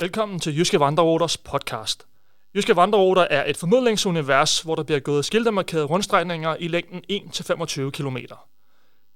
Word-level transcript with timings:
Velkommen 0.00 0.40
til 0.40 0.58
Jyske 0.58 0.80
Vandreruters 0.80 1.36
podcast. 1.36 2.06
Jyske 2.54 2.76
Vandreruter 2.76 3.22
er 3.22 3.50
et 3.50 3.56
formidlingsunivers, 3.56 4.60
hvor 4.60 4.74
der 4.74 4.82
bliver 4.82 5.00
gået 5.00 5.24
skiltemarkerede 5.24 5.84
rundstrækninger 5.84 6.56
i 6.56 6.68
længden 6.68 7.02
1-25 7.12 7.90
km. 7.90 8.16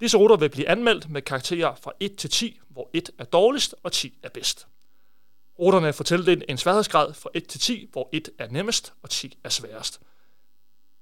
Disse 0.00 0.18
ruter 0.18 0.36
vil 0.36 0.48
blive 0.50 0.68
anmeldt 0.68 1.10
med 1.10 1.22
karakterer 1.22 1.74
fra 1.74 1.92
1 2.00 2.16
til 2.16 2.30
10, 2.30 2.60
hvor 2.68 2.90
1 2.92 3.10
er 3.18 3.24
dårligst 3.24 3.74
og 3.82 3.92
10 3.92 4.18
er 4.22 4.28
bedst. 4.28 4.66
Ruterne 5.58 5.92
får 5.92 6.04
tildelt 6.04 6.44
en 6.48 6.58
sværhedsgrad 6.58 7.14
fra 7.14 7.30
1 7.34 7.46
til 7.46 7.60
10, 7.60 7.88
hvor 7.92 8.08
1 8.12 8.30
er 8.38 8.48
nemmest 8.50 8.92
og 9.02 9.10
10 9.10 9.38
er 9.44 9.48
sværest. 9.48 10.00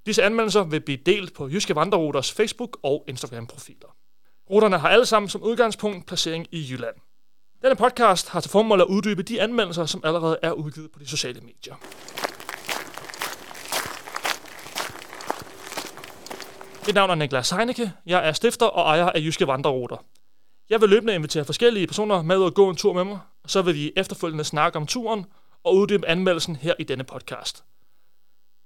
Disse 0.07 0.23
anmeldelser 0.23 0.65
vil 0.65 0.81
blive 0.81 0.99
delt 1.07 1.35
på 1.35 1.49
Jyske 1.49 1.77
Vandreruters 1.77 2.33
Facebook- 2.41 2.81
og 2.83 3.05
Instagram-profiler. 3.09 3.97
Ruterne 4.51 4.79
har 4.79 4.89
alle 4.89 5.07
sammen 5.07 5.29
som 5.29 5.43
udgangspunkt 5.43 6.07
placering 6.07 6.47
i 6.51 6.67
Jylland. 6.71 6.97
Denne 7.63 7.77
podcast 7.77 8.29
har 8.29 8.41
til 8.41 8.51
formål 8.51 8.81
at 8.81 8.87
uddybe 8.87 9.23
de 9.23 9.43
anmeldelser, 9.43 9.87
som 9.87 10.01
allerede 10.05 10.39
er 10.43 10.53
udgivet 10.53 10.91
på 10.93 10.99
de 10.99 11.09
sociale 11.09 11.41
medier. 11.41 11.75
Mit 16.87 16.95
navn 16.95 17.11
er 17.11 17.15
Niklas 17.15 17.51
Heineke. 17.51 17.93
Jeg 18.07 18.29
er 18.29 18.33
stifter 18.33 18.67
og 18.67 18.83
ejer 18.83 19.07
af 19.07 19.21
Jyske 19.21 19.47
Vandreruter. 19.47 19.97
Jeg 20.71 20.81
vil 20.81 20.89
løbende 20.89 21.15
invitere 21.15 21.45
forskellige 21.45 21.87
personer 21.87 22.23
med 22.23 22.37
ud 22.37 22.47
at 22.47 22.55
gå 22.55 22.71
en 22.71 22.77
tur 22.77 22.93
med 22.93 23.05
mig, 23.05 23.19
og 23.45 23.51
så 23.51 23.63
vil 23.63 23.75
vi 23.75 23.93
efterfølgende 23.97 24.45
snakke 24.45 24.77
om 24.77 24.87
turen 24.87 25.27
og 25.65 25.77
uddybe 25.77 26.09
anmeldelsen 26.09 26.57
her 26.57 26.75
i 26.79 26.85
denne 26.85 27.05
podcast. 27.05 27.65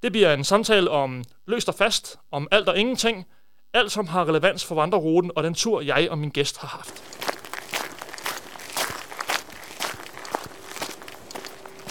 Det 0.02 0.12
bliver 0.12 0.34
en 0.34 0.44
samtale 0.44 0.90
om 0.90 1.24
løst 1.46 1.68
og 1.68 1.74
fast, 1.74 2.18
om 2.30 2.48
alt 2.50 2.68
og 2.68 2.78
ingenting, 2.78 3.26
alt 3.72 3.92
som 3.92 4.06
har 4.06 4.28
relevans 4.28 4.64
for 4.64 4.74
vandreruten 4.74 5.30
og 5.36 5.44
den 5.44 5.54
tur, 5.54 5.80
jeg 5.80 6.08
og 6.10 6.18
min 6.18 6.30
gæst 6.30 6.58
har 6.58 6.68
haft. 6.68 7.23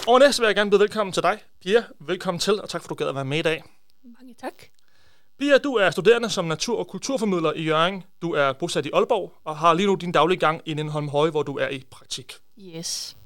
Og 0.08 0.20
næste 0.20 0.42
vil 0.42 0.48
jeg 0.48 0.56
gerne 0.56 0.70
byde 0.70 0.80
velkommen 0.80 1.14
til 1.14 1.24
dig, 1.24 1.40
Pia. 1.62 1.84
Velkommen 2.00 2.40
til, 2.40 2.62
og 2.62 2.70
tak 2.70 2.82
for, 2.82 2.86
at 2.86 2.90
du 2.90 2.96
gad 2.96 3.08
at 3.08 3.16
være 3.16 3.26
med 3.26 3.40
i 3.40 3.42
dag. 3.42 3.64
Mange 4.04 4.34
tak. 4.34 4.54
Pia, 5.40 5.58
du 5.58 5.74
er 5.74 5.92
studerende 5.92 6.30
som 6.30 6.46
natur- 6.46 6.80
og 6.80 6.88
kulturformidler 6.88 7.54
i 7.54 7.64
Jørgen. 7.64 8.04
Du 8.22 8.32
er 8.32 8.54
bosat 8.54 8.86
i 8.86 8.90
Aalborg 8.94 9.34
og 9.44 9.58
har 9.58 9.74
lige 9.74 9.88
nu 9.88 9.96
din 9.96 10.12
daglige 10.12 10.40
gang 10.40 10.62
i 10.66 10.74
Lindholm 10.74 11.10
Høje, 11.10 11.32
hvor 11.32 11.44
du 11.44 11.58
er 11.58 11.70
i 11.70 11.84
praktik. 11.92 12.34
Yes. 12.60 13.18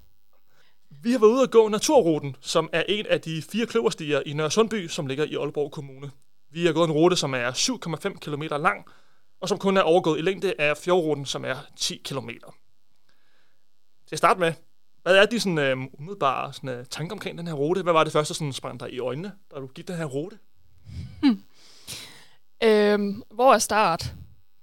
Vi 0.90 1.12
har 1.12 1.20
været 1.20 1.32
ude 1.32 1.44
at 1.44 1.52
gå 1.52 1.68
Naturruten, 1.68 2.36
som 2.42 2.70
er 2.74 2.84
en 2.88 3.06
af 3.06 3.22
de 3.22 3.42
fire 3.42 3.66
kløverstier 3.66 4.22
i 4.26 4.34
Nørre 4.34 4.52
Sundby, 4.52 4.88
som 4.88 5.08
ligger 5.08 5.26
i 5.26 5.36
Aalborg 5.36 5.72
Kommune. 5.72 6.12
Vi 6.52 6.66
har 6.66 6.74
gået 6.74 6.88
en 6.88 6.94
rute, 6.94 7.16
som 7.16 7.34
er 7.34 7.52
7,5 7.52 8.20
km 8.20 8.42
lang, 8.42 8.86
og 9.42 9.50
som 9.50 9.60
kun 9.60 9.78
er 9.78 9.82
overgået 9.82 10.20
i 10.20 10.22
længde 10.22 10.54
af 10.60 10.78
fjordruten, 10.78 11.26
som 11.26 11.46
er 11.46 11.56
10 11.76 12.02
km. 12.06 12.30
Til 14.08 14.16
at 14.16 14.18
starte 14.18 14.40
med, 14.40 14.54
hvad 15.04 15.16
er 15.16 15.26
de 15.26 15.40
sådan, 15.40 15.58
øh, 15.58 15.78
umiddelbare 16.00 16.54
sådan, 16.54 16.70
øh, 16.70 16.86
tanker 16.86 17.14
omkring 17.14 17.38
den 17.38 17.48
her 17.48 17.54
rute? 17.54 17.84
Hvad 17.84 17.94
var 17.94 18.04
det 18.04 18.14
første, 18.14 18.34
som 18.34 18.52
sprang 18.52 18.80
dig 18.80 18.94
i 18.94 19.00
øjnene, 19.00 19.32
da 19.56 19.60
du 19.60 19.68
gik 19.68 19.88
den 19.88 19.96
her 19.96 20.06
rute? 20.06 20.38
Øhm, 22.64 23.24
hvor 23.32 23.54
er 23.54 23.58
start? 23.58 24.14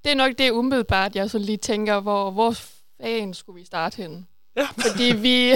Det 0.05 0.13
er 0.13 0.17
nok 0.17 0.39
det 0.39 0.51
umiddelbart, 0.51 1.17
jeg 1.17 1.31
så 1.31 1.39
lige 1.39 1.57
tænker, 1.57 2.01
hvor, 2.01 2.31
hvor 2.31 2.55
fanden 3.01 3.35
skulle 3.35 3.61
vi 3.61 3.67
starte 3.67 3.97
henne? 3.97 4.27
Ja. 4.57 4.67
Fordi 4.89 5.17
vi, 5.17 5.53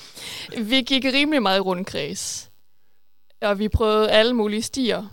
vi 0.70 0.82
gik 0.82 1.04
rimelig 1.04 1.42
meget 1.42 1.58
i 1.58 1.60
rundkreds. 1.60 2.50
Og 3.40 3.58
vi 3.58 3.68
prøvede 3.68 4.10
alle 4.10 4.34
mulige 4.34 4.62
stier. 4.62 5.06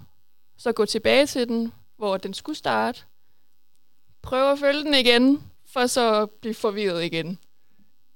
Så 0.58 0.72
gå 0.72 0.86
tilbage 0.86 1.26
til 1.26 1.48
den, 1.48 1.74
hvor 1.98 2.18
den 2.18 2.34
skulle 2.34 2.58
starte. 2.58 3.02
Prøve 4.22 4.52
at 4.52 4.60
følge 4.60 4.84
den 4.84 4.94
igen, 4.94 5.44
for 5.74 5.88
så 5.88 6.22
at 6.22 6.30
blive 6.42 6.54
forvirret 6.54 7.04
igen. 7.04 7.40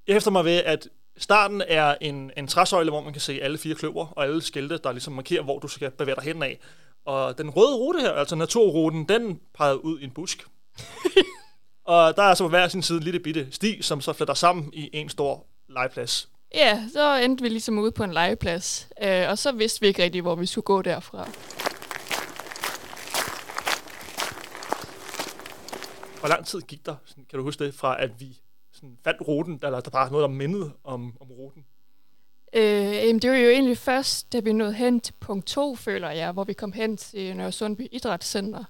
Jeg 0.07 0.15
hæfter 0.15 0.31
mig 0.31 0.45
ved, 0.45 0.63
at 0.65 0.87
starten 1.17 1.61
er 1.67 1.95
en, 2.01 2.31
en 2.37 2.47
træsøjle, 2.47 2.91
hvor 2.91 3.01
man 3.01 3.13
kan 3.13 3.21
se 3.21 3.39
alle 3.41 3.57
fire 3.57 3.75
kløver 3.75 4.05
og 4.05 4.23
alle 4.23 4.41
skilte, 4.41 4.77
der 4.77 4.91
ligesom 4.91 5.13
markerer, 5.13 5.43
hvor 5.43 5.59
du 5.59 5.67
skal 5.67 5.91
bevæge 5.91 6.15
dig 6.15 6.23
hen 6.23 6.43
af. 6.43 6.59
Og 7.05 7.37
den 7.37 7.49
røde 7.49 7.75
rute 7.75 7.99
her, 7.99 8.11
altså 8.11 8.35
naturruten, 8.35 9.09
den 9.09 9.39
peger 9.53 9.73
ud 9.73 9.99
i 9.99 10.03
en 10.03 10.11
busk. 10.11 10.47
og 11.85 12.15
der 12.15 12.23
er 12.23 12.33
så 12.33 12.43
på 12.43 12.49
hver 12.49 12.67
sin 12.67 12.81
side 12.81 12.97
en 12.97 13.03
lille 13.03 13.19
bitte 13.19 13.47
sti, 13.51 13.81
som 13.81 14.01
så 14.01 14.13
fletter 14.13 14.33
sammen 14.33 14.69
i 14.73 14.89
en 14.93 15.09
stor 15.09 15.45
legeplads. 15.69 16.29
Ja, 16.55 16.83
så 16.93 17.15
endte 17.15 17.41
vi 17.41 17.49
ligesom 17.49 17.79
ude 17.79 17.91
på 17.91 18.03
en 18.03 18.13
legeplads. 18.13 18.89
Øh, 19.03 19.29
og 19.29 19.37
så 19.37 19.51
vidste 19.51 19.81
vi 19.81 19.87
ikke 19.87 20.03
rigtig, 20.03 20.21
hvor 20.21 20.35
vi 20.35 20.45
skulle 20.45 20.65
gå 20.65 20.81
derfra. 20.81 21.29
Hvor 26.19 26.29
lang 26.29 26.45
tid 26.45 26.61
gik 26.61 26.85
der, 26.85 26.95
kan 27.29 27.39
du 27.39 27.43
huske 27.43 27.65
det, 27.65 27.73
fra 27.73 28.03
at 28.03 28.11
vi 28.19 28.39
sådan 28.83 28.97
fandt 29.03 29.27
ruten, 29.27 29.59
eller 29.63 29.79
der 29.79 29.91
bare 29.91 30.11
noget, 30.11 30.23
der 30.23 30.27
mindede 30.27 30.71
om, 30.83 31.17
om 31.19 31.31
ruten? 31.31 31.65
Øh, 32.53 32.63
jamen, 32.63 33.19
det 33.19 33.29
var 33.29 33.37
jo 33.37 33.49
egentlig 33.49 33.77
først, 33.77 34.33
da 34.33 34.39
vi 34.39 34.53
nåede 34.53 34.73
hen 34.73 34.99
til 34.99 35.13
punkt 35.19 35.47
2, 35.47 35.75
føler 35.75 36.09
jeg, 36.09 36.31
hvor 36.31 36.43
vi 36.43 36.53
kom 36.53 36.71
hen 36.71 36.97
til 36.97 37.37
Nørre 37.37 37.51
Sundby 37.51 37.87
Idrætscenter. 37.91 38.63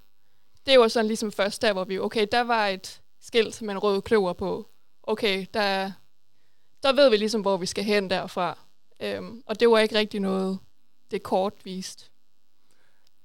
Det 0.65 0.79
var 0.79 0.87
sådan 0.87 1.07
ligesom 1.07 1.31
først 1.31 1.61
der, 1.61 1.73
hvor 1.73 1.83
vi, 1.83 1.99
okay, 1.99 2.27
der 2.31 2.41
var 2.41 2.67
et 2.67 3.01
skilt 3.21 3.61
med 3.61 3.71
en 3.71 3.77
rød 3.77 4.01
kløver 4.01 4.33
på. 4.33 4.67
Okay, 5.03 5.45
der, 5.53 5.91
der 6.83 6.93
ved 6.93 7.09
vi 7.09 7.17
ligesom, 7.17 7.41
hvor 7.41 7.57
vi 7.57 7.65
skal 7.65 7.83
hen 7.83 8.09
derfra. 8.09 8.57
Øhm, 8.99 9.43
og 9.45 9.59
det 9.59 9.69
var 9.69 9.79
ikke 9.79 9.95
rigtig 9.95 10.19
noget, 10.19 10.59
det 11.11 11.23
kort 11.23 11.53
vist. 11.63 12.11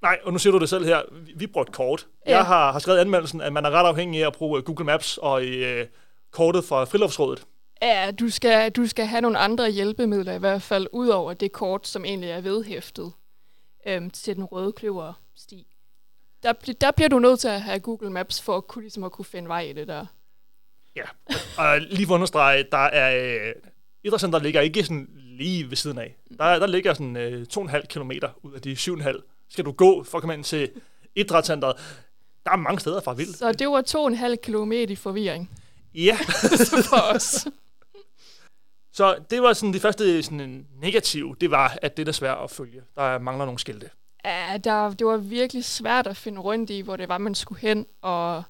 Nej, 0.02 0.18
og 0.24 0.32
nu 0.32 0.38
siger 0.38 0.52
du 0.52 0.58
det 0.58 0.68
selv 0.68 0.84
her. 0.84 1.02
Vi, 1.12 1.32
vi 1.36 1.46
brugte 1.46 1.72
kort. 1.72 2.06
Ja. 2.26 2.36
Jeg 2.36 2.44
har, 2.44 2.72
har 2.72 2.78
skrevet 2.78 2.98
anmeldelsen, 2.98 3.40
at 3.40 3.52
man 3.52 3.64
er 3.64 3.70
ret 3.70 3.86
afhængig 3.86 4.22
af 4.22 4.26
at 4.26 4.32
bruge 4.32 4.62
Google 4.62 4.84
Maps 4.84 5.18
og 5.18 5.44
øh, 5.44 5.86
kortet 6.30 6.64
fra 6.64 6.84
Friluftsrådet. 6.84 7.46
Ja, 7.82 8.10
du 8.10 8.30
skal, 8.30 8.70
du 8.70 8.86
skal 8.86 9.06
have 9.06 9.20
nogle 9.20 9.38
andre 9.38 9.70
hjælpemidler 9.70 10.32
i 10.32 10.38
hvert 10.38 10.62
fald, 10.62 10.86
ud 10.92 11.08
over 11.08 11.32
det 11.32 11.52
kort, 11.52 11.86
som 11.86 12.04
egentlig 12.04 12.30
er 12.30 12.40
vedhæftet 12.40 13.12
øhm, 13.86 14.10
til 14.10 14.36
den 14.36 14.44
røde 14.44 14.72
kløver 14.72 15.12
sti. 15.36 15.66
Der, 16.42 16.52
der 16.80 16.90
bliver 16.90 17.08
du 17.08 17.18
nødt 17.18 17.40
til 17.40 17.48
at 17.48 17.62
have 17.62 17.78
Google 17.78 18.10
Maps 18.10 18.42
for 18.42 18.56
at 18.56 18.66
kunne, 18.66 18.82
ligesom 18.82 19.04
at 19.04 19.12
kunne 19.12 19.24
finde 19.24 19.48
vej 19.48 19.60
i 19.60 19.72
det 19.72 19.88
der. 19.88 20.06
Ja, 20.96 21.04
og 21.58 21.80
lige 21.80 22.06
for 22.06 22.14
at 22.14 22.16
understrege, 22.16 22.64
der 22.72 22.78
er... 22.78 23.36
Øh, 23.48 23.54
idrætscenteret 24.04 24.42
ligger 24.42 24.60
ikke 24.60 24.82
sådan 24.82 25.08
lige 25.16 25.70
ved 25.70 25.76
siden 25.76 25.98
af. 25.98 26.16
Der, 26.38 26.58
der 26.58 26.66
ligger 26.66 26.94
sådan 26.94 27.16
øh, 27.16 27.46
2,5 27.54 27.86
km 27.86 28.10
ud 28.42 28.52
af 28.52 28.62
de 28.62 28.72
7,5. 28.72 29.20
Skal 29.48 29.64
du 29.64 29.72
gå 29.72 30.04
for 30.04 30.18
at 30.18 30.22
komme 30.22 30.34
ind 30.34 30.44
til 30.44 30.70
idrætscenteret. 31.14 31.76
Der 32.44 32.52
er 32.52 32.56
mange 32.56 32.80
steder 32.80 33.00
fra 33.00 33.12
vildt. 33.12 33.36
Så 33.36 33.52
det 33.52 33.68
var 33.68 33.82
to 33.82 34.02
og 34.02 34.08
en 34.08 34.14
halv 34.14 34.36
kilometer 34.36 34.92
i 34.92 34.96
forvirring 34.96 35.50
Ja, 35.94 36.16
for 36.90 37.14
os. 37.14 37.46
så 38.92 39.18
det 39.30 39.42
var 39.42 39.52
sådan 39.52 39.72
de 39.72 39.80
første 39.80 40.22
sådan, 40.22 40.66
negative, 40.80 41.36
det 41.40 41.50
var, 41.50 41.78
at 41.82 41.96
det 41.96 42.08
er 42.08 42.12
svært 42.12 42.38
at 42.44 42.50
følge. 42.50 42.82
Der 42.96 43.18
mangler 43.18 43.44
nogle 43.44 43.58
skilte. 43.58 43.90
Ja, 44.24 44.58
der, 44.64 44.90
det 44.90 45.06
var 45.06 45.16
virkelig 45.16 45.64
svært 45.64 46.06
at 46.06 46.16
finde 46.16 46.40
rundt 46.40 46.70
i, 46.70 46.80
hvor 46.80 46.96
det 46.96 47.08
var, 47.08 47.18
man 47.18 47.34
skulle 47.34 47.60
hen. 47.60 47.86
Og 48.02 48.42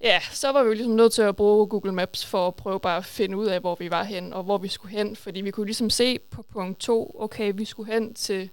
ja, 0.00 0.20
så 0.30 0.52
var 0.52 0.62
vi 0.62 0.66
jo 0.66 0.74
ligesom 0.74 0.92
nødt 0.92 1.12
til 1.12 1.22
at 1.22 1.36
bruge 1.36 1.66
Google 1.66 1.92
Maps 1.92 2.26
for 2.26 2.48
at 2.48 2.54
prøve 2.54 2.80
bare 2.80 2.96
at 2.96 3.04
finde 3.04 3.36
ud 3.36 3.46
af, 3.46 3.60
hvor 3.60 3.74
vi 3.74 3.90
var 3.90 4.02
hen, 4.02 4.32
og 4.32 4.42
hvor 4.42 4.58
vi 4.58 4.68
skulle 4.68 4.92
hen. 4.92 5.16
Fordi 5.16 5.40
vi 5.40 5.50
kunne 5.50 5.66
ligesom 5.66 5.90
se 5.90 6.18
på 6.18 6.42
punkt 6.42 6.80
2, 6.80 7.16
okay, 7.18 7.52
vi 7.56 7.64
skulle 7.64 7.92
hen 7.92 8.14
til 8.14 8.50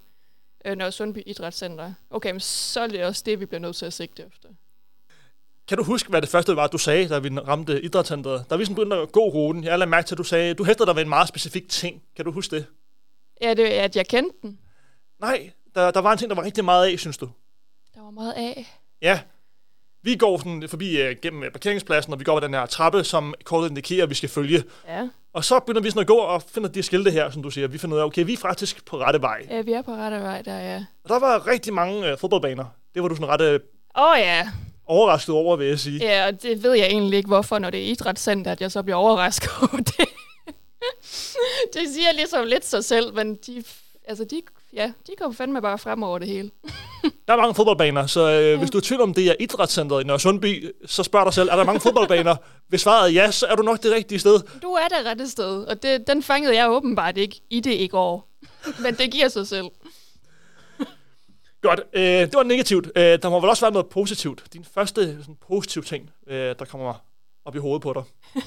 øh, 0.64 0.76
Nørre 0.76 0.92
Sundby 0.92 1.22
Idrætscenter. 1.26 1.92
Okay, 2.10 2.30
men 2.30 2.40
så 2.40 2.80
er 2.80 2.86
det 2.86 3.04
også 3.04 3.22
det, 3.26 3.40
vi 3.40 3.46
bliver 3.46 3.60
nødt 3.60 3.76
til 3.76 3.86
at 3.86 3.92
sigte 3.92 4.26
efter. 4.26 4.48
Kan 5.70 5.78
du 5.78 5.84
huske, 5.84 6.08
hvad 6.08 6.22
det 6.22 6.28
første 6.28 6.56
var, 6.56 6.66
du 6.66 6.78
sagde, 6.78 7.08
da 7.08 7.18
vi 7.18 7.28
ramte 7.28 7.82
idrætscenteret? 7.82 8.44
Da 8.50 8.56
vi 8.56 8.64
sådan 8.64 8.74
begyndte 8.74 8.96
at 8.96 9.12
gå 9.12 9.20
ruten, 9.20 9.64
jeg 9.64 9.78
lagde 9.78 9.90
mærke 9.90 10.06
til, 10.06 10.14
at 10.14 10.18
du 10.18 10.24
sagde, 10.24 10.54
du 10.54 10.64
hæftede 10.64 10.86
dig 10.86 10.96
ved 10.96 11.02
en 11.02 11.08
meget 11.08 11.28
specifik 11.28 11.68
ting. 11.68 12.02
Kan 12.16 12.24
du 12.24 12.32
huske 12.32 12.56
det? 12.56 12.66
Ja, 13.42 13.54
det 13.54 13.78
er, 13.78 13.82
at 13.82 13.96
jeg 13.96 14.06
kendte 14.06 14.36
den. 14.42 14.58
Nej, 15.20 15.50
der, 15.74 15.90
der 15.90 16.00
var 16.00 16.12
en 16.12 16.18
ting, 16.18 16.30
der 16.30 16.36
var 16.36 16.44
rigtig 16.44 16.64
meget 16.64 16.92
af, 16.92 16.98
synes 16.98 17.16
du. 17.18 17.28
Der 17.94 18.02
var 18.02 18.10
meget 18.10 18.32
af. 18.32 18.80
Ja. 19.02 19.20
Vi 20.02 20.16
går 20.16 20.38
sådan 20.38 20.68
forbi 20.68 21.02
uh, 21.02 21.16
gennem 21.22 21.42
øh, 21.42 21.50
parkeringspladsen, 21.50 22.12
og 22.12 22.18
vi 22.18 22.24
går 22.24 22.32
over 22.32 22.40
den 22.40 22.54
her 22.54 22.66
trappe, 22.66 23.04
som 23.04 23.34
kortet 23.44 23.68
indikerer, 23.68 24.02
at 24.02 24.10
vi 24.10 24.14
skal 24.14 24.28
følge. 24.28 24.64
Ja, 24.88 25.08
Og 25.32 25.44
så 25.44 25.58
begynder 25.58 25.80
vi 25.80 25.90
sådan 25.90 26.00
at 26.00 26.06
gå 26.06 26.16
og 26.16 26.42
finder 26.42 26.68
de 26.68 26.82
skilte 26.82 27.10
her, 27.10 27.30
som 27.30 27.42
du 27.42 27.50
siger. 27.50 27.68
Vi 27.68 27.78
finder 27.78 27.96
ud 27.96 28.00
af, 28.00 28.04
okay, 28.04 28.24
vi 28.24 28.32
er 28.32 28.36
faktisk 28.36 28.84
på 28.84 28.98
rette 28.98 29.22
vej. 29.22 29.46
ja 29.50 29.60
vi 29.60 29.72
er 29.72 29.82
på 29.82 29.92
rette 29.94 30.20
vej 30.20 30.42
der, 30.42 30.58
ja. 30.58 30.84
Og 31.04 31.08
der 31.08 31.18
var 31.18 31.46
rigtig 31.46 31.74
mange 31.74 32.12
uh, 32.12 32.18
fodboldbaner. 32.18 32.64
Det 32.94 33.02
var 33.02 33.08
du 33.08 33.14
sådan 33.14 33.28
ret 33.28 33.40
uh, 33.40 33.60
Åh 33.96 34.12
oh, 34.12 34.18
ja, 34.18 34.48
overrasket 34.90 35.34
over, 35.34 35.56
vil 35.56 35.66
jeg 35.66 35.78
sige. 35.78 35.98
Ja, 35.98 36.26
og 36.26 36.42
det 36.42 36.62
ved 36.62 36.72
jeg 36.74 36.86
egentlig 36.86 37.16
ikke, 37.16 37.26
hvorfor, 37.28 37.58
når 37.58 37.70
det 37.70 37.80
er 37.80 37.84
idrætscenter, 37.84 38.52
at 38.52 38.60
jeg 38.60 38.72
så 38.72 38.82
bliver 38.82 38.96
overrasket 38.96 39.50
over 39.62 39.76
det. 39.96 40.08
det 41.74 41.94
siger 41.94 42.12
ligesom 42.16 42.46
lidt 42.46 42.66
sig 42.66 42.84
selv, 42.84 43.14
men 43.14 43.34
de, 43.34 43.64
altså 44.08 44.24
de, 44.24 44.42
ja, 44.72 44.92
de 45.06 45.12
kommer 45.18 45.36
fandme 45.36 45.62
bare 45.62 45.78
frem 45.78 46.02
over 46.02 46.18
det 46.18 46.28
hele. 46.28 46.50
Der 47.28 47.32
er 47.32 47.40
mange 47.40 47.54
fodboldbaner, 47.54 48.06
så 48.06 48.30
øh, 48.30 48.58
hvis 48.58 48.70
du 48.70 48.78
er 48.78 48.82
tvivl 48.82 49.00
om, 49.00 49.14
det 49.14 49.26
er 49.26 49.34
idrætscenteret 49.40 50.02
i 50.02 50.06
Nørre 50.06 50.20
Sundby, 50.20 50.74
så 50.86 51.02
spørg 51.02 51.26
dig 51.26 51.34
selv, 51.34 51.48
er 51.52 51.56
der 51.56 51.64
mange 51.64 51.80
fodboldbaner? 51.80 52.36
Hvis 52.68 52.80
svaret 52.80 53.08
er 53.10 53.12
ja, 53.12 53.30
så 53.30 53.46
er 53.46 53.54
du 53.54 53.62
nok 53.62 53.82
det 53.82 53.92
rigtige 53.92 54.18
sted. 54.18 54.40
Du 54.62 54.72
er 54.72 54.88
det 54.88 55.06
rette 55.06 55.28
sted, 55.28 55.64
og 55.64 55.82
det, 55.82 56.06
den 56.06 56.22
fangede 56.22 56.56
jeg 56.56 56.70
åbenbart 56.70 57.16
ikke 57.16 57.40
i 57.50 57.60
det 57.60 57.74
i 57.74 57.86
går. 57.86 58.28
Men 58.80 58.94
det 58.94 59.10
giver 59.10 59.28
sig 59.28 59.46
selv. 59.46 59.66
Godt, 61.62 61.80
øh, 61.92 62.02
det 62.02 62.34
var 62.34 62.42
negativt. 62.42 62.86
Øh, 62.96 63.02
der 63.22 63.30
må 63.30 63.40
vel 63.40 63.50
også 63.50 63.64
være 63.64 63.72
noget 63.72 63.88
positivt. 63.88 64.44
Din 64.52 64.64
første 64.64 65.18
sådan, 65.20 65.36
positiv 65.36 65.82
ting, 65.82 66.10
øh, 66.26 66.54
der 66.58 66.64
kommer 66.64 66.94
op 67.44 67.56
i 67.56 67.58
hovedet 67.58 67.82
på 67.82 67.92
dig. 67.92 68.02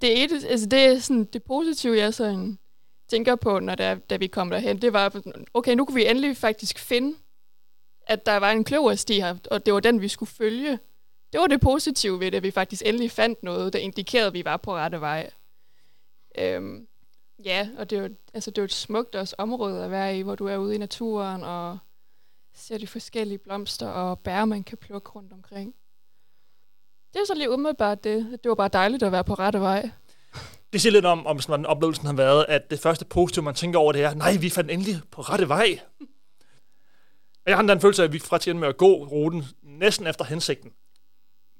Det 0.00 0.20
er, 0.20 0.24
et, 0.24 0.44
altså 0.44 0.66
det, 0.66 0.78
er 0.78 0.98
sådan, 0.98 1.24
det 1.24 1.42
positive, 1.42 1.96
jeg 1.98 2.14
sådan 2.14 2.58
tænker 3.08 3.34
på, 3.36 3.58
når 3.58 3.74
der, 3.74 3.94
da 3.94 4.16
vi 4.16 4.26
kom 4.26 4.50
derhen, 4.50 4.82
det 4.82 4.92
var, 4.92 5.20
okay, 5.54 5.74
nu 5.74 5.84
kunne 5.84 5.94
vi 5.94 6.06
endelig 6.06 6.36
faktisk 6.36 6.78
finde, 6.78 7.16
at 8.06 8.26
der 8.26 8.36
var 8.36 8.50
en 8.50 8.64
kløversti 8.64 9.14
her, 9.20 9.36
og 9.50 9.66
det 9.66 9.74
var 9.74 9.80
den, 9.80 10.00
vi 10.00 10.08
skulle 10.08 10.30
følge. 10.30 10.78
Det 11.32 11.40
var 11.40 11.46
det 11.46 11.60
positive 11.60 12.20
ved 12.20 12.30
det, 12.30 12.36
at 12.36 12.42
vi 12.42 12.50
faktisk 12.50 12.82
endelig 12.86 13.10
fandt 13.10 13.42
noget, 13.42 13.72
der 13.72 13.78
indikerede, 13.78 14.26
at 14.26 14.34
vi 14.34 14.44
var 14.44 14.56
på 14.56 14.74
rette 14.74 15.00
vej. 15.00 15.30
Øhm, 16.38 16.86
ja, 17.44 17.68
og 17.78 17.90
det 17.90 17.98
er, 17.98 18.02
jo, 18.02 18.08
altså, 18.34 18.50
det 18.50 18.58
er 18.58 18.64
et 18.64 18.72
smukt 18.72 19.14
også 19.14 19.34
område 19.38 19.84
at 19.84 19.90
være 19.90 20.18
i, 20.18 20.22
hvor 20.22 20.34
du 20.34 20.46
er 20.46 20.56
ude 20.56 20.74
i 20.74 20.78
naturen, 20.78 21.42
og 21.42 21.78
ser 22.54 22.78
de 22.78 22.86
forskellige 22.86 23.38
blomster 23.38 23.88
og 23.88 24.18
bær, 24.18 24.44
man 24.44 24.64
kan 24.64 24.78
plukke 24.78 25.10
rundt 25.10 25.32
omkring. 25.32 25.74
Det 27.14 27.20
er 27.20 27.26
så 27.26 27.34
lige 27.34 27.50
umiddelbart 27.50 28.04
det. 28.04 28.38
Det 28.42 28.48
var 28.48 28.54
bare 28.54 28.68
dejligt 28.68 29.02
at 29.02 29.12
være 29.12 29.24
på 29.24 29.34
rette 29.34 29.60
vej. 29.60 29.90
Det 30.72 30.80
siger 30.80 30.92
lidt 30.92 31.04
om, 31.04 31.26
om 31.26 31.40
sådan, 31.40 31.66
oplevelsen 31.66 32.06
har 32.06 32.12
været, 32.12 32.46
at 32.48 32.70
det 32.70 32.80
første 32.80 33.04
positive, 33.04 33.44
man 33.44 33.54
tænker 33.54 33.78
over, 33.78 33.92
det 33.92 34.02
er, 34.02 34.14
nej, 34.14 34.36
vi 34.36 34.50
fandt 34.50 34.70
endelig 34.70 35.00
på 35.10 35.20
rette 35.20 35.48
vej. 35.48 35.80
Og 37.44 37.50
jeg 37.50 37.56
har 37.56 37.62
en 37.62 37.80
følelse 37.80 38.02
af, 38.02 38.06
at 38.06 38.12
vi 38.12 38.18
fra 38.18 38.38
til 38.38 38.56
med 38.56 38.68
at 38.68 38.76
gå 38.76 39.04
ruten 39.04 39.44
næsten 39.62 40.06
efter 40.06 40.24
hensigten. 40.24 40.72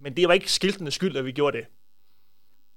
Men 0.01 0.17
det 0.17 0.29
var 0.29 0.35
ikke 0.35 0.53
skiltende 0.53 0.91
skyld, 0.91 1.17
at 1.17 1.25
vi 1.25 1.33
gjorde 1.33 1.57
det. 1.57 1.67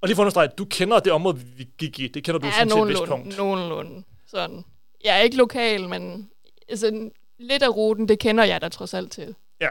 Og 0.02 0.08
lige 0.08 0.16
for 0.16 0.22
at 0.22 0.26
understrege, 0.26 0.48
du 0.48 0.66
kender 0.66 1.00
det 1.00 1.12
område, 1.12 1.38
vi 1.38 1.70
gik 1.78 2.00
i. 2.00 2.08
Det 2.08 2.24
kender 2.24 2.40
du 2.40 2.48
ja, 2.48 2.54
sådan 2.54 2.70
til 2.70 2.80
et 2.80 2.88
vist 2.88 3.04
punkt. 3.08 3.38
nogenlunde. 3.38 4.04
Sådan. 4.28 4.66
Jeg 5.04 5.18
er 5.18 5.22
ikke 5.22 5.38
lokal, 5.38 5.90
men 5.90 6.32
altså, 6.70 7.10
lidt 7.40 7.64
af 7.64 7.70
ruten, 7.70 8.08
det 8.08 8.20
kender 8.20 8.44
jeg 8.44 8.62
da 8.62 8.70
trods 8.70 8.94
alt 8.94 9.12
til. 9.12 9.36
Ja, 9.62 9.68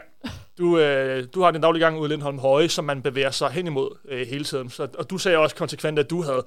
du, 0.57 0.79
øh, 0.79 1.27
du 1.33 1.41
har 1.41 1.51
den 1.51 1.61
daglige 1.61 1.83
gang 1.83 1.99
ude 1.99 2.09
i 2.09 2.11
Lindholm 2.11 2.39
Høje, 2.39 2.69
som 2.69 2.85
man 2.85 3.01
bevæger 3.01 3.31
sig 3.31 3.49
hen 3.49 3.67
imod 3.67 3.97
øh, 4.05 4.27
hele 4.27 4.43
tiden. 4.43 4.69
Så, 4.69 4.87
og 4.97 5.09
du 5.09 5.17
sagde 5.17 5.37
også 5.37 5.55
konsekvent, 5.55 5.99
at 5.99 6.09
du 6.09 6.21
havde 6.21 6.45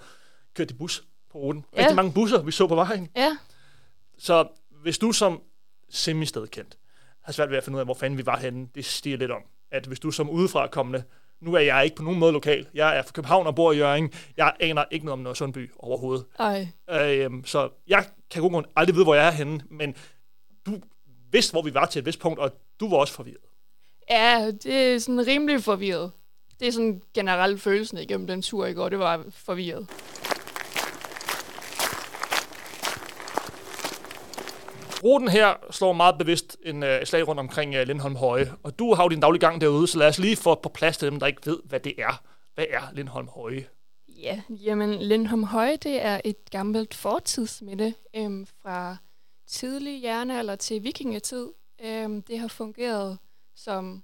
kørt 0.54 0.70
i 0.70 0.74
bus 0.74 1.04
på 1.32 1.38
ruten. 1.38 1.64
Ja. 1.76 1.80
Rigtig 1.80 1.96
mange 1.96 2.12
busser, 2.12 2.42
vi 2.42 2.52
så 2.52 2.66
på 2.66 2.74
vejen. 2.74 3.08
Ja. 3.16 3.36
Så 4.18 4.48
hvis 4.82 4.98
du 4.98 5.12
som 5.12 5.40
semistedkendt 5.90 6.78
har 7.22 7.32
svært 7.32 7.50
ved 7.50 7.56
at 7.56 7.64
finde 7.64 7.76
ud 7.76 7.80
af, 7.80 7.86
hvor 7.86 7.94
fanden 7.94 8.18
vi 8.18 8.26
var 8.26 8.36
henne, 8.36 8.68
det 8.74 8.84
stiger 8.84 9.16
lidt 9.16 9.30
om. 9.30 9.42
At 9.70 9.86
hvis 9.86 10.00
du 10.00 10.10
som 10.10 10.30
udefra 10.30 10.66
kommende, 10.66 11.04
nu 11.40 11.54
er 11.54 11.60
jeg 11.60 11.84
ikke 11.84 11.96
på 11.96 12.02
nogen 12.02 12.18
måde 12.18 12.32
lokal. 12.32 12.66
Jeg 12.74 12.98
er 12.98 13.02
fra 13.02 13.12
København 13.12 13.46
og 13.46 13.54
bor 13.54 13.72
i 13.72 13.76
Jørgen. 13.76 14.12
Jeg 14.36 14.54
aner 14.60 14.84
ikke 14.90 15.04
noget 15.04 15.12
om 15.12 15.18
noget 15.18 15.36
Sundby 15.36 15.70
overhovedet. 15.78 16.24
Ej. 16.38 16.68
Øh, 16.90 17.30
så 17.44 17.68
jeg 17.88 18.04
kan 18.30 18.42
god 18.42 18.50
grund 18.50 18.66
aldrig 18.76 18.94
vide, 18.94 19.04
hvor 19.04 19.14
jeg 19.14 19.26
er 19.26 19.30
henne, 19.30 19.60
men 19.70 19.94
du 20.66 20.80
vidste, 21.32 21.52
hvor 21.52 21.62
vi 21.62 21.74
var 21.74 21.86
til 21.86 21.98
et 21.98 22.06
vist 22.06 22.20
punkt, 22.20 22.38
og 22.38 22.52
du 22.80 22.88
var 22.88 22.96
også 22.96 23.14
forvirret. 23.14 23.44
Ja, 24.10 24.50
det 24.62 24.74
er 24.74 24.98
sådan 24.98 25.26
rimelig 25.26 25.62
forvirret. 25.62 26.12
Det 26.60 26.68
er 26.68 26.72
sådan 26.72 27.02
generelt 27.14 27.60
følelsen 27.60 27.98
igennem 27.98 28.26
den 28.26 28.42
tur 28.42 28.66
i 28.66 28.72
går, 28.72 28.88
det 28.88 28.98
var 28.98 29.24
forvirret. 29.30 29.88
Ruten 35.04 35.28
her 35.28 35.54
slår 35.70 35.92
meget 35.92 36.18
bevidst 36.18 36.56
en 36.62 36.82
uh, 36.82 36.88
slag 37.04 37.28
rundt 37.28 37.40
omkring 37.40 37.76
uh, 37.76 37.82
Lindholm 37.82 38.16
Høje, 38.16 38.52
og 38.62 38.78
du 38.78 38.94
har 38.94 39.04
jo 39.04 39.08
din 39.08 39.20
daglige 39.20 39.40
gang 39.40 39.60
derude, 39.60 39.86
så 39.86 39.98
lad 39.98 40.08
os 40.08 40.18
lige 40.18 40.36
få 40.36 40.54
på 40.54 40.68
plads 40.68 40.96
til 40.96 41.10
dem, 41.10 41.20
der 41.20 41.26
ikke 41.26 41.46
ved, 41.46 41.58
hvad 41.64 41.80
det 41.80 41.94
er. 41.98 42.22
Hvad 42.54 42.64
er 42.70 42.80
Lindholm 42.92 43.28
Høje? 43.28 43.64
Ja, 44.08 44.40
jamen 44.48 44.94
Lindholm 44.94 45.44
Høje, 45.44 45.76
det 45.76 46.04
er 46.04 46.20
et 46.24 46.50
gammelt 46.50 46.94
fortidsminde 46.94 47.94
øhm, 48.16 48.46
fra 48.62 48.96
tidlig 49.50 50.02
jernalder 50.02 50.56
til 50.56 50.84
vikingetid. 50.84 51.48
Øh, 51.84 52.10
det 52.28 52.38
har 52.38 52.48
fungeret 52.48 53.18
som 53.54 54.02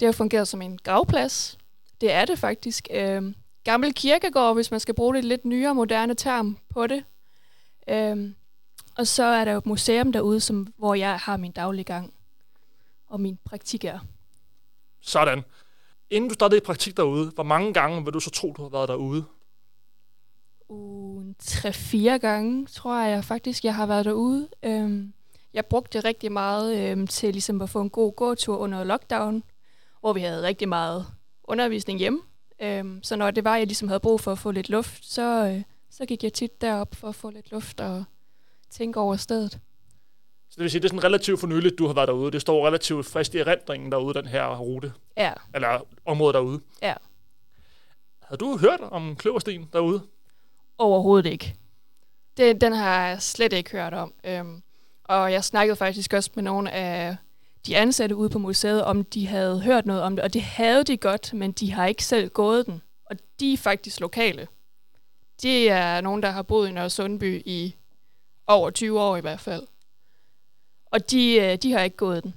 det 0.00 0.06
har 0.06 0.12
fungeret 0.12 0.48
som 0.48 0.62
en 0.62 0.78
gravplads. 0.78 1.58
Det 2.00 2.12
er 2.12 2.24
det 2.24 2.38
faktisk. 2.38 2.88
Øh, 2.90 3.34
gammel 3.64 3.94
kirkegård, 3.94 4.54
hvis 4.54 4.70
man 4.70 4.80
skal 4.80 4.94
bruge 4.94 5.14
det 5.14 5.24
lidt 5.24 5.44
nyere, 5.44 5.74
moderne 5.74 6.14
term 6.14 6.58
på 6.68 6.86
det. 6.86 7.04
Øh, 7.88 8.30
og 8.96 9.06
så 9.06 9.22
er 9.24 9.44
der 9.44 9.52
jo 9.52 9.58
et 9.58 9.66
museum 9.66 10.12
derude, 10.12 10.40
som, 10.40 10.74
hvor 10.76 10.94
jeg 10.94 11.18
har 11.18 11.36
min 11.36 11.52
dagliggang 11.52 12.14
og 13.06 13.20
min 13.20 13.38
praktik 13.44 13.84
er. 13.84 13.98
Sådan. 15.00 15.44
Inden 16.10 16.28
du 16.28 16.34
startede 16.34 16.58
i 16.58 16.64
praktik 16.64 16.96
derude, 16.96 17.30
hvor 17.30 17.42
mange 17.42 17.74
gange 17.74 18.04
vil 18.04 18.14
du 18.14 18.20
så 18.20 18.30
tro, 18.30 18.54
du 18.56 18.62
har 18.62 18.68
været 18.68 18.88
derude? 18.88 19.24
Uh, 20.68 21.24
tre-fire 21.38 22.18
gange, 22.18 22.66
tror 22.66 23.00
jeg 23.00 23.24
faktisk, 23.24 23.64
jeg 23.64 23.74
har 23.74 23.86
været 23.86 24.04
derude. 24.04 24.48
Øhm, 24.62 25.12
jeg 25.54 25.66
brugte 25.66 25.98
det 25.98 26.04
rigtig 26.04 26.32
meget 26.32 26.78
øhm, 26.78 27.06
til 27.06 27.32
ligesom 27.32 27.62
at 27.62 27.70
få 27.70 27.80
en 27.80 27.90
god 27.90 28.12
gåtur 28.12 28.56
under 28.56 28.84
lockdown, 28.84 29.42
hvor 30.00 30.12
vi 30.12 30.20
havde 30.20 30.42
rigtig 30.42 30.68
meget 30.68 31.06
undervisning 31.44 31.98
hjemme. 31.98 32.20
Øhm, 32.60 33.02
så 33.02 33.16
når 33.16 33.30
det 33.30 33.44
var, 33.44 33.56
jeg 33.56 33.66
ligesom 33.66 33.88
havde 33.88 34.00
brug 34.00 34.20
for 34.20 34.32
at 34.32 34.38
få 34.38 34.50
lidt 34.50 34.70
luft, 34.70 35.04
så, 35.04 35.46
øh, 35.46 35.62
så 35.90 36.06
gik 36.06 36.22
jeg 36.22 36.32
tit 36.32 36.60
derop 36.60 36.94
for 36.94 37.08
at 37.08 37.14
få 37.14 37.30
lidt 37.30 37.50
luft 37.50 37.80
og 37.80 38.04
tænke 38.70 39.00
over 39.00 39.16
stedet. 39.16 39.52
Så 40.48 40.54
det 40.56 40.62
vil 40.62 40.70
sige, 40.70 40.80
det 40.80 40.84
er 40.84 40.88
sådan 40.88 41.04
relativt 41.04 41.40
for 41.40 41.46
nyligt, 41.46 41.78
du 41.78 41.86
har 41.86 41.94
været 41.94 42.08
derude. 42.08 42.32
Det 42.32 42.40
står 42.40 42.66
relativt 42.66 43.06
frisk 43.06 43.34
i 43.34 43.38
erindringen 43.38 43.92
derude, 43.92 44.14
den 44.14 44.26
her 44.26 44.56
rute. 44.56 44.92
Ja. 45.16 45.32
Eller 45.54 45.80
området 46.04 46.34
derude. 46.34 46.60
Ja. 46.82 46.94
Har 48.22 48.36
du 48.36 48.56
hørt 48.58 48.80
om 48.80 49.16
Kløversten 49.16 49.68
derude? 49.72 50.02
Overhovedet 50.78 51.30
ikke. 51.30 51.54
Det, 52.36 52.60
den 52.60 52.72
har 52.72 53.06
jeg 53.06 53.22
slet 53.22 53.52
ikke 53.52 53.70
hørt 53.70 53.94
om. 53.94 54.14
Øhm, 54.24 54.62
og 55.04 55.32
jeg 55.32 55.44
snakkede 55.44 55.76
faktisk 55.76 56.12
også 56.12 56.30
med 56.34 56.42
nogle 56.42 56.70
af 56.72 57.16
de 57.66 57.76
ansatte 57.76 58.16
ude 58.16 58.30
på 58.30 58.38
museet, 58.38 58.84
om 58.84 59.04
de 59.04 59.26
havde 59.26 59.60
hørt 59.60 59.86
noget 59.86 60.02
om 60.02 60.16
det. 60.16 60.24
Og 60.24 60.32
det 60.32 60.42
havde 60.42 60.84
de 60.84 60.96
godt, 60.96 61.34
men 61.34 61.52
de 61.52 61.72
har 61.72 61.86
ikke 61.86 62.04
selv 62.04 62.30
gået 62.30 62.66
den. 62.66 62.82
Og 63.04 63.16
de 63.40 63.52
er 63.52 63.56
faktisk 63.56 64.00
lokale. 64.00 64.48
Det 65.42 65.70
er 65.70 66.00
nogen, 66.00 66.22
der 66.22 66.30
har 66.30 66.42
boet 66.42 66.68
i 66.68 66.72
Nørre 66.72 66.90
Sundby 66.90 67.42
i 67.46 67.76
over 68.46 68.70
20 68.70 69.00
år 69.00 69.16
i 69.16 69.20
hvert 69.20 69.40
fald. 69.40 69.66
Og 70.86 71.10
de, 71.10 71.34
øh, 71.34 71.56
de 71.56 71.72
har 71.72 71.80
ikke 71.80 71.96
gået 71.96 72.24
den. 72.24 72.34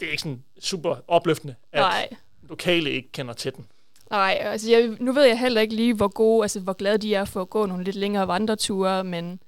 Det 0.00 0.06
er 0.06 0.10
ikke 0.10 0.22
sådan 0.22 0.44
super 0.60 0.96
opløftende, 1.08 1.54
at 1.72 1.80
Nej. 1.80 2.08
lokale 2.42 2.90
ikke 2.90 3.12
kender 3.12 3.34
til 3.34 3.54
den. 3.54 3.66
Nej, 4.10 4.38
altså 4.40 4.70
jeg, 4.70 4.96
nu 5.00 5.12
ved 5.12 5.24
jeg 5.24 5.40
heller 5.40 5.60
ikke 5.60 5.74
lige, 5.74 5.94
hvor 5.94 6.08
gode, 6.08 6.44
altså 6.44 6.60
hvor 6.60 6.72
glade 6.72 6.98
de 6.98 7.14
er 7.14 7.24
for 7.24 7.40
at 7.42 7.50
gå 7.50 7.66
nogle 7.66 7.84
lidt 7.84 7.96
længere 7.96 8.28
vandreture, 8.28 9.04
men 9.04 9.40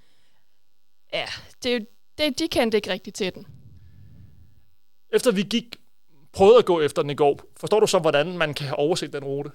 ja, 1.12 1.26
det, 1.62 1.87
det, 2.19 2.38
de 2.38 2.49
kendte 2.49 2.78
ikke 2.78 2.90
rigtig 2.90 3.14
til 3.14 3.34
den. 3.34 3.46
Efter 5.12 5.32
vi 5.32 5.43
gik, 5.43 5.76
prøvede 6.32 6.58
at 6.58 6.64
gå 6.64 6.81
efter 6.81 7.02
den 7.02 7.10
i 7.10 7.14
går, 7.14 7.40
forstår 7.56 7.81
du 7.81 7.87
så, 7.87 7.99
hvordan 7.99 8.38
man 8.38 8.55
kan 8.55 8.66
have 8.66 8.76
overset 8.76 9.12
den 9.12 9.25
rute? 9.25 9.50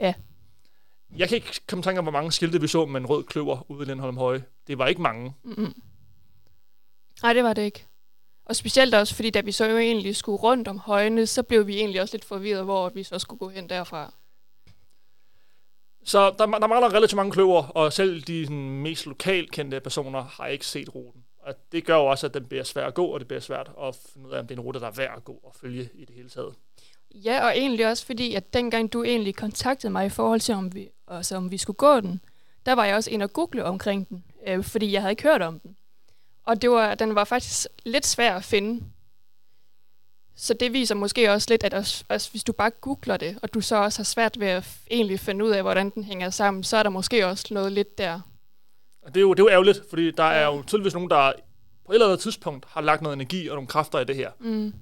Ja. 0.00 0.14
Jeg 1.16 1.28
kan 1.28 1.36
ikke 1.36 1.60
komme 1.66 1.82
tanke 1.82 1.98
om, 1.98 2.04
hvor 2.04 2.12
mange 2.12 2.32
skilte 2.32 2.60
vi 2.60 2.66
så 2.66 2.86
med 2.86 3.00
en 3.00 3.06
rød 3.06 3.24
kløver 3.24 3.70
ude 3.70 3.82
i 3.82 3.88
Lindholm 3.88 4.16
Høje. 4.16 4.44
Det 4.66 4.78
var 4.78 4.86
ikke 4.86 5.02
mange. 5.02 5.34
Mm-hmm. 5.42 5.74
Nej, 7.22 7.32
det 7.32 7.44
var 7.44 7.52
det 7.52 7.62
ikke. 7.62 7.86
Og 8.46 8.56
specielt 8.56 8.94
også, 8.94 9.14
fordi 9.14 9.30
da 9.30 9.40
vi 9.40 9.52
så 9.52 9.64
jo 9.64 9.78
egentlig 9.78 10.16
skulle 10.16 10.38
rundt 10.38 10.68
om 10.68 10.78
højene, 10.78 11.26
så 11.26 11.42
blev 11.42 11.66
vi 11.66 11.78
egentlig 11.78 12.00
også 12.00 12.14
lidt 12.14 12.24
forvirret, 12.24 12.64
hvor 12.64 12.88
vi 12.88 13.02
så 13.02 13.18
skulle 13.18 13.38
gå 13.38 13.48
hen 13.48 13.68
derfra. 13.68 14.14
Så 16.04 16.30
der, 16.38 16.46
der 16.46 16.66
mangler 16.66 16.94
relativt 16.94 17.16
mange 17.16 17.32
kløver, 17.32 17.62
og 17.62 17.92
selv 17.92 18.22
de 18.22 18.44
sådan, 18.44 18.70
mest 18.70 19.06
lokalt 19.06 19.50
kendte 19.50 19.80
personer 19.80 20.22
har 20.22 20.46
ikke 20.46 20.66
set 20.66 20.94
ruten. 20.94 21.24
Og 21.42 21.54
det 21.72 21.84
gør 21.84 21.96
jo 21.96 22.06
også, 22.06 22.26
at 22.26 22.34
den 22.34 22.44
bliver 22.44 22.64
svær 22.64 22.86
at 22.86 22.94
gå, 22.94 23.06
og 23.06 23.20
det 23.20 23.28
bliver 23.28 23.40
svært 23.40 23.70
at 23.82 23.96
finde 24.12 24.28
ud 24.28 24.32
af, 24.32 24.40
om 24.40 24.46
det 24.46 24.54
er 24.54 24.58
en 24.58 24.64
rute, 24.64 24.80
der 24.80 24.86
er 24.86 24.90
værd 24.90 25.16
at 25.16 25.24
gå 25.24 25.32
og 25.32 25.54
følge 25.60 25.88
i 25.94 26.04
det 26.04 26.14
hele 26.14 26.28
taget. 26.28 26.54
Ja, 27.14 27.44
og 27.44 27.58
egentlig 27.58 27.86
også 27.86 28.06
fordi, 28.06 28.34
at 28.34 28.54
dengang 28.54 28.92
du 28.92 29.02
egentlig 29.02 29.34
kontaktede 29.34 29.92
mig 29.92 30.06
i 30.06 30.08
forhold 30.08 30.40
til, 30.40 30.54
om 30.54 30.74
vi, 30.74 30.88
altså, 31.08 31.36
om 31.36 31.50
vi 31.50 31.58
skulle 31.58 31.76
gå 31.76 32.00
den, 32.00 32.20
der 32.66 32.72
var 32.72 32.84
jeg 32.84 32.96
også 32.96 33.10
en 33.10 33.22
at 33.22 33.32
google 33.32 33.64
omkring 33.64 34.08
den, 34.08 34.24
øh, 34.46 34.64
fordi 34.64 34.92
jeg 34.92 35.00
havde 35.00 35.12
ikke 35.12 35.22
hørt 35.22 35.42
om 35.42 35.60
den. 35.60 35.76
Og 36.44 36.62
det 36.62 36.70
var, 36.70 36.94
den 36.94 37.14
var 37.14 37.24
faktisk 37.24 37.66
lidt 37.84 38.06
svær 38.06 38.36
at 38.36 38.44
finde. 38.44 38.84
Så 40.36 40.54
det 40.54 40.72
viser 40.72 40.94
måske 40.94 41.32
også 41.32 41.46
lidt, 41.50 41.64
at 41.64 41.74
også, 41.74 42.04
også 42.08 42.30
hvis 42.30 42.44
du 42.44 42.52
bare 42.52 42.70
googler 42.70 43.16
det, 43.16 43.38
og 43.42 43.54
du 43.54 43.60
så 43.60 43.76
også 43.76 43.98
har 43.98 44.04
svært 44.04 44.40
ved 44.40 44.46
at 44.46 44.68
egentlig 44.90 45.20
finde 45.20 45.44
ud 45.44 45.50
af, 45.50 45.62
hvordan 45.62 45.90
den 45.90 46.04
hænger 46.04 46.30
sammen, 46.30 46.64
så 46.64 46.76
er 46.76 46.82
der 46.82 46.90
måske 46.90 47.26
også 47.26 47.54
noget 47.54 47.72
lidt 47.72 47.98
der. 47.98 48.20
Det 49.06 49.16
er 49.16 49.20
jo, 49.20 49.34
det 49.34 49.40
er 49.40 49.44
jo 49.44 49.50
ærgerligt, 49.50 49.82
fordi 49.90 50.10
der 50.10 50.24
er 50.24 50.46
jo 50.46 50.62
tydeligvis 50.66 50.94
nogen, 50.94 51.10
der 51.10 51.32
på 51.86 51.92
et 51.92 51.96
eller 51.96 52.06
andet 52.06 52.20
tidspunkt 52.20 52.66
har 52.68 52.80
lagt 52.80 53.02
noget 53.02 53.14
energi 53.14 53.48
og 53.48 53.54
nogle 53.54 53.68
kræfter 53.68 54.00
i 54.00 54.04
det 54.04 54.16
her. 54.16 54.30
Mm. 54.40 54.74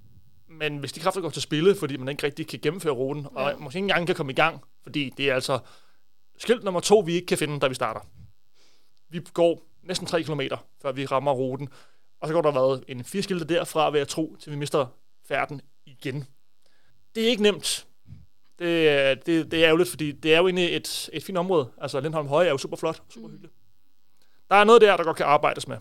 Men 0.48 0.78
hvis 0.78 0.92
de 0.92 1.00
kræfter 1.00 1.20
går 1.20 1.30
til 1.30 1.42
spille, 1.42 1.76
fordi 1.76 1.96
man 1.96 2.08
ikke 2.08 2.26
rigtig 2.26 2.46
kan 2.46 2.58
gennemføre 2.62 2.92
ruten, 2.92 3.26
ja. 3.32 3.42
og 3.42 3.62
måske 3.62 3.76
ikke 3.76 3.84
engang 3.84 4.06
kan 4.06 4.16
komme 4.16 4.32
i 4.32 4.34
gang, 4.34 4.60
fordi 4.82 5.12
det 5.16 5.30
er 5.30 5.34
altså 5.34 5.58
skilt 6.38 6.64
nummer 6.64 6.80
to, 6.80 6.98
vi 6.98 7.12
ikke 7.12 7.26
kan 7.26 7.38
finde, 7.38 7.60
da 7.60 7.68
vi 7.68 7.74
starter. 7.74 8.00
Vi 9.08 9.20
går 9.34 9.62
næsten 9.82 10.06
3 10.06 10.22
km, 10.22 10.40
før 10.82 10.92
vi 10.92 11.06
rammer 11.06 11.32
ruten. 11.32 11.68
Og 12.20 12.28
så 12.28 12.34
går 12.34 12.42
der 12.42 12.50
været 12.50 12.84
en 12.88 13.04
fire 13.04 13.22
skilte 13.22 13.44
derfra, 13.44 13.90
ved 13.90 14.00
at 14.00 14.08
tro, 14.08 14.36
til 14.40 14.52
vi 14.52 14.56
mister 14.56 14.86
færden 15.28 15.60
igen. 15.86 16.24
Det 17.14 17.24
er 17.24 17.28
ikke 17.28 17.42
nemt. 17.42 17.86
Det, 18.58 19.26
det, 19.26 19.50
det 19.50 19.60
er 19.60 19.66
ærgerligt, 19.66 19.90
fordi 19.90 20.12
det 20.12 20.34
er 20.34 20.38
jo 20.38 20.46
egentlig 20.46 20.76
et, 20.76 21.10
et 21.12 21.24
fint 21.24 21.38
område. 21.38 21.68
Altså 21.80 22.00
Lindholm 22.00 22.28
Høje 22.28 22.46
er 22.46 22.50
jo 22.50 22.58
super 22.58 22.76
flot, 22.76 23.02
super 23.08 23.26
mm. 23.28 23.32
hyggeligt. 23.32 23.54
Der 24.50 24.56
er 24.56 24.64
noget 24.64 24.82
der, 24.82 24.96
der 24.96 25.04
godt 25.04 25.16
kan 25.16 25.26
arbejdes 25.26 25.68
med. 25.68 25.76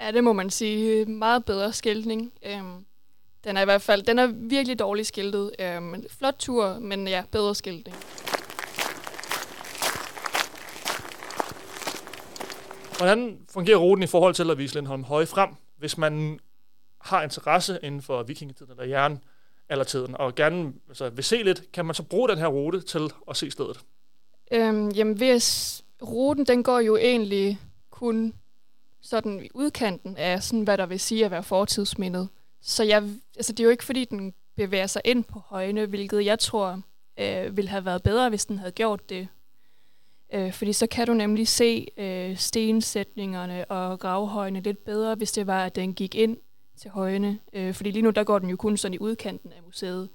Ja, 0.00 0.10
det 0.12 0.24
må 0.24 0.32
man 0.32 0.50
sige. 0.50 1.04
Meget 1.04 1.44
bedre 1.44 1.72
skiltning. 1.72 2.32
Øhm, 2.42 2.86
den 3.44 3.56
er 3.56 3.62
i 3.62 3.64
hvert 3.64 3.82
fald, 3.82 4.02
den 4.02 4.18
er 4.18 4.26
virkelig 4.26 4.78
dårligt 4.78 5.08
skiltet. 5.08 5.50
Øhm, 5.58 6.04
flot 6.08 6.34
tur, 6.38 6.78
men 6.78 7.08
ja, 7.08 7.24
bedre 7.32 7.54
skiltning. 7.54 7.96
Hvordan 12.96 13.38
fungerer 13.50 13.76
ruten 13.76 14.02
i 14.02 14.06
forhold 14.06 14.34
til 14.34 14.50
at 14.50 14.58
vise 14.58 14.74
Lindholm 14.74 15.04
Høje 15.04 15.26
frem, 15.26 15.50
hvis 15.76 15.98
man 15.98 16.40
har 17.00 17.22
interesse 17.22 17.78
inden 17.82 18.02
for 18.02 18.22
vikingetiden 18.22 18.72
eller 18.72 18.84
jern 18.84 19.18
eller 19.70 19.84
tiden, 19.84 20.16
og 20.16 20.34
gerne 20.34 20.72
altså, 20.88 21.10
vil 21.10 21.24
se 21.24 21.42
lidt, 21.42 21.72
kan 21.72 21.84
man 21.84 21.94
så 21.94 22.02
bruge 22.02 22.28
den 22.28 22.38
her 22.38 22.46
rute 22.46 22.80
til 22.80 23.12
at 23.30 23.36
se 23.36 23.50
stedet? 23.50 23.80
Øhm, 24.52 24.88
jamen, 24.88 25.16
hvis 25.16 25.82
ruten 26.02 26.46
den 26.46 26.62
går 26.62 26.80
jo 26.80 26.96
egentlig 26.96 27.58
kun 27.90 28.34
sådan 29.00 29.44
i 29.44 29.48
udkanten 29.54 30.16
af, 30.16 30.42
sådan, 30.42 30.62
hvad 30.62 30.78
der 30.78 30.86
vil 30.86 31.00
sige 31.00 31.24
at 31.24 31.30
være 31.30 31.42
fortidsmindet. 31.42 32.28
Så 32.60 32.84
jeg, 32.84 33.02
altså, 33.36 33.52
det 33.52 33.60
er 33.60 33.64
jo 33.64 33.70
ikke, 33.70 33.84
fordi 33.84 34.04
den 34.04 34.34
bevæger 34.56 34.86
sig 34.86 35.02
ind 35.04 35.24
på 35.24 35.38
højene, 35.38 35.86
hvilket 35.86 36.24
jeg 36.24 36.38
tror 36.38 36.82
øh, 37.18 37.56
ville 37.56 37.68
have 37.68 37.84
været 37.84 38.02
bedre, 38.02 38.28
hvis 38.28 38.46
den 38.46 38.58
havde 38.58 38.72
gjort 38.72 39.08
det. 39.08 39.28
Øh, 40.32 40.52
fordi 40.52 40.72
så 40.72 40.86
kan 40.86 41.06
du 41.06 41.14
nemlig 41.14 41.48
se 41.48 41.86
øh, 41.96 42.36
stensætningerne 42.36 43.64
og 43.64 44.00
gravhøjene 44.00 44.60
lidt 44.60 44.84
bedre, 44.84 45.14
hvis 45.14 45.32
det 45.32 45.46
var, 45.46 45.64
at 45.64 45.76
den 45.76 45.94
gik 45.94 46.14
ind 46.14 46.36
til 46.76 46.90
højene. 46.90 47.38
Øh, 47.52 47.74
fordi 47.74 47.90
lige 47.90 48.02
nu, 48.02 48.10
der 48.10 48.24
går 48.24 48.38
den 48.38 48.50
jo 48.50 48.56
kun 48.56 48.76
sådan 48.76 48.94
i 48.94 48.98
udkanten 48.98 49.52
af 49.52 49.62
museet. 49.66 50.08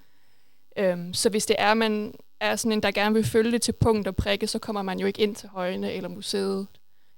Øh, 0.78 0.98
så 1.14 1.30
hvis 1.30 1.46
det 1.46 1.56
er, 1.60 1.74
man 1.74 2.14
er 2.40 2.56
sådan 2.56 2.72
en, 2.72 2.84
der 2.84 2.92
gerne 2.92 3.16
vil 3.16 3.24
følge 3.24 3.52
det 3.52 3.62
til 3.62 3.72
punkt 3.72 4.08
og 4.08 4.16
prikke, 4.16 4.48
så 4.48 4.60
kommer 4.60 4.82
man 4.82 5.00
jo 5.00 5.08
ikke 5.08 5.22
ind 5.22 5.36
til 5.36 5.50
højene 5.50 5.94
eller 5.94 6.10
museet. 6.10 6.68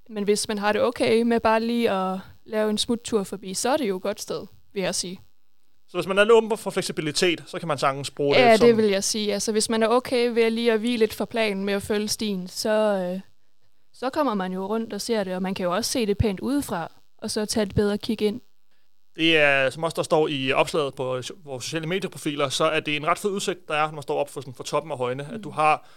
Men 0.10 0.24
hvis 0.24 0.48
man 0.48 0.58
har 0.58 0.74
det 0.74 0.82
okay 0.82 1.22
med 1.22 1.40
bare 1.40 1.60
lige 1.60 1.92
at 1.92 2.20
lave 2.46 2.70
en 2.70 2.78
smuttur 2.78 3.24
forbi, 3.24 3.54
så 3.54 3.70
er 3.70 3.78
det 3.78 3.90
jo 3.90 3.96
et 3.96 4.02
godt 4.02 4.22
sted, 4.22 4.46
vil 4.74 4.84
jeg 4.84 4.96
sige. 4.96 5.20
Så 5.90 5.98
hvis 5.98 6.08
man 6.08 6.18
er 6.18 6.32
åben 6.32 6.58
for 6.58 6.70
fleksibilitet, 6.72 7.44
så 7.48 7.60
kan 7.60 7.68
man 7.68 7.78
sagtens 7.78 8.12
bruge 8.12 8.38
ja, 8.38 8.54
det 8.54 8.62
Ja, 8.62 8.68
det 8.68 8.78
vil 8.78 8.86
jeg 8.86 9.04
sige. 9.04 9.34
Altså, 9.34 9.52
hvis 9.52 9.70
man 9.70 9.84
er 9.84 9.88
okay 9.88 10.28
ved 10.28 10.52
lige 10.52 10.74
at 10.74 10.80
hvile 10.80 10.98
lidt 10.98 11.14
for 11.14 11.26
planen 11.26 11.66
med 11.66 11.74
at 11.74 11.82
følge 11.82 12.08
stien, 12.08 12.48
så, 12.48 12.70
øh, 12.70 13.20
så 13.94 14.10
kommer 14.10 14.34
man 14.34 14.54
jo 14.54 14.66
rundt 14.66 14.94
og 14.94 15.02
ser 15.02 15.24
det, 15.24 15.36
og 15.36 15.42
man 15.42 15.54
kan 15.54 15.64
jo 15.64 15.76
også 15.76 15.92
se 15.92 16.06
det 16.06 16.18
pænt 16.18 16.40
udefra, 16.40 16.92
og 17.18 17.32
så 17.32 17.46
tage 17.46 17.64
et 17.64 17.76
bedre 17.76 17.98
kig 17.98 18.22
ind. 18.22 18.42
Det 19.16 19.38
er, 19.38 19.70
som 19.70 19.84
også 19.84 19.96
der 19.96 20.04
står 20.04 20.28
i 20.28 20.52
opslaget 20.52 20.96
på 20.96 21.22
vores 21.44 21.64
sociale 21.64 21.88
medieprofiler, 21.88 22.50
så 22.50 22.64
er 22.64 22.80
det 22.80 22.96
en 22.96 23.08
ret 23.08 23.18
fed 23.18 23.30
udsigt, 23.30 23.68
der 23.68 23.74
er, 23.74 23.86
når 23.86 23.94
man 23.94 24.04
står 24.04 24.20
op 24.20 24.30
for, 24.30 24.42
sådan, 24.42 24.54
for 24.54 24.64
toppen 24.64 24.92
af 24.92 24.98
højene, 24.98 25.26
mm. 25.30 25.36
at 25.36 25.44
du 25.44 25.50
har 25.50 25.88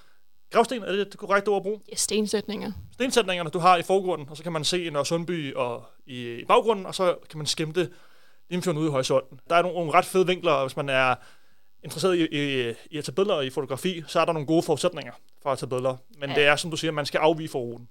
gravsten, 0.53 0.83
er 0.83 0.93
det 0.93 1.13
det 1.13 1.21
korrekte 1.21 1.49
ord 1.49 1.57
at 1.57 1.63
bruge? 1.63 1.81
Ja, 1.91 1.97
stensætninger. 1.97 2.73
Stensætningerne, 2.93 3.51
du 3.51 3.59
har 3.59 3.77
i 3.77 3.83
forgrunden, 3.83 4.29
og 4.29 4.37
så 4.37 4.43
kan 4.43 4.53
man 4.53 4.65
se 4.65 4.91
Nørre 4.91 5.07
Sundby 5.07 5.55
og 5.55 5.85
i, 6.07 6.35
i 6.35 6.45
baggrunden, 6.45 6.87
og 6.87 6.95
så 6.95 7.17
kan 7.31 7.39
man 7.39 7.47
skimte 7.47 7.91
Limfjorden 8.53 8.81
ude 8.81 8.89
i 8.89 8.91
horisonten. 8.91 9.41
Der 9.51 9.57
er 9.57 9.63
nogle, 9.63 9.79
nogle 9.79 9.93
ret 9.93 10.05
fede 10.05 10.27
vinkler, 10.27 10.63
hvis 10.63 10.77
man 10.77 10.89
er 10.89 11.15
interesseret 11.83 12.17
i, 12.17 12.27
i, 12.27 12.75
i 12.91 12.99
at 12.99 13.05
tage 13.05 13.15
billeder 13.15 13.41
i 13.41 13.51
fotografi, 13.51 14.03
så 14.07 14.21
er 14.21 14.25
der 14.25 14.33
nogle 14.33 14.47
gode 14.47 14.63
forudsætninger 14.63 15.13
for 15.43 15.51
at 15.51 15.59
tage 15.59 15.69
billeder. 15.69 15.97
Men 16.19 16.31
ja. 16.31 16.37
det 16.37 16.45
er, 16.45 16.57
som 16.57 16.71
du 16.71 16.77
siger, 16.77 16.91
man 16.91 17.07
skal 17.07 17.19
afvige 17.19 17.49
for 17.49 17.59
ruten. 17.59 17.89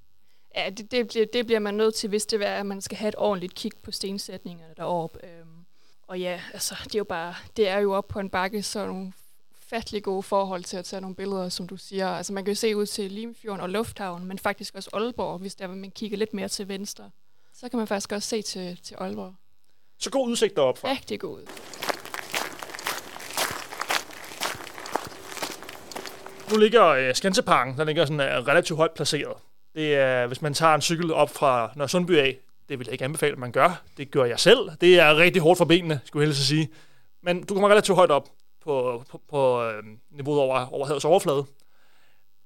Ja, 0.56 0.70
det, 0.70 0.92
det, 0.92 1.08
bliver, 1.08 1.26
det 1.34 1.46
bliver 1.46 1.60
man 1.60 1.74
nødt 1.74 1.96
til, 1.96 2.10
hvis 2.10 2.26
det 2.26 2.48
er, 2.48 2.54
at 2.54 2.66
man 2.66 2.82
skal 2.82 2.98
have 2.98 3.10
et 3.10 3.16
ordentligt 3.18 3.56
kig 3.56 3.72
på 3.84 3.92
stensætningerne 3.92 4.74
deroppe. 4.78 5.20
Øhm, 5.26 5.66
og 6.08 6.20
ja, 6.20 6.42
altså, 6.54 6.76
det 6.84 6.96
er 6.96 7.00
jo 7.00 7.04
bare, 7.04 7.36
det 7.58 7.68
er 7.68 7.78
jo 7.78 7.94
op 7.94 8.08
på 8.08 8.20
en 8.20 8.30
bakke, 8.30 8.64
så 8.64 8.86
nogle 8.86 9.14
fattelig 9.72 10.04
gode 10.04 10.24
forhold 10.24 10.64
til 10.64 10.78
at 10.78 10.86
tage 10.86 11.02
nogle 11.02 11.16
billeder, 11.16 11.50
som 11.50 11.68
du 11.68 11.78
siger. 11.78 12.08
Altså 12.08 12.34
man 12.34 12.46
kan 12.46 12.52
jo 12.52 12.56
se 12.56 12.78
ud 12.78 12.86
til 12.86 13.12
Limfjorden 13.12 13.62
og 13.62 13.70
Lufthavn, 13.70 14.26
men 14.26 14.40
faktisk 14.40 14.76
også 14.76 14.90
Aalborg, 14.94 15.40
hvis 15.40 15.56
der 15.56 15.68
man 15.68 15.92
kigger 15.92 16.18
lidt 16.18 16.34
mere 16.34 16.48
til 16.48 16.68
venstre. 16.68 17.10
Så 17.54 17.70
kan 17.70 17.78
man 17.78 17.88
faktisk 17.88 18.12
også 18.12 18.30
se 18.30 18.42
til, 18.42 18.80
til 18.84 18.96
Aalborg. 18.96 19.34
Så 20.02 20.10
god 20.10 20.28
udsigt 20.28 20.56
deroppe 20.56 20.82
fra. 20.82 20.90
Rigtig 20.90 21.20
god. 21.20 21.40
Nu 26.52 26.58
ligger 26.58 27.10
uh, 27.10 27.16
Skanseparken, 27.16 27.78
der 27.78 27.84
ligger 27.84 28.06
sådan 28.06 28.40
uh, 28.40 28.48
relativt 28.48 28.78
højt 28.78 28.92
placeret. 28.92 29.34
Det 29.76 29.96
er, 29.96 30.28
hvis 30.28 30.42
man 30.42 30.54
tager 30.54 30.76
en 30.76 30.82
cykel 30.82 31.14
op 31.14 31.30
fra 31.30 31.72
Nørre 31.76 31.90
Sundby 31.90 32.12
af, 32.12 32.38
det 32.70 32.80
vil 32.80 32.86
jeg 32.88 32.92
ikke 32.94 33.06
anbefale, 33.06 33.32
at 33.32 33.40
man 33.40 33.52
gør. 33.52 33.84
Det 33.98 34.12
gør 34.12 34.26
jeg 34.26 34.40
selv. 34.40 34.70
Det 34.82 35.00
er 35.00 35.18
rigtig 35.18 35.42
hårdt 35.42 35.58
for 35.58 35.66
benene, 35.66 36.02
skulle 36.06 36.24
jeg 36.24 36.28
helst 36.28 36.48
sige. 36.48 36.70
Men 37.24 37.44
du 37.44 37.54
kommer 37.54 37.70
relativt 37.70 37.96
højt 37.96 38.12
op 38.12 38.30
på, 38.62 39.04
på, 39.10 39.22
på 39.30 39.64
øh, 39.64 39.84
niveauet 40.12 40.42
over, 40.42 40.74
over 40.74 40.86
havets 40.86 41.06
overflade. 41.06 41.46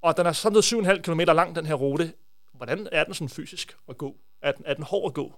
Og 0.02 0.18
den 0.18 0.26
er 0.26 0.32
sådan 0.32 0.54
noget 0.82 0.98
7,5 0.98 1.02
km 1.02 1.20
lang, 1.20 1.56
den 1.56 1.66
her 1.66 1.74
rute. 1.74 2.14
Hvordan 2.54 2.88
er 2.92 3.04
den 3.04 3.14
sådan 3.14 3.30
fysisk 3.30 3.78
at 3.90 3.98
gå? 3.98 4.16
Er 4.42 4.52
den, 4.52 4.66
er 4.68 4.74
den 4.74 4.84
hård 4.84 5.10
at 5.10 5.14
gå? 5.14 5.34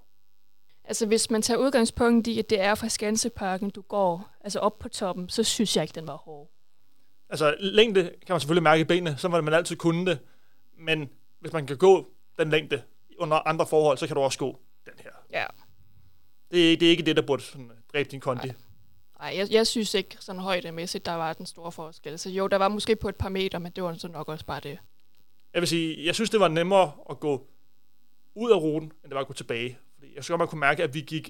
Altså 0.88 1.06
hvis 1.06 1.30
man 1.30 1.42
tager 1.42 1.58
udgangspunkt 1.58 2.28
i, 2.28 2.40
at 2.40 2.50
det 2.50 2.62
er 2.62 2.76
fra 2.76 2.90
Skanseparken, 2.90 3.70
du 3.70 3.82
går 3.82 4.30
altså 4.42 4.60
op 4.60 4.80
på 4.80 4.90
toppen, 4.90 5.30
så 5.30 5.44
synes 5.44 5.76
jeg 5.76 5.84
ikke, 5.84 5.96
den 5.96 6.08
var 6.08 6.16
hård. 6.16 6.50
Altså 7.30 7.56
længde 7.60 8.04
kan 8.04 8.34
man 8.34 8.40
selvfølgelig 8.40 8.64
mærke 8.64 8.82
i 8.82 8.84
benene, 8.84 9.18
så 9.18 9.28
vil 9.28 9.44
man 9.44 9.54
altid 9.54 9.76
kunne 9.76 10.06
det. 10.06 10.20
Men 10.78 11.10
hvis 11.40 11.54
man 11.54 11.68
kan 11.68 11.78
gå 11.78 12.08
den 12.40 12.50
længde 12.50 12.82
under 13.18 13.48
andre 13.48 13.68
forhold, 13.68 13.98
så 13.98 14.08
kan 14.08 14.16
du 14.16 14.22
også 14.22 14.40
gå 14.40 14.60
den 14.86 14.94
her. 15.04 15.12
Ja. 15.32 15.46
Det, 16.52 16.80
det 16.80 16.86
er 16.86 16.90
ikke 16.90 17.04
det, 17.04 17.16
der 17.16 17.22
burde 17.22 17.44
sådan, 17.44 17.72
dræbe 17.94 18.10
din 18.10 18.20
kondi. 18.20 18.48
Nej. 18.48 18.56
Nej, 19.20 19.34
jeg, 19.38 19.48
jeg 19.52 19.68
synes 19.68 19.94
ikke 19.94 20.18
sådan 20.20 20.42
højdemæssigt, 20.42 21.06
der 21.06 21.14
var 21.14 21.34
den 21.34 21.46
store 21.46 21.72
forskel. 21.72 22.20
Så 22.20 22.30
jo, 22.30 22.48
der 22.48 22.58
var 22.58 22.68
måske 22.68 22.96
på 22.96 23.10
et 23.10 23.16
par 23.16 23.30
meter, 23.30 23.60
men 23.60 23.72
det 23.72 23.84
var 23.84 23.94
så 23.94 24.08
nok 24.08 24.30
også 24.30 24.46
bare 24.46 24.60
det. 24.60 24.80
Jeg 25.54 25.62
vil 25.62 25.68
sige, 25.68 26.06
jeg 26.06 26.16
synes, 26.16 26.30
det 26.30 26.40
var 26.40 26.48
nemmere 26.48 26.92
at 27.10 27.20
gå 27.20 27.48
ud 28.36 28.52
af 28.52 28.56
ruten, 28.56 28.92
end 29.04 29.04
det 29.04 29.14
var 29.16 29.22
at 29.22 29.28
gå 29.28 29.34
tilbage. 29.34 29.78
Jeg 30.18 30.24
synes 30.24 30.34
godt, 30.34 30.40
man 30.40 30.48
kunne 30.48 30.60
mærke, 30.60 30.84
at 30.84 30.94
vi 30.94 31.02
gik 31.02 31.30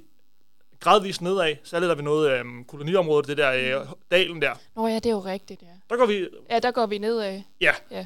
gradvist 0.80 1.22
nedad, 1.22 1.56
særligt 1.64 1.90
da 1.90 1.94
vi 1.94 2.02
nåede 2.02 2.32
øhm, 2.32 2.66
koloniområdet, 2.66 3.28
det 3.28 3.38
der 3.38 3.80
øh, 3.82 3.88
dalen 4.12 4.42
der. 4.42 4.54
Nå 4.76 4.88
ja, 4.88 4.96
det 4.96 5.06
er 5.06 5.12
jo 5.12 5.20
rigtigt, 5.20 5.62
ja. 5.62 5.68
Der 5.90 5.98
går 5.98 6.06
vi... 6.06 6.30
Ja, 6.50 6.60
der 6.60 6.72
går 6.72 6.86
vi 6.86 6.98
nedad. 6.98 7.42
Ja. 7.62 7.74
ja. 7.92 8.06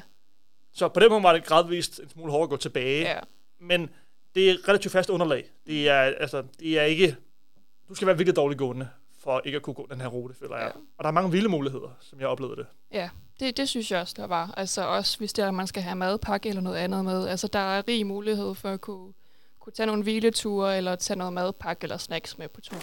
Så 0.72 0.88
på 0.88 1.00
den 1.00 1.10
måde 1.10 1.22
var 1.22 1.32
det 1.32 1.44
gradvist 1.44 2.00
en 2.00 2.08
smule 2.08 2.30
hårdere 2.30 2.44
at 2.44 2.50
gå 2.50 2.56
tilbage. 2.56 3.00
Ja. 3.00 3.18
Men 3.60 3.90
det 4.34 4.50
er 4.50 4.68
relativt 4.68 4.92
fast 4.92 5.10
underlag. 5.10 5.50
Det 5.66 5.88
er, 5.88 6.00
altså, 6.00 6.42
det 6.60 6.78
er 6.78 6.82
ikke... 6.82 7.16
Du 7.88 7.94
skal 7.94 8.06
være 8.06 8.16
virkelig 8.16 8.36
dårligt 8.36 8.58
gående 8.58 8.88
for 9.22 9.42
ikke 9.44 9.56
at 9.56 9.62
kunne 9.62 9.74
gå 9.74 9.88
den 9.90 10.00
her 10.00 10.08
rute, 10.08 10.34
føler 10.34 10.56
jeg. 10.56 10.72
Ja. 10.74 10.80
Og 10.98 11.04
der 11.04 11.08
er 11.08 11.12
mange 11.12 11.30
vilde 11.30 11.48
muligheder, 11.48 11.96
som 12.00 12.20
jeg 12.20 12.28
oplevede 12.28 12.56
det. 12.56 12.66
Ja, 12.92 13.10
det, 13.40 13.56
det 13.56 13.68
synes 13.68 13.90
jeg 13.90 14.00
også, 14.00 14.14
der 14.16 14.26
var. 14.26 14.54
Altså 14.56 14.86
også, 14.86 15.18
hvis 15.18 15.32
det 15.32 15.42
er, 15.42 15.48
at 15.48 15.54
man 15.54 15.66
skal 15.66 15.82
have 15.82 15.96
madpakke 15.96 16.48
eller 16.48 16.62
noget 16.62 16.76
andet 16.76 17.04
med. 17.04 17.28
Altså, 17.28 17.48
der 17.48 17.58
er 17.58 17.88
rig 17.88 18.06
mulighed 18.06 18.54
for 18.54 18.68
at 18.68 18.80
kunne, 18.80 19.12
kunne 19.62 19.72
tage 19.72 19.86
nogle 19.86 20.02
hvileture, 20.02 20.76
eller 20.76 20.96
tage 20.96 21.18
noget 21.18 21.32
madpakke 21.32 21.84
eller 21.84 21.96
snacks 21.96 22.38
med 22.38 22.48
på 22.48 22.60
turen. 22.60 22.82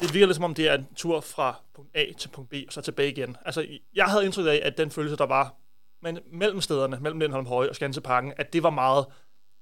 Det 0.00 0.14
virker 0.14 0.26
lidt 0.26 0.36
som 0.36 0.44
om, 0.44 0.54
det 0.54 0.68
er 0.68 0.74
en 0.74 0.86
tur 0.96 1.20
fra 1.20 1.60
punkt 1.74 1.96
A 1.96 2.04
til 2.18 2.28
punkt 2.28 2.50
B, 2.50 2.54
og 2.66 2.72
så 2.72 2.80
tilbage 2.80 3.10
igen. 3.10 3.36
Altså, 3.44 3.66
jeg 3.94 4.04
havde 4.04 4.24
indtryk 4.24 4.46
af, 4.46 4.60
at 4.62 4.78
den 4.78 4.90
følelse, 4.90 5.16
der 5.16 5.26
var 5.26 5.54
men 6.02 6.18
mellem 6.32 6.60
stederne, 6.60 6.98
mellem 7.00 7.20
Lindholm 7.20 7.46
Høje 7.46 7.68
og 7.68 7.74
Skanseparken, 7.74 8.32
at 8.36 8.52
det 8.52 8.62
var 8.62 8.70
meget 8.70 9.06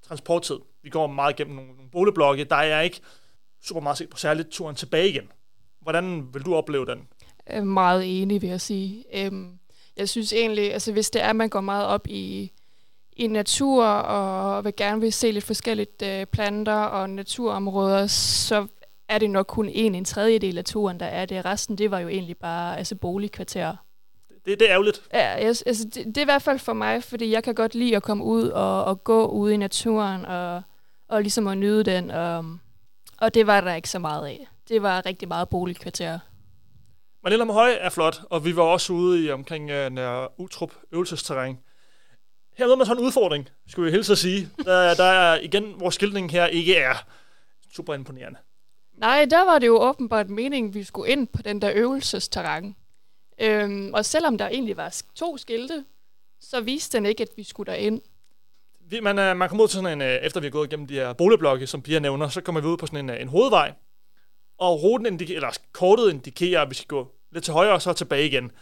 transporttid. 0.03 0.59
Vi 0.83 0.91
går 0.91 1.07
meget 1.07 1.37
gennem 1.37 1.57
nogle, 1.57 1.73
nogle 1.73 1.91
boligblokke. 1.91 2.45
Der 2.45 2.57
er 2.57 2.81
ikke 2.81 3.01
super 3.63 3.81
meget 3.81 3.99
set 3.99 4.09
på 4.09 4.17
særligt 4.17 4.49
turen 4.49 4.77
tilbage 4.77 5.09
igen. 5.09 5.33
Hvordan 5.81 6.35
vil 6.35 6.43
du 6.43 6.55
opleve 6.55 6.87
den? 6.87 7.09
Øh, 7.51 7.67
meget 7.67 8.21
enig, 8.23 8.43
vil 8.43 8.51
jeg 8.51 8.61
sige. 8.61 9.05
Øhm, 9.15 9.60
jeg 10.01 10.09
synes 10.09 10.33
egentlig, 10.33 10.73
altså 10.73 10.93
hvis 10.93 11.11
det 11.11 11.23
er, 11.23 11.29
at 11.29 11.37
man 11.37 11.49
går 11.49 11.61
meget 11.61 11.87
op 11.87 12.07
i, 12.07 12.53
i 13.13 13.27
natur 13.27 13.85
og 13.85 14.65
vil 14.65 14.77
gerne 14.77 15.01
vil 15.01 15.13
se 15.13 15.31
lidt 15.31 15.45
forskelligt 15.45 16.03
øh, 16.03 16.27
planter 16.27 16.75
og 16.75 17.11
naturområder, 17.11 18.07
så 18.07 18.67
er 19.09 19.19
det 19.19 19.31
nok 19.31 19.47
kun 19.47 19.69
en, 19.69 19.95
en 19.95 20.05
tredjedel 20.05 20.59
af 20.59 20.65
turen, 20.65 21.01
der 21.01 21.07
er 21.07 21.27
det. 21.27 21.45
Resten, 21.45 21.79
det 21.79 21.91
var 21.91 21.99
jo 21.99 22.09
egentlig 22.09 22.37
bare 22.37 22.79
altså 22.79 22.95
boligkvarter 22.95 23.77
det, 24.47 24.61
det 24.61 24.69
er 24.69 24.73
ærgerligt. 24.73 25.03
Ja, 25.13 25.29
jeg, 25.29 25.47
altså, 25.47 25.85
det, 25.85 26.07
det 26.07 26.17
er 26.17 26.21
i 26.21 26.25
hvert 26.25 26.43
fald 26.43 26.59
for 26.59 26.73
mig, 26.73 27.05
fordi 27.05 27.31
jeg 27.31 27.45
kan 27.45 27.55
godt 27.55 27.75
lide 27.75 27.97
at 27.97 28.03
komme 28.03 28.25
ud 28.25 28.49
og, 28.49 28.85
og 28.85 29.05
gå 29.05 29.27
ude 29.27 29.55
i 29.55 29.57
naturen 29.57 30.25
og, 30.25 30.63
og 31.09 31.23
ligesom 31.23 31.47
at 31.47 31.59
nyde 31.59 31.85
den. 31.85 32.11
Og, 32.11 32.45
og 33.19 33.35
det 33.35 33.47
var 33.47 33.61
der 33.61 33.75
ikke 33.75 33.89
så 33.89 33.99
meget 33.99 34.27
af. 34.27 34.47
Det 34.69 34.83
var 34.83 35.07
rigtig 35.07 35.29
meget 35.29 35.49
boligkvarter. 35.49 36.19
Men 37.23 37.31
Lillehammer 37.31 37.55
Høj 37.55 37.77
er 37.81 37.91
flot, 37.91 38.21
og 38.31 38.45
vi 38.45 38.57
var 38.57 38.63
også 38.63 38.93
ude 38.93 39.25
i 39.25 39.31
omkring 39.31 39.65
uh, 39.65 39.93
nær 39.93 40.41
Utrup 40.41 40.73
øvelsesterræn. 40.93 41.59
Her 42.57 42.67
ved 42.67 42.77
man 42.77 42.87
sådan 42.87 43.03
en 43.03 43.07
udfordring, 43.07 43.49
skulle 43.69 43.87
jeg 43.87 43.93
hilse 43.93 44.13
at 44.13 44.19
sige. 44.19 44.49
Der, 44.65 44.95
der 44.95 45.05
er 45.05 45.41
igen, 45.41 45.81
vores 45.81 45.95
skiltning 45.95 46.31
her 46.31 46.47
ikke 46.47 46.77
er 46.77 46.95
super 47.75 47.95
imponerende. 47.95 48.39
Nej, 48.93 49.25
der 49.25 49.45
var 49.45 49.59
det 49.59 49.67
jo 49.67 49.81
åbenbart 49.81 50.31
meningen, 50.31 50.71
at 50.71 50.75
vi 50.75 50.85
skulle 50.85 51.13
ind 51.13 51.29
på 51.29 51.43
den 51.43 51.63
der 51.63 51.73
øvelsesterræn. 51.75 52.77
Øhm, 53.41 53.95
og 53.95 54.05
selvom 54.05 54.39
der 54.39 54.49
egentlig 54.49 54.77
var 54.77 55.03
to 55.15 55.37
skilte, 55.37 55.85
så 56.41 56.61
viste 56.61 56.99
den 56.99 57.07
ikke, 57.07 57.23
at 57.23 57.29
vi 57.37 57.45
skulle 57.45 57.73
derind. 57.73 58.01
Vi, 58.81 59.01
man, 59.01 59.19
uh, 59.19 59.37
man 59.37 59.49
kommer 59.49 59.65
ud 59.65 59.69
til 59.69 59.77
sådan 59.77 60.01
en, 60.01 60.09
uh, 60.09 60.27
efter 60.27 60.41
vi 60.41 60.47
har 60.47 60.51
gået 60.51 60.67
igennem 60.67 60.87
de 60.87 60.95
her 60.95 61.13
boligblokke, 61.13 61.67
som 61.67 61.83
Pia 61.83 61.99
nævner, 61.99 62.29
så 62.29 62.41
kommer 62.41 62.61
vi 62.61 62.67
ud 62.67 62.77
på 62.77 62.87
sådan 62.87 63.11
en, 63.11 63.21
en 63.21 63.29
hovedvej, 63.29 63.73
og 64.61 64.83
ruten 64.83 65.07
indikerer, 65.07 65.37
eller 65.37 65.59
kortet 65.73 66.11
indikerer, 66.11 66.63
at 66.63 66.71
vi 66.71 66.75
skal 66.75 66.87
gå 66.87 67.13
lidt 67.33 67.45
til 67.45 67.53
højre 67.53 67.73
og 67.73 67.83
så 67.83 67.93
tilbage 67.93 68.27
igen. 68.27 68.53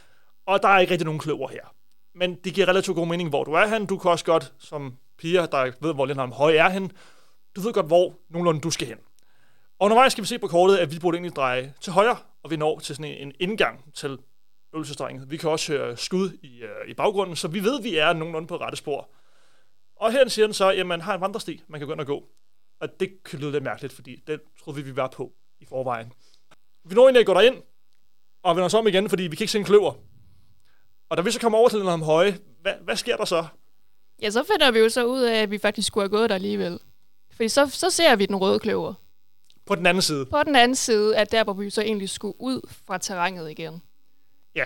Og 0.46 0.62
der 0.62 0.68
er 0.68 0.78
ikke 0.78 0.90
rigtig 0.90 1.04
nogen 1.04 1.20
kløver 1.20 1.48
her. 1.48 1.74
Men 2.14 2.34
det 2.34 2.54
giver 2.54 2.68
relativt 2.68 2.94
god 2.94 3.06
mening, 3.06 3.28
hvor 3.28 3.44
du 3.44 3.52
er 3.52 3.66
hen. 3.66 3.86
Du 3.86 3.98
kan 3.98 4.10
også 4.10 4.24
godt, 4.24 4.52
som 4.58 4.96
piger, 5.18 5.46
der 5.46 5.72
ved, 5.80 5.94
hvor 5.94 6.06
Lindholm 6.06 6.32
Høj 6.32 6.52
er 6.52 6.68
hen, 6.68 6.92
du 7.56 7.60
ved 7.60 7.72
godt, 7.72 7.86
hvor 7.86 8.14
nogenlunde 8.28 8.60
du 8.60 8.70
skal 8.70 8.88
hen. 8.88 8.98
Og 9.78 9.84
undervejs 9.84 10.12
skal 10.12 10.22
vi 10.22 10.28
se 10.28 10.38
på 10.38 10.46
kortet, 10.46 10.76
at 10.76 10.92
vi 10.92 10.98
burde 10.98 11.16
egentlig 11.16 11.36
dreje 11.36 11.74
til 11.80 11.92
højre, 11.92 12.16
og 12.42 12.50
vi 12.50 12.56
når 12.56 12.78
til 12.78 12.96
sådan 12.96 13.12
en 13.12 13.32
indgang 13.40 13.94
til 13.94 14.18
øvelsestrenget. 14.74 15.30
Vi 15.30 15.36
kan 15.36 15.50
også 15.50 15.72
høre 15.72 15.96
skud 15.96 16.38
i, 16.42 16.62
øh, 16.62 16.90
i 16.90 16.94
baggrunden, 16.94 17.36
så 17.36 17.48
vi 17.48 17.64
ved, 17.64 17.78
at 17.78 17.84
vi 17.84 17.96
er 17.96 18.12
nogenlunde 18.12 18.48
på 18.48 18.56
rette 18.56 18.76
spor. 18.76 19.10
Og 19.96 20.12
her 20.12 20.28
siger 20.28 20.46
den 20.46 20.54
så, 20.54 20.70
at 20.70 20.86
man 20.86 21.00
har 21.00 21.14
en 21.14 21.20
vandresti, 21.20 21.62
man 21.68 21.80
kan 21.80 21.86
gå 21.86 21.92
ind 21.92 22.00
og 22.00 22.06
gå. 22.06 22.24
Og 22.80 22.88
det 23.00 23.24
kan 23.24 23.38
lyde 23.38 23.52
lidt 23.52 23.64
mærkeligt, 23.64 23.92
fordi 23.92 24.22
det 24.26 24.40
troede 24.64 24.76
vi, 24.76 24.90
vi 24.90 24.96
var 24.96 25.08
på 25.08 25.32
i 25.60 25.64
forvejen. 25.64 26.12
Vi 26.84 26.94
når 26.94 27.02
egentlig 27.02 27.20
at 27.20 27.26
gå 27.26 27.34
derind, 27.34 27.62
og 28.42 28.56
vender 28.56 28.66
os 28.66 28.74
om 28.74 28.86
igen, 28.86 29.08
fordi 29.08 29.22
vi 29.22 29.36
kan 29.36 29.44
ikke 29.44 29.52
se 29.52 29.58
en 29.58 29.64
kløver. 29.64 29.92
Og 31.08 31.16
da 31.16 31.22
vi 31.22 31.30
så 31.30 31.40
kommer 31.40 31.58
over 31.58 31.68
til 31.68 31.78
den 31.78 32.02
høje, 32.02 32.38
hvad, 32.62 32.72
hvad 32.80 32.96
sker 32.96 33.16
der 33.16 33.24
så? 33.24 33.46
Ja, 34.22 34.30
så 34.30 34.44
finder 34.52 34.70
vi 34.70 34.78
jo 34.78 34.88
så 34.88 35.04
ud 35.04 35.20
af, 35.20 35.42
at 35.42 35.50
vi 35.50 35.58
faktisk 35.58 35.86
skulle 35.86 36.02
have 36.02 36.18
gået 36.18 36.30
der 36.30 36.34
alligevel. 36.34 36.78
Fordi 37.30 37.48
så, 37.48 37.66
så 37.66 37.90
ser 37.90 38.16
vi 38.16 38.26
den 38.26 38.36
røde 38.36 38.58
kløver. 38.58 38.94
På 39.66 39.74
den 39.74 39.86
anden 39.86 40.02
side. 40.02 40.26
På 40.26 40.42
den 40.42 40.56
anden 40.56 40.74
side 40.74 41.16
er 41.16 41.24
der, 41.24 41.44
hvor 41.44 41.52
vi 41.52 41.70
så 41.70 41.82
egentlig 41.82 42.08
skulle 42.08 42.34
ud 42.40 42.60
fra 42.86 42.98
terrænet 42.98 43.50
igen. 43.50 43.82
Ja. 44.54 44.64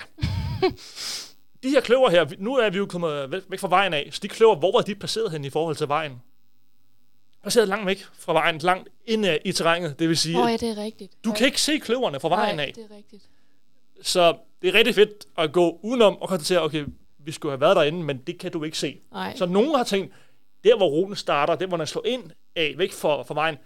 de 1.62 1.70
her 1.70 1.80
kløver 1.80 2.10
her, 2.10 2.26
nu 2.38 2.56
er 2.56 2.70
vi 2.70 2.78
jo 2.78 2.86
kommet 2.86 3.44
væk 3.48 3.58
fra 3.60 3.68
vejen 3.68 3.94
af, 3.94 4.08
så 4.12 4.20
de 4.22 4.28
kløver, 4.28 4.56
hvor 4.56 4.72
var 4.72 4.80
de 4.80 4.94
placeret 4.94 5.30
hen 5.32 5.44
i 5.44 5.50
forhold 5.50 5.76
til 5.76 5.88
vejen? 5.88 6.22
Placeret 7.42 7.68
langt 7.68 7.86
væk 7.86 8.04
fra 8.12 8.32
vejen, 8.32 8.58
langt 8.58 8.88
ind 9.06 9.26
i 9.44 9.52
terrænet, 9.52 9.98
det 9.98 10.08
vil 10.08 10.16
sige... 10.16 10.38
Oh, 10.42 10.50
ja, 10.50 10.56
det 10.56 10.78
er 10.78 10.82
rigtigt. 10.82 11.24
Du 11.24 11.32
kan 11.32 11.46
ikke 11.46 11.60
se 11.60 11.78
kløverne 11.78 12.20
fra 12.20 12.28
vejen 12.28 12.56
Nej, 12.56 12.64
af. 12.64 12.72
det 12.74 12.86
er 12.90 12.96
rigtigt. 12.96 13.22
Så 14.02 14.36
det 14.62 14.68
er 14.68 14.74
rigtig 14.74 14.94
fedt 14.94 15.26
at 15.38 15.52
gå 15.52 15.80
udenom 15.82 16.16
og 16.16 16.28
konstatere, 16.28 16.62
okay, 16.62 16.84
vi 17.18 17.32
skulle 17.32 17.52
have 17.52 17.60
været 17.60 17.76
derinde, 17.76 18.02
men 18.02 18.18
det 18.18 18.38
kan 18.38 18.52
du 18.52 18.64
ikke 18.64 18.78
se. 18.78 19.00
Nej. 19.12 19.36
Så 19.36 19.46
nogen 19.46 19.74
har 19.74 19.84
tænkt, 19.84 20.14
der 20.64 20.76
hvor 20.76 20.88
ruten 20.88 21.16
starter, 21.16 21.54
der 21.54 21.66
hvor 21.66 21.76
den 21.76 21.86
slår 21.86 22.06
ind 22.06 22.30
af, 22.56 22.74
væk 22.76 22.92
fra, 22.92 23.22
fra 23.22 23.34
vejen, 23.34 23.56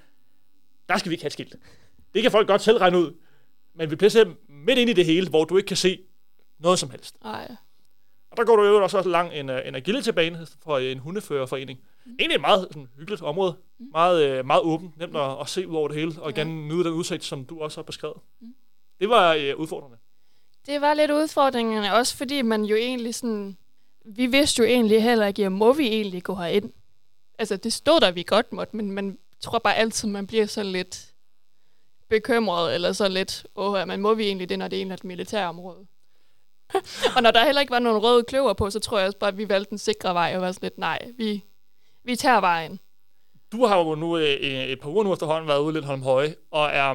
der 0.89 0.97
skal 0.97 1.11
vi 1.11 1.15
ikke 1.15 1.23
have 1.25 1.27
et 1.29 1.33
skilt. 1.33 1.57
Det 2.15 2.23
kan 2.23 2.31
folk 2.31 2.47
godt 2.47 2.63
selv 2.63 2.79
regne 2.79 2.99
ud. 2.99 3.15
Men 3.75 3.91
vi 3.91 3.97
placerer 3.97 4.35
midt 4.49 4.79
ind 4.79 4.91
i 4.91 4.93
det 4.93 5.05
hele, 5.05 5.29
hvor 5.29 5.45
du 5.45 5.57
ikke 5.57 5.67
kan 5.67 5.77
se 5.77 6.01
noget 6.59 6.79
som 6.79 6.91
helst. 6.91 7.15
Nej. 7.25 7.57
Og 8.37 8.41
der 8.41 8.45
går 8.45 8.57
du 8.57 8.65
jo 8.65 8.83
også 8.83 9.03
lang 9.03 9.35
en, 9.35 9.51
øh, 9.51 9.69
en 9.69 9.75
agility-bane 9.75 10.47
for 10.63 10.79
en 10.79 10.99
hundeførerforening. 10.99 11.81
Mm. 12.05 12.17
Egentlig 12.19 12.35
et 12.35 12.41
meget 12.41 12.69
sådan, 12.71 12.89
hyggeligt 12.99 13.23
område. 13.23 13.55
Mm. 13.79 13.87
Meget, 13.93 14.23
øh, 14.23 14.47
meget 14.47 14.63
åbent, 14.63 14.99
nemt 14.99 15.17
at, 15.17 15.41
at 15.41 15.49
se 15.49 15.69
ud 15.69 15.77
over 15.77 15.89
det 15.89 15.97
hele, 15.97 16.13
og 16.19 16.33
ja. 16.37 16.43
igen 16.43 16.69
nyde 16.69 16.85
den 16.85 16.93
udsigt, 16.93 17.25
som 17.25 17.45
du 17.45 17.61
også 17.61 17.79
har 17.79 17.83
beskrevet. 17.83 18.17
Mm. 18.41 18.55
Det 19.01 19.09
var 19.09 19.35
øh, 19.35 19.57
udfordrende. 19.57 19.97
Det 20.67 20.81
var 20.81 20.95
lidt 20.95 21.11
udfordringerne, 21.11 21.95
også 21.95 22.17
fordi 22.17 22.43
man 22.43 22.65
jo 22.65 22.77
egentlig 22.77 23.15
sådan... 23.15 23.57
Vi 24.05 24.27
vidste 24.27 24.61
jo 24.63 24.69
egentlig 24.69 25.03
heller 25.03 25.27
ikke, 25.27 25.51
må 25.51 25.73
vi 25.73 25.87
egentlig 25.87 26.23
gå 26.23 26.35
herind? 26.35 26.73
Altså, 27.39 27.57
det 27.57 27.73
stod 27.73 28.01
der, 28.01 28.11
vi 28.11 28.23
godt 28.23 28.53
måtte, 28.53 28.77
men 28.77 28.91
man 28.91 29.19
tror 29.41 29.59
bare 29.59 29.75
altid, 29.75 30.09
man 30.09 30.27
bliver 30.27 30.47
så 30.47 30.63
lidt 30.63 31.13
bekymret, 32.09 32.75
eller 32.75 32.93
så 32.93 33.09
lidt, 33.09 33.47
åh, 33.57 33.89
man 33.89 34.01
må 34.01 34.15
vi 34.15 34.25
egentlig 34.25 34.49
det, 34.49 34.59
når 34.59 34.69
det 34.69 34.83
er 34.83 34.95
et 34.95 35.05
militærområde. 35.05 35.87
og 37.17 37.23
når 37.23 37.31
der 37.31 37.45
heller 37.45 37.61
ikke 37.61 37.71
var 37.71 37.79
nogen 37.79 38.03
røde 38.03 38.25
kløver 38.25 38.53
på, 38.53 38.71
så 38.71 38.81
tror 38.81 38.99
jeg 38.99 39.07
også 39.07 39.19
bare, 39.19 39.29
at 39.29 39.39
vi 39.39 39.49
valgte 39.49 39.71
den 39.71 39.79
sikre 39.79 40.15
vej, 40.15 40.33
og 40.35 40.43
var 40.43 40.53
sådan 40.53 40.67
lidt, 40.67 40.79
nej, 40.79 40.99
vi, 41.17 41.45
vi 42.05 42.17
tager 42.17 42.41
vejen. 42.41 42.81
Du 43.53 43.67
har 43.67 43.79
jo 43.79 43.95
nu 43.95 44.17
øh, 44.17 44.25
et 44.25 44.81
par 44.81 44.91
uger 44.91 45.05
nu 45.05 45.13
efterhånden 45.13 45.49
været 45.49 45.61
ude 45.61 45.73
i 45.73 45.77
Lindholm 45.77 46.03
Høje, 46.03 46.35
og 46.51 46.71
er 46.73 46.95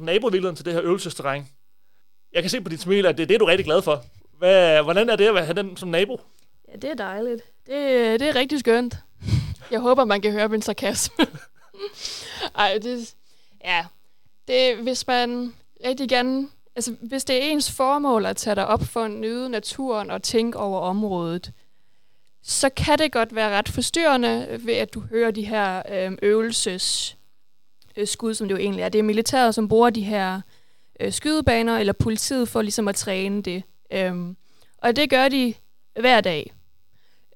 nabovilden 0.00 0.56
til 0.56 0.64
det 0.64 0.72
her 0.72 0.82
øvelsesterræn. 0.82 1.46
Jeg 2.32 2.42
kan 2.42 2.50
se 2.50 2.60
på 2.60 2.68
dit 2.68 2.80
smil, 2.80 3.06
at 3.06 3.16
det 3.16 3.22
er 3.22 3.26
det, 3.26 3.40
du 3.40 3.44
er 3.44 3.50
rigtig 3.50 3.64
glad 3.64 3.82
for. 3.82 4.04
Hvad, 4.38 4.82
hvordan 4.82 5.10
er 5.10 5.16
det 5.16 5.26
at 5.26 5.46
have 5.46 5.62
den 5.62 5.76
som 5.76 5.88
nabo? 5.88 6.20
Ja, 6.68 6.76
det 6.76 6.90
er 6.90 6.94
dejligt. 6.94 7.42
Det, 7.66 8.20
det 8.20 8.28
er 8.28 8.34
rigtig 8.34 8.60
skønt. 8.60 8.96
Jeg 9.70 9.80
håber, 9.80 10.04
man 10.04 10.20
kan 10.20 10.32
høre 10.32 10.48
min 10.48 10.62
sarkasme. 10.62 11.26
Ej, 12.58 12.78
det... 12.82 13.14
Ja. 13.64 13.86
Det, 14.48 14.76
hvis 14.76 15.06
man 15.06 15.54
rigtig 15.84 16.08
gerne... 16.08 16.48
Altså, 16.78 16.96
hvis 17.00 17.24
det 17.24 17.36
er 17.36 17.40
ens 17.40 17.72
formål 17.72 18.26
at 18.26 18.36
tage 18.36 18.56
dig 18.56 18.66
op 18.66 18.82
for 18.82 19.00
at 19.00 19.10
nyde 19.10 19.48
naturen 19.48 20.10
og 20.10 20.22
tænke 20.22 20.58
over 20.58 20.80
området, 20.80 21.52
så 22.42 22.68
kan 22.68 22.98
det 22.98 23.12
godt 23.12 23.34
være 23.34 23.58
ret 23.58 23.68
forstyrrende 23.68 24.46
øh, 24.50 24.66
ved, 24.66 24.74
at 24.74 24.94
du 24.94 25.00
hører 25.00 25.30
de 25.30 25.44
her 25.44 25.82
øh, 25.92 26.18
øvelses 26.22 27.16
øh, 27.96 28.06
skud, 28.06 28.34
som 28.34 28.48
det 28.48 28.54
jo 28.54 28.60
egentlig 28.60 28.82
er. 28.82 28.88
Det 28.88 28.98
er 28.98 29.02
militæret, 29.02 29.54
som 29.54 29.68
bruger 29.68 29.90
de 29.90 30.02
her 30.02 30.40
øh, 31.00 31.12
skydebaner, 31.12 31.78
eller 31.78 31.92
politiet 31.92 32.48
for 32.48 32.62
ligesom 32.62 32.88
at 32.88 32.94
træne 32.94 33.42
det. 33.42 33.62
Øhm, 33.92 34.36
og 34.78 34.96
det 34.96 35.10
gør 35.10 35.28
de 35.28 35.54
hver 36.00 36.20
dag. 36.20 36.52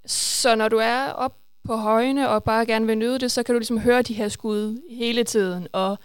Så 0.07 0.55
når 0.55 0.69
du 0.69 0.77
er 0.77 1.09
op 1.09 1.37
på 1.65 1.77
højene 1.77 2.29
og 2.29 2.45
bare 2.45 2.67
gerne 2.67 2.87
vil 2.87 2.99
nyde 2.99 3.19
det, 3.19 3.33
så 3.33 3.43
kan 3.43 3.55
du 3.55 3.59
ligesom 3.59 3.81
høre 3.81 4.03
de 4.03 4.15
her 4.15 4.29
skud 4.29 4.83
hele 4.91 5.25
tiden. 5.25 5.69
Og 5.73 5.99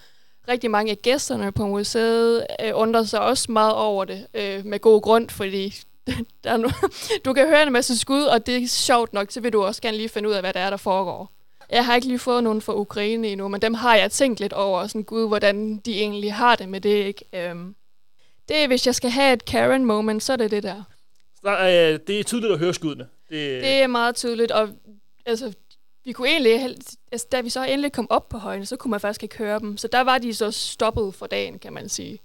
rigtig 0.48 0.72
mange 0.72 0.92
af 0.92 1.02
gæsterne 1.02 1.52
på 1.52 1.68
museet 1.68 2.48
øh, 2.64 2.72
undrer 2.74 3.04
sig 3.04 3.20
også 3.20 3.52
meget 3.52 3.74
over 3.74 4.06
det, 4.06 4.28
øh, 4.34 4.66
med 4.66 4.80
god 4.80 5.02
grund, 5.02 5.30
fordi 5.30 5.76
der 6.44 6.52
er 6.52 6.90
du 7.26 7.34
kan 7.34 7.48
høre 7.48 7.64
en 7.64 7.74
masse 7.74 7.98
skud, 7.98 8.24
og 8.24 8.46
det 8.46 8.64
er 8.64 8.68
sjovt 8.68 9.14
nok, 9.14 9.32
så 9.32 9.42
vil 9.42 9.54
du 9.54 9.64
også 9.64 9.82
gerne 9.82 9.98
lige 9.98 10.10
finde 10.10 10.30
ud 10.30 10.34
af, 10.34 10.42
hvad 10.42 10.54
der 10.54 10.60
er, 10.60 10.70
der 10.70 10.78
foregår. 10.78 11.32
Jeg 11.70 11.86
har 11.86 11.96
ikke 11.96 12.08
lige 12.08 12.20
fået 12.20 12.44
nogen 12.44 12.62
fra 12.62 12.76
Ukraine 12.76 13.28
endnu, 13.28 13.48
men 13.48 13.62
dem 13.62 13.74
har 13.74 13.96
jeg 13.96 14.12
tænkt 14.12 14.40
lidt 14.40 14.54
over, 14.54 14.88
sådan, 14.88 15.04
gud, 15.04 15.28
hvordan 15.28 15.78
de 15.78 16.00
egentlig 16.00 16.34
har 16.34 16.56
det 16.56 16.70
med 16.70 16.82
det, 16.82 17.06
ikke? 17.06 17.26
Øhm, 17.34 17.76
det 18.48 18.58
er, 18.58 18.68
hvis 18.68 18.86
jeg 18.86 18.96
skal 18.96 19.10
have 19.10 19.34
et 19.34 19.46
Karen 19.46 19.86
moment, 19.86 20.24
så 20.24 20.34
er 20.34 20.38
det 20.38 20.52
det 20.52 20.64
der. 20.64 20.84
Så, 21.44 21.50
øh, 21.50 22.00
det 22.08 22.20
er 22.20 22.24
tydeligt 22.24 22.54
at 22.54 22.60
høre 22.60 22.74
skuddene. 22.74 23.08
Det... 23.30 23.64
det 23.64 23.74
er 23.74 23.88
meget 23.88 24.16
tydeligt, 24.16 24.52
og 24.52 24.70
altså, 25.26 25.54
vi 26.08 26.12
kunne 26.12 26.30
egentlig, 26.30 26.76
altså, 27.12 27.28
da 27.32 27.42
vi 27.42 27.50
så 27.50 27.64
endelig 27.64 27.92
kom 27.92 28.08
op 28.10 28.30
på 28.30 28.38
højene, 28.38 28.66
så 28.66 28.76
kunne 28.76 28.92
man 28.92 29.00
faktisk 29.00 29.24
ikke 29.24 29.38
høre 29.38 29.60
dem. 29.60 29.78
Så 29.78 29.88
der 29.88 30.02
var 30.02 30.18
de 30.18 30.34
så 30.34 30.52
stoppet 30.52 31.16
for 31.16 31.28
dagen, 31.28 31.60
kan 31.60 31.74
man 31.74 31.90
sige. 31.90 32.20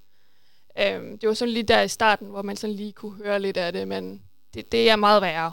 Øhm, 0.78 1.18
det 1.18 1.28
var 1.28 1.34
sådan 1.34 1.54
lige 1.54 1.62
der 1.62 1.82
i 1.82 1.88
starten, 1.88 2.26
hvor 2.26 2.42
man 2.42 2.56
sådan 2.56 2.76
lige 2.76 2.92
kunne 2.92 3.16
høre 3.24 3.40
lidt 3.40 3.56
af 3.56 3.72
det, 3.72 3.88
men 3.88 4.22
det, 4.54 4.72
det 4.72 4.90
er 4.90 4.96
meget 4.96 5.22
værre. 5.22 5.52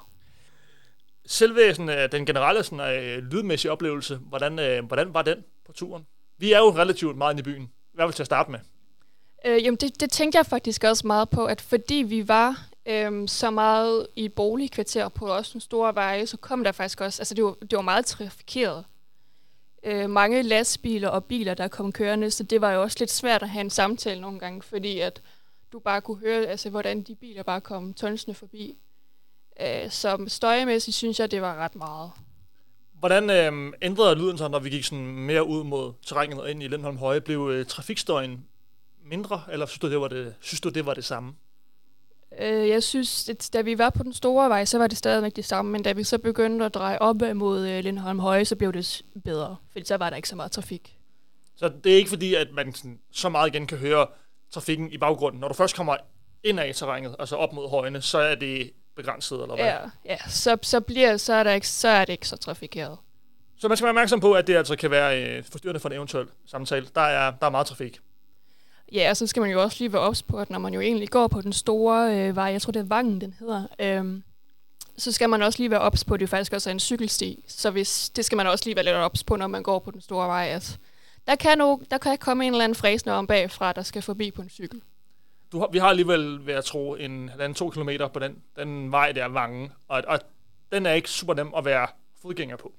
Selve 1.25 1.73
sådan, 1.73 2.09
den 2.11 2.25
generelle 2.25 2.63
sådan, 2.63 2.95
øh, 2.95 3.23
lydmæssige 3.23 3.71
oplevelse, 3.71 4.15
hvordan, 4.15 4.59
øh, 4.59 4.85
hvordan 4.85 5.13
var 5.13 5.21
den 5.21 5.43
på 5.65 5.71
turen? 5.71 6.05
Vi 6.37 6.53
er 6.53 6.57
jo 6.57 6.69
relativt 6.69 7.17
meget 7.17 7.33
inde 7.33 7.41
i 7.41 7.43
byen. 7.43 7.71
Hvad 7.93 8.05
vil 8.05 8.13
til 8.13 8.23
at 8.23 8.27
starte 8.27 8.51
med? 8.51 8.59
Øh, 9.45 9.63
jamen, 9.63 9.77
det, 9.77 9.99
det 9.99 10.11
tænkte 10.11 10.37
jeg 10.37 10.45
faktisk 10.45 10.83
også 10.83 11.07
meget 11.07 11.29
på, 11.29 11.45
at 11.45 11.61
fordi 11.61 11.95
vi 11.95 12.27
var 12.27 12.68
øhm, 12.89 13.27
så 13.27 13.49
meget 13.49 14.07
i 14.15 14.29
boligkvarterer 14.29 15.09
på 15.09 15.25
også 15.25 15.51
en 15.57 15.61
store 15.61 15.95
veje, 15.95 16.27
så 16.27 16.37
kom 16.37 16.63
der 16.63 16.71
faktisk 16.71 17.01
også, 17.01 17.21
altså 17.21 17.33
det 17.33 17.43
var, 17.43 17.55
det 17.61 17.75
var 17.75 17.81
meget 17.81 18.05
trafikeret. 18.05 18.85
Øh, 19.83 20.09
mange 20.09 20.41
lastbiler 20.41 21.09
og 21.09 21.25
biler, 21.25 21.53
der 21.53 21.67
kom 21.67 21.91
kørende, 21.91 22.31
så 22.31 22.43
det 22.43 22.61
var 22.61 22.71
jo 22.71 22.81
også 22.81 22.97
lidt 22.99 23.11
svært 23.11 23.43
at 23.43 23.49
have 23.49 23.61
en 23.61 23.69
samtale 23.69 24.21
nogle 24.21 24.39
gange, 24.39 24.61
fordi 24.61 24.99
at 24.99 25.21
du 25.71 25.79
bare 25.79 26.01
kunne 26.01 26.17
høre, 26.17 26.45
altså, 26.45 26.69
hvordan 26.69 27.01
de 27.01 27.15
biler 27.15 27.43
bare 27.43 27.61
kom 27.61 27.93
tonsende 27.93 28.35
forbi. 28.35 28.77
Øh, 29.61 29.89
så 29.89 30.25
støjmæssigt 30.27 30.97
synes 30.97 31.19
jeg, 31.19 31.31
det 31.31 31.41
var 31.41 31.55
ret 31.55 31.75
meget. 31.75 32.11
Hvordan 32.93 33.29
øh, 33.29 33.73
ændrede 33.81 34.15
lyden 34.15 34.37
sig, 34.37 34.49
når 34.49 34.59
vi 34.59 34.69
gik 34.69 34.83
sådan 34.83 35.05
mere 35.05 35.47
ud 35.47 35.63
mod 35.63 35.93
terrænet 36.05 36.41
og 36.41 36.51
ind 36.51 36.63
i 36.63 36.67
Lindholm 36.67 36.97
Høje? 36.97 37.21
Blev 37.21 37.49
øh, 37.53 37.65
trafikstøjen 37.65 38.45
mindre, 39.05 39.41
eller 39.51 39.65
synes 39.65 39.79
du, 39.79 39.89
det 39.89 40.01
var 40.01 40.07
det, 40.07 40.35
synes 40.39 40.61
du, 40.61 40.69
det 40.69 40.85
var 40.85 40.93
det 40.93 41.05
samme? 41.05 41.33
Øh, 42.41 42.69
jeg 42.69 42.83
synes, 42.83 43.29
at 43.29 43.49
da 43.53 43.61
vi 43.61 43.77
var 43.77 43.89
på 43.89 44.03
den 44.03 44.13
store 44.13 44.49
vej, 44.49 44.65
så 44.65 44.77
var 44.77 44.87
det 44.87 44.97
stadigvæk 44.97 45.35
det 45.35 45.45
samme, 45.45 45.71
men 45.71 45.83
da 45.83 45.91
vi 45.91 46.03
så 46.03 46.17
begyndte 46.17 46.65
at 46.65 46.73
dreje 46.73 46.97
op 46.97 47.21
mod 47.35 47.67
øh, 47.67 47.83
Lindholm 47.83 48.19
Høje, 48.19 48.45
så 48.45 48.55
blev 48.55 48.73
det 48.73 49.01
bedre, 49.25 49.55
fordi 49.71 49.85
så 49.85 49.97
var 49.97 50.09
der 50.09 50.17
ikke 50.17 50.29
så 50.29 50.35
meget 50.35 50.51
trafik. 50.51 50.97
Så 51.55 51.71
det 51.83 51.91
er 51.91 51.97
ikke 51.97 52.09
fordi, 52.09 52.35
at 52.35 52.47
man 52.53 52.73
sådan, 52.73 52.99
så 53.11 53.29
meget 53.29 53.55
igen 53.55 53.67
kan 53.67 53.77
høre 53.77 54.07
trafikken 54.51 54.91
i 54.91 54.97
baggrunden. 54.97 55.39
Når 55.39 55.47
du 55.47 55.53
først 55.53 55.75
kommer 55.75 55.95
ind 56.43 56.59
i 56.59 56.73
terrænet, 56.73 57.15
altså 57.19 57.35
op 57.35 57.53
mod 57.53 57.69
højene, 57.69 58.01
så 58.01 58.17
er 58.17 58.35
det 58.35 58.71
begrænset, 58.95 59.41
eller 59.41 59.55
hvad? 59.55 59.65
Ja, 59.65 59.77
ja. 60.05 60.17
Så, 60.29 60.57
så, 60.61 60.79
bliver, 60.79 61.17
så, 61.17 61.33
er 61.33 61.43
der 61.43 61.51
ikke, 61.51 61.67
så 61.67 61.87
er 61.87 62.05
det 62.05 62.13
ikke 62.13 62.27
så 62.27 62.37
trafikeret. 62.37 62.97
Så 63.57 63.67
man 63.67 63.77
skal 63.77 63.85
være 63.85 63.91
opmærksom 63.91 64.19
på, 64.19 64.33
at 64.33 64.47
det 64.47 64.55
altså 64.55 64.75
kan 64.75 64.91
være 64.91 65.23
øh, 65.23 65.43
forstyrrende 65.43 65.79
for 65.79 65.89
en 65.89 65.95
eventuel 65.95 66.27
samtale. 66.45 66.87
Der 66.95 67.01
er, 67.01 67.31
der 67.31 67.45
er 67.45 67.49
meget 67.49 67.67
trafik. 67.67 67.99
Ja, 68.93 69.09
og 69.09 69.17
så 69.17 69.27
skal 69.27 69.41
man 69.41 69.51
jo 69.51 69.61
også 69.61 69.77
lige 69.79 69.93
være 69.93 70.01
ops 70.01 70.23
på, 70.23 70.37
at 70.37 70.49
når 70.49 70.59
man 70.59 70.73
jo 70.73 70.79
egentlig 70.79 71.09
går 71.09 71.27
på 71.27 71.41
den 71.41 71.53
store 71.53 72.17
øh, 72.17 72.35
vej, 72.35 72.45
jeg 72.45 72.61
tror 72.61 72.71
det 72.71 72.79
er 72.79 72.83
Vangen, 72.83 73.21
den 73.21 73.35
hedder, 73.39 73.67
øh, 73.79 74.21
så 74.97 75.11
skal 75.11 75.29
man 75.29 75.41
også 75.41 75.59
lige 75.59 75.71
være 75.71 75.79
ops 75.79 76.03
på, 76.03 76.13
at 76.13 76.19
det 76.19 76.29
faktisk 76.29 76.53
også 76.53 76.69
er 76.69 76.71
en 76.71 76.79
cykelsti. 76.79 77.43
Så 77.47 77.71
hvis, 77.71 78.09
det 78.09 78.25
skal 78.25 78.35
man 78.35 78.47
også 78.47 78.65
lige 78.65 78.75
være 78.75 78.85
lidt 78.85 78.95
ops 78.95 79.23
på, 79.23 79.35
når 79.35 79.47
man 79.47 79.63
går 79.63 79.79
på 79.79 79.91
den 79.91 80.01
store 80.01 80.27
vej. 80.27 80.45
Altså, 80.45 80.77
der, 81.27 81.35
kan 81.35 81.57
no, 81.57 81.77
der 81.91 81.97
kan 81.97 82.17
komme 82.17 82.45
en 82.45 82.53
eller 82.53 82.63
anden 82.63 82.75
fræsende 82.75 83.15
om 83.15 83.27
bagfra, 83.27 83.73
der 83.73 83.81
skal 83.81 84.01
forbi 84.01 84.31
på 84.31 84.41
en 84.41 84.49
cykel. 84.49 84.81
Du 85.51 85.59
har, 85.59 85.69
vi 85.71 85.77
har 85.77 85.87
alligevel, 85.87 86.45
ved 86.45 86.53
at 86.53 86.65
tro, 86.65 86.95
en, 86.95 87.31
en 87.41 87.53
to 87.53 87.69
kilometer 87.69 88.07
på 88.07 88.19
den, 88.19 88.35
den 88.55 88.91
vej 88.91 89.11
der 89.11 89.25
Vangen, 89.25 89.71
og, 89.87 90.03
og 90.07 90.19
den 90.71 90.85
er 90.85 90.93
ikke 90.93 91.09
super 91.09 91.33
nem 91.33 91.53
at 91.57 91.65
være 91.65 91.87
fodgænger 92.21 92.55
på. 92.55 92.73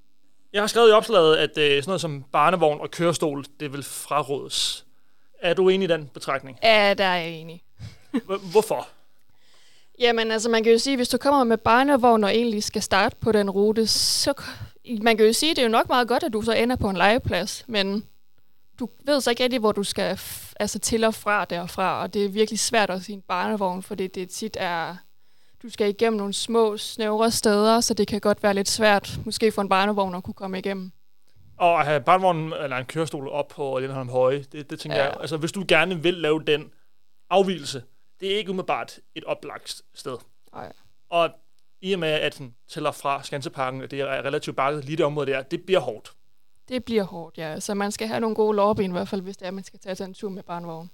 Jeg 0.53 0.63
har 0.63 0.67
skrevet 0.67 0.91
i 0.91 0.93
opslaget, 0.93 1.37
at 1.37 1.59
øh, 1.59 1.83
sådan 1.83 1.83
noget 1.87 2.01
som 2.01 2.25
barnevogn 2.33 2.81
og 2.81 2.91
kørestol, 2.91 3.45
det 3.61 3.73
vil 3.73 3.83
frarådes. 3.83 4.87
Er 5.43 5.55
du 5.55 5.69
enig 5.69 5.85
i 5.85 5.93
den 5.93 6.11
betragtning? 6.15 6.59
Ja, 6.63 6.95
der 6.95 7.05
er 7.05 7.17
jeg 7.17 7.31
enig. 7.31 7.63
Hvorfor? 8.53 8.89
Jamen, 9.99 10.31
altså 10.31 10.49
man 10.49 10.63
kan 10.63 10.73
jo 10.73 10.79
sige, 10.79 10.97
hvis 10.97 11.09
du 11.09 11.19
kommer 11.19 11.45
med 11.45 11.57
barnevogn 11.57 12.25
og 12.25 12.35
egentlig 12.35 12.63
skal 12.63 12.83
starte 12.83 13.17
på 13.17 13.33
den 13.33 13.51
rute, 13.51 13.87
så 13.87 14.43
man 15.03 15.17
kan 15.17 15.27
jo 15.27 15.33
sige, 15.33 15.51
det 15.51 15.59
er 15.59 15.63
jo 15.63 15.69
nok 15.69 15.89
meget 15.89 16.09
godt, 16.09 16.23
at 16.23 16.33
du 16.33 16.43
så 16.43 16.53
ender 16.53 16.77
på 16.77 16.91
en 16.91 16.97
legeplads, 16.97 17.65
men 17.67 18.05
du 18.79 18.89
ved 19.05 19.21
så 19.21 19.31
ikke 19.31 19.43
rigtig, 19.43 19.59
hvor 19.61 19.73
du 19.73 19.83
skal 19.83 20.21
altså 20.61 20.79
til 20.79 21.05
og 21.05 21.15
fra 21.15 21.45
derfra, 21.45 22.03
og 22.03 22.15
det 22.15 22.25
er 22.25 22.29
virkelig 22.29 22.59
svært 22.59 22.91
også 22.91 23.13
i 23.13 23.15
en 23.15 23.23
barnevogn, 23.29 23.83
fordi 23.83 24.07
det 24.07 24.31
tit 24.31 24.57
er, 24.61 24.97
du 25.63 25.71
skal 25.71 25.89
igennem 25.89 26.17
nogle 26.19 26.35
små, 26.35 26.77
snævre 26.77 27.31
steder, 27.31 27.81
så 27.81 27.95
det 27.95 28.09
kan 28.09 28.21
godt 28.21 28.43
være 28.43 28.55
lidt 28.55 28.69
svært, 28.69 29.19
måske 29.25 29.53
for 29.53 29.63
en 29.63 29.69
barnevogn 29.69 30.15
at 30.15 30.23
kunne 30.23 30.35
komme 30.35 30.59
igennem. 30.59 30.93
Og 31.61 31.81
at 31.81 31.87
have 31.87 32.01
barnevognen 32.01 32.53
eller 32.53 32.77
en 32.77 32.85
kørestol 32.85 33.29
op 33.29 33.49
på 33.49 33.79
Lindholm 33.79 34.09
Høje, 34.09 34.45
det, 34.53 34.71
det 34.71 34.81
tænker 34.81 34.99
ja. 34.99 35.05
jeg, 35.05 35.17
altså 35.21 35.37
hvis 35.37 35.53
du 35.53 35.65
gerne 35.69 36.03
vil 36.03 36.15
lave 36.15 36.43
den 36.47 36.73
afvielse, 37.31 37.83
det 38.21 38.33
er 38.33 38.37
ikke 38.37 38.51
umiddelbart 38.51 38.99
et 39.15 39.25
oplagt 39.25 39.83
sted. 39.95 40.17
Nej. 40.53 40.73
Og 41.11 41.31
i 41.81 41.93
og 41.93 41.99
med, 41.99 42.09
at 42.09 42.39
den 42.39 42.55
tæller 42.69 42.91
fra 42.91 43.23
Skanseparken, 43.23 43.83
og 43.83 43.91
det 43.91 44.01
er 44.01 44.07
relativt 44.07 44.57
bakket 44.57 44.85
lige 44.85 44.97
det 44.97 45.07
område 45.07 45.31
der, 45.31 45.43
det 45.43 45.63
bliver 45.67 45.81
hårdt. 45.81 46.13
Det 46.69 46.85
bliver 46.85 47.03
hårdt, 47.03 47.39
ja. 47.39 47.61
Så 47.61 47.75
man 47.75 47.93
skal 47.93 48.09
have 48.09 48.21
nogle 48.21 48.37
gode 48.37 48.57
lårben 48.57 48.91
i 48.91 48.93
hvert 48.93 49.09
fald, 49.09 49.21
hvis 49.21 49.37
det 49.37 49.45
er, 49.45 49.49
at 49.49 49.55
man 49.55 49.65
skal 49.65 49.81
tage 49.81 49.95
sig 49.95 50.05
en 50.05 50.15
tur 50.15 50.29
med 50.29 50.43
barnevogn. 50.43 50.91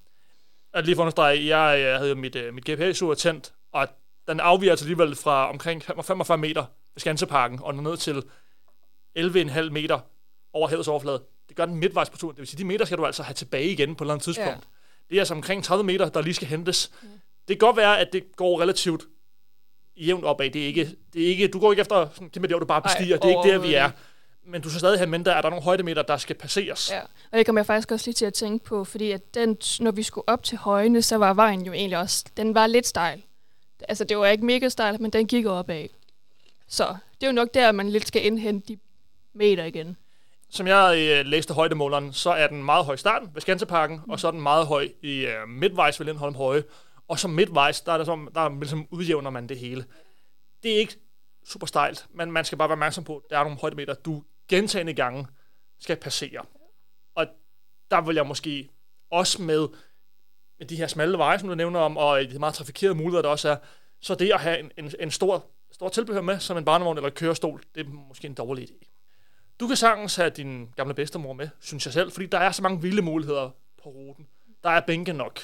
Og 0.72 0.82
lige 0.82 0.96
for 0.96 1.02
at 1.02 1.04
understrege, 1.04 1.56
jeg, 1.56 1.80
jeg 1.80 1.96
havde 1.96 2.10
jo 2.10 2.16
mit, 2.16 2.36
uh, 2.36 2.54
mit 2.54 2.70
GPS-ur 2.70 3.14
tændt, 3.14 3.54
og 3.72 3.88
den 4.28 4.40
afviger 4.40 4.72
altså 4.72 4.84
alligevel 4.84 5.16
fra 5.16 5.50
omkring 5.50 5.82
45 5.82 6.38
meter 6.38 6.64
ved 6.94 7.00
Skanseparken, 7.00 7.58
og 7.62 7.74
ned 7.74 7.96
til 7.96 8.24
11,5 9.18 9.70
meter 9.70 10.00
over 10.56 10.68
havets 10.68 10.88
overflade. 10.88 11.22
Det 11.48 11.56
gør 11.56 11.66
den 11.66 11.74
midtvejs 11.74 12.10
på 12.10 12.18
turen. 12.18 12.34
Det 12.34 12.40
vil 12.40 12.48
sige, 12.48 12.58
de 12.58 12.64
meter 12.64 12.84
skal 12.84 12.98
du 12.98 13.06
altså 13.06 13.22
have 13.22 13.34
tilbage 13.34 13.70
igen 13.70 13.94
på 13.94 14.04
et 14.04 14.06
eller 14.06 14.14
andet 14.14 14.24
tidspunkt. 14.24 14.50
Ja. 14.50 14.56
Det 15.10 15.16
er 15.16 15.20
altså 15.20 15.34
omkring 15.34 15.64
30 15.64 15.84
meter, 15.84 16.08
der 16.08 16.22
lige 16.22 16.34
skal 16.34 16.48
hentes. 16.48 16.90
Ja. 17.02 17.08
Det 17.48 17.58
kan 17.60 17.66
godt 17.66 17.76
være, 17.76 17.98
at 17.98 18.12
det 18.12 18.36
går 18.36 18.60
relativt 18.60 19.04
jævnt 19.96 20.24
opad. 20.24 20.50
Det 20.50 20.62
er 20.62 20.66
ikke, 20.66 20.96
det 21.12 21.22
er 21.22 21.28
ikke, 21.28 21.48
du 21.48 21.60
går 21.60 21.72
ikke 21.72 21.80
efter 21.80 22.08
sådan, 22.12 22.28
det 22.28 22.42
med 22.42 22.48
det, 22.48 22.60
du 22.60 22.66
bare 22.66 22.82
bestiger. 22.82 23.16
Ej, 23.16 23.20
det 23.20 23.34
er 23.34 23.44
ikke 23.44 23.52
der, 23.52 23.58
vi 23.58 23.74
er. 23.74 23.90
Men 24.46 24.62
du 24.62 24.70
skal 24.70 24.78
stadig 24.78 24.98
have 24.98 25.10
mindre, 25.10 25.38
at 25.38 25.42
der 25.42 25.48
er 25.48 25.50
nogle 25.50 25.64
højdemeter, 25.64 26.02
der 26.02 26.16
skal 26.16 26.36
passeres. 26.36 26.90
Ja, 26.90 27.00
og 27.00 27.38
det 27.38 27.46
kommer 27.46 27.60
jeg 27.60 27.66
faktisk 27.66 27.92
også 27.92 28.06
lige 28.06 28.14
til 28.14 28.24
at 28.26 28.34
tænke 28.34 28.64
på, 28.64 28.84
fordi 28.84 29.10
at 29.10 29.34
den, 29.34 29.56
når 29.80 29.90
vi 29.90 30.02
skulle 30.02 30.28
op 30.28 30.42
til 30.42 30.58
højene, 30.58 31.02
så 31.02 31.16
var 31.16 31.34
vejen 31.34 31.66
jo 31.66 31.72
egentlig 31.72 31.98
også, 31.98 32.24
den 32.36 32.54
var 32.54 32.66
lidt 32.66 32.86
stejl. 32.86 33.22
Altså, 33.88 34.04
det 34.04 34.18
var 34.18 34.26
ikke 34.26 34.44
mega 34.44 34.68
stejl, 34.68 35.02
men 35.02 35.10
den 35.10 35.26
gik 35.26 35.46
opad. 35.46 35.88
Så 36.68 36.96
det 37.20 37.26
er 37.26 37.26
jo 37.26 37.32
nok 37.32 37.54
der, 37.54 37.72
man 37.72 37.90
lidt 37.90 38.08
skal 38.08 38.26
indhente 38.26 38.68
de 38.68 38.78
meter 39.34 39.64
igen. 39.64 39.96
Som 40.56 40.66
jeg 40.66 40.98
øh, 40.98 41.26
læste 41.26 41.54
højdemåleren, 41.54 42.12
så 42.12 42.30
er 42.30 42.46
den 42.46 42.64
meget 42.64 42.84
høj 42.84 42.94
i 42.94 42.98
starten 42.98 43.30
ved 43.34 43.40
Skanseparken, 43.40 44.00
mm. 44.04 44.10
og 44.10 44.20
så 44.20 44.26
er 44.26 44.30
den 44.30 44.40
meget 44.40 44.66
høj 44.66 44.88
i 45.02 45.26
øh, 45.26 45.48
midtvejs 45.48 46.00
ved 46.00 46.06
Lindholm 46.06 46.34
Høje. 46.34 46.64
Og 47.08 47.18
så 47.18 47.28
midtvejs, 47.28 47.80
der, 47.80 47.92
er 47.92 47.96
der, 47.96 48.04
som, 48.04 48.28
der 48.34 48.48
ligesom 48.48 48.86
udjævner 48.90 49.30
man 49.30 49.48
det 49.48 49.58
hele. 49.58 49.84
Det 50.62 50.74
er 50.74 50.78
ikke 50.78 50.96
super 51.44 51.66
stejlt, 51.66 52.06
men 52.14 52.32
man 52.32 52.44
skal 52.44 52.58
bare 52.58 52.68
være 52.68 52.74
opmærksom 52.74 53.04
på, 53.04 53.16
at 53.16 53.22
der 53.30 53.38
er 53.38 53.42
nogle 53.42 53.58
højdemeter, 53.58 53.94
du 53.94 54.22
gentagende 54.48 54.94
gange 54.94 55.26
skal 55.80 55.96
passere. 55.96 56.44
Og 57.14 57.26
der 57.90 58.00
vil 58.00 58.16
jeg 58.16 58.26
måske 58.26 58.68
også 59.10 59.42
med, 59.42 59.68
med 60.58 60.66
de 60.66 60.76
her 60.76 60.86
smalle 60.86 61.18
veje, 61.18 61.38
som 61.38 61.48
du 61.48 61.54
nævner 61.54 61.80
om, 61.80 61.96
og 61.96 62.20
de 62.20 62.38
meget 62.38 62.54
trafikerede 62.54 62.94
muligheder, 62.94 63.22
der 63.22 63.28
også 63.28 63.48
er, 63.48 63.56
så 64.00 64.14
det 64.14 64.32
at 64.32 64.40
have 64.40 64.58
en, 64.58 64.70
en, 64.78 64.92
en 65.00 65.10
stor, 65.10 65.44
stor 65.72 65.88
tilbehør 65.88 66.20
med, 66.20 66.38
som 66.38 66.56
en 66.56 66.64
barnevogn 66.64 66.96
eller 66.96 67.10
kørestol, 67.10 67.62
det 67.74 67.86
er 67.86 67.90
måske 67.90 68.26
en 68.26 68.34
dårlig 68.34 68.70
idé. 68.70 68.95
Du 69.60 69.66
kan 69.66 69.76
sagtens 69.76 70.16
have 70.16 70.30
din 70.30 70.72
gamle 70.76 70.94
bedstemor 70.94 71.32
med, 71.32 71.48
synes 71.60 71.86
jeg 71.86 71.92
selv, 71.92 72.12
fordi 72.12 72.26
der 72.26 72.38
er 72.38 72.52
så 72.52 72.62
mange 72.62 72.82
vilde 72.82 73.02
muligheder 73.02 73.50
på 73.82 73.88
ruten. 73.88 74.26
Der 74.64 74.70
er 74.70 74.80
bænke 74.80 75.12
nok. 75.12 75.40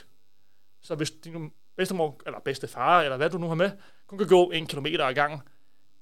Så 0.80 0.94
hvis 0.94 1.10
din 1.10 1.52
bedstemor, 1.76 2.20
eller 2.26 2.40
bedstefar, 2.40 3.02
eller 3.02 3.16
hvad 3.16 3.30
du 3.30 3.38
nu 3.38 3.48
har 3.48 3.54
med, 3.54 3.70
kun 4.06 4.18
kan 4.18 4.26
gå 4.26 4.50
en 4.50 4.66
kilometer 4.66 5.06
ad 5.06 5.14
gangen, 5.14 5.40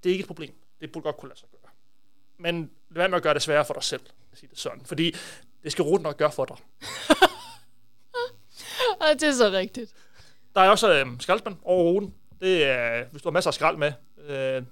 det 0.02 0.08
er 0.08 0.12
ikke 0.12 0.22
et 0.22 0.26
problem. 0.26 0.54
Det 0.80 0.92
burde 0.92 1.04
godt 1.04 1.16
kunne 1.16 1.28
lade 1.28 1.38
sig 1.38 1.48
gøre. 1.50 1.70
Men 2.38 2.70
lad 2.90 3.00
være 3.00 3.08
med 3.08 3.16
at 3.16 3.22
gøre 3.22 3.34
det 3.34 3.42
sværere 3.42 3.64
for 3.64 3.74
dig 3.74 3.82
selv, 3.82 4.00
sige 4.34 4.50
det 4.50 4.58
sådan. 4.58 4.84
Fordi 4.84 5.16
det 5.62 5.72
skal 5.72 5.82
ruten 5.82 6.02
nok 6.02 6.16
gøre 6.16 6.32
for 6.32 6.44
dig. 6.44 6.56
og 9.00 9.06
det 9.12 9.22
er 9.22 9.32
så 9.32 9.50
rigtigt. 9.50 9.94
Der 10.54 10.60
er 10.60 10.68
også 10.68 10.92
øh, 10.92 11.06
skraldspand 11.20 11.56
over 11.62 11.82
ruten. 11.82 12.14
Det 12.40 12.64
er, 12.64 13.04
hvis 13.04 13.22
du 13.22 13.28
har 13.28 13.32
masser 13.32 13.50
af 13.50 13.54
skrald 13.54 13.76
med, 13.76 13.92
øh, 14.18 14.62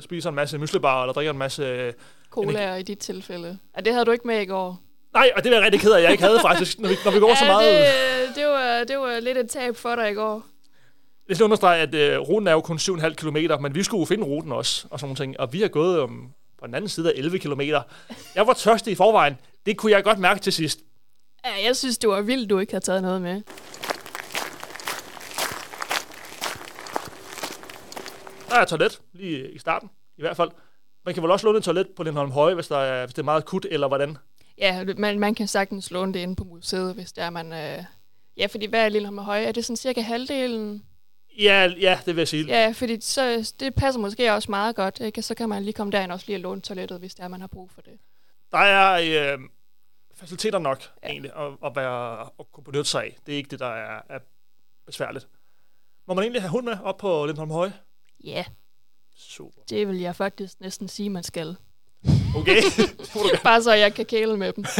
spiser 0.00 0.28
en 0.28 0.34
masse 0.34 0.58
myslibar, 0.58 1.02
eller 1.02 1.12
drikker 1.12 1.32
en 1.32 1.38
masse... 1.38 1.62
Øh, 1.62 1.92
Cola 2.30 2.74
i 2.74 2.82
dit 2.82 2.98
tilfælde. 2.98 3.58
Ja, 3.76 3.80
det 3.80 3.92
havde 3.92 4.04
du 4.04 4.10
ikke 4.10 4.26
med 4.26 4.40
i 4.40 4.44
går. 4.44 4.80
Nej, 5.14 5.30
og 5.36 5.44
det 5.44 5.52
er 5.52 5.56
jeg 5.56 5.64
rigtig 5.64 5.80
ked 5.80 5.92
af, 5.92 6.02
jeg 6.02 6.10
ikke 6.10 6.22
havde 6.22 6.40
faktisk, 6.40 6.78
når 6.78 6.88
vi, 6.88 6.94
når 7.04 7.10
vi 7.10 7.20
går 7.20 7.28
ja, 7.34 7.36
så 7.36 7.44
meget... 7.44 7.86
Det, 8.28 8.36
det, 8.36 8.46
var, 8.46 8.84
det 8.84 8.98
var 8.98 9.20
lidt 9.20 9.38
et 9.38 9.50
tab 9.50 9.76
for 9.76 9.94
dig 9.94 10.10
i 10.10 10.14
går. 10.14 10.46
Jeg 11.28 11.36
skal 11.36 11.44
understrege, 11.44 11.82
at 11.82 11.94
øh, 11.94 12.18
ruten 12.18 12.48
er 12.48 12.52
jo 12.52 12.60
kun 12.60 12.76
7,5 12.76 13.14
km, 13.14 13.36
men 13.60 13.74
vi 13.74 13.82
skulle 13.82 14.00
jo 14.00 14.04
finde 14.04 14.24
ruten 14.24 14.52
også, 14.52 14.86
og 14.90 15.00
sådan 15.00 15.16
ting. 15.16 15.40
Og 15.40 15.52
vi 15.52 15.60
har 15.60 15.68
gået 15.68 16.00
um, 16.00 16.32
på 16.60 16.66
den 16.66 16.74
anden 16.74 16.88
side 16.88 17.08
af 17.08 17.12
11 17.16 17.38
km. 17.38 17.60
Jeg 18.34 18.46
var 18.46 18.52
tørstig 18.52 18.92
i 18.92 18.94
forvejen. 18.94 19.34
Det 19.66 19.76
kunne 19.76 19.92
jeg 19.92 20.04
godt 20.04 20.18
mærke 20.18 20.40
til 20.40 20.52
sidst. 20.52 20.80
Ja, 21.44 21.66
jeg 21.66 21.76
synes, 21.76 21.98
det 21.98 22.10
var 22.10 22.20
vildt, 22.20 22.50
du 22.50 22.58
ikke 22.58 22.72
har 22.72 22.80
taget 22.80 23.02
noget 23.02 23.22
med. 23.22 23.42
Er 28.58 28.62
et 28.62 28.68
toilet, 28.68 29.00
lige 29.12 29.50
i 29.50 29.58
starten, 29.58 29.90
i 30.16 30.20
hvert 30.20 30.36
fald. 30.36 30.50
Man 31.04 31.14
kan 31.14 31.22
vel 31.22 31.30
også 31.30 31.46
låne 31.46 31.58
et 31.58 31.64
toilet 31.64 31.88
på 31.96 32.02
Lindholm 32.02 32.30
Høje, 32.30 32.54
hvis, 32.54 32.68
der 32.68 32.78
er, 32.78 33.06
hvis 33.06 33.14
det 33.14 33.22
er 33.22 33.24
meget 33.24 33.42
akut, 33.42 33.66
eller 33.70 33.88
hvordan? 33.88 34.18
Ja, 34.58 34.84
man, 34.96 35.18
man 35.18 35.34
kan 35.34 35.48
sagtens 35.48 35.90
låne 35.90 36.14
det 36.14 36.20
inde 36.20 36.36
på 36.36 36.44
museet, 36.44 36.94
hvis 36.94 37.12
der 37.12 37.22
er 37.22 37.30
man... 37.30 37.52
Øh 37.52 37.84
Ja, 38.38 38.46
fordi 38.46 38.66
hvad 38.66 38.84
er 38.84 38.88
Lillehammer 38.88 39.22
Høje? 39.22 39.44
Er 39.44 39.52
det 39.52 39.64
sådan 39.64 39.76
cirka 39.76 40.00
halvdelen? 40.00 40.84
Ja, 41.38 41.72
ja, 41.80 42.00
det 42.06 42.16
vil 42.16 42.20
jeg 42.20 42.28
sige. 42.28 42.46
Ja, 42.46 42.72
fordi 42.76 43.00
så, 43.00 43.54
det 43.60 43.74
passer 43.74 44.00
måske 44.00 44.32
også 44.32 44.50
meget 44.50 44.76
godt. 44.76 45.00
Ikke? 45.00 45.22
Så 45.22 45.34
kan 45.34 45.48
man 45.48 45.62
lige 45.62 45.72
komme 45.72 45.92
derind 45.92 46.10
og 46.10 46.14
også 46.14 46.26
lige 46.26 46.38
låne 46.38 46.60
toilettet, 46.60 46.98
hvis 46.98 47.14
det 47.14 47.24
er, 47.24 47.28
man 47.28 47.40
har 47.40 47.48
brug 47.48 47.70
for 47.70 47.80
det. 47.80 47.98
Der 48.52 48.58
er 48.58 49.32
øh, 49.34 49.38
faciliteter 50.14 50.58
nok, 50.58 50.82
ja. 51.02 51.08
egentlig, 51.08 51.32
at, 51.36 51.52
at, 51.64 51.76
være, 51.76 52.20
at 52.20 52.52
kunne 52.52 52.64
benytte 52.64 52.90
sig 52.90 53.04
af. 53.04 53.16
Det 53.26 53.32
er 53.32 53.36
ikke 53.36 53.50
det, 53.50 53.58
der 53.58 53.66
er, 53.66 54.00
er 54.08 54.18
besværligt. 54.86 55.28
Må 56.06 56.14
man 56.14 56.24
egentlig 56.24 56.42
have 56.42 56.50
hund 56.50 56.64
med 56.64 56.76
op 56.82 56.96
på 56.96 57.26
Lindholm 57.26 57.50
Høje? 57.50 57.72
Ja. 58.24 58.44
Super. 59.16 59.60
Det 59.70 59.88
vil 59.88 60.00
jeg 60.00 60.16
faktisk 60.16 60.60
næsten 60.60 60.88
sige, 60.88 61.10
man 61.10 61.22
skal. 61.22 61.56
Okay. 62.36 62.62
Bare 63.44 63.62
så 63.62 63.72
jeg 63.72 63.94
kan 63.94 64.06
kæle 64.06 64.36
med 64.36 64.52
dem. 64.52 64.64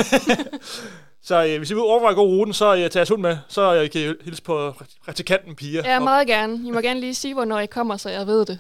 Så 1.22 1.44
øh, 1.46 1.59
hvis 1.59 1.70
I 1.70 1.74
vil 1.74 1.83
overveje 1.83 2.11
at 2.11 2.16
gå 2.16 2.22
ruten, 2.22 2.55
så 2.55 2.74
øh, 2.74 2.90
tager 2.90 3.01
jeg 3.01 3.07
hund 3.09 3.22
med. 3.22 3.38
Så 3.48 3.74
øh, 3.74 3.90
kan 3.90 4.01
I 4.01 4.24
hilse 4.24 4.42
på 4.42 4.74
praktikanten 5.05 5.57
Pia. 5.57 5.92
Ja, 5.92 6.01
meget 6.01 6.27
gerne. 6.27 6.68
I 6.68 6.70
må 6.70 6.81
gerne 6.81 7.01
lige 7.01 7.14
sige, 7.14 7.35
hvornår 7.35 7.59
I 7.59 7.66
kommer, 7.66 7.96
så 7.96 8.11
jeg 8.11 8.27
ved 8.27 8.46
det. 8.46 8.59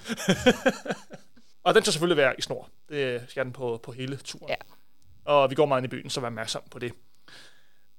og 1.64 1.74
den 1.74 1.82
skal 1.82 1.92
selvfølgelig 1.92 2.16
være 2.16 2.34
i 2.38 2.42
snor. 2.42 2.68
Det 2.88 3.22
skal 3.28 3.44
den 3.44 3.52
på, 3.52 3.80
på 3.82 3.92
hele 3.92 4.16
turen. 4.16 4.48
Ja. 4.48 4.54
Og 5.24 5.50
vi 5.50 5.54
går 5.54 5.66
meget 5.66 5.82
ind 5.82 5.92
i 5.92 5.96
byen, 5.96 6.10
så 6.10 6.20
vær 6.20 6.26
opmærksom 6.26 6.62
på 6.70 6.78
det. 6.78 6.92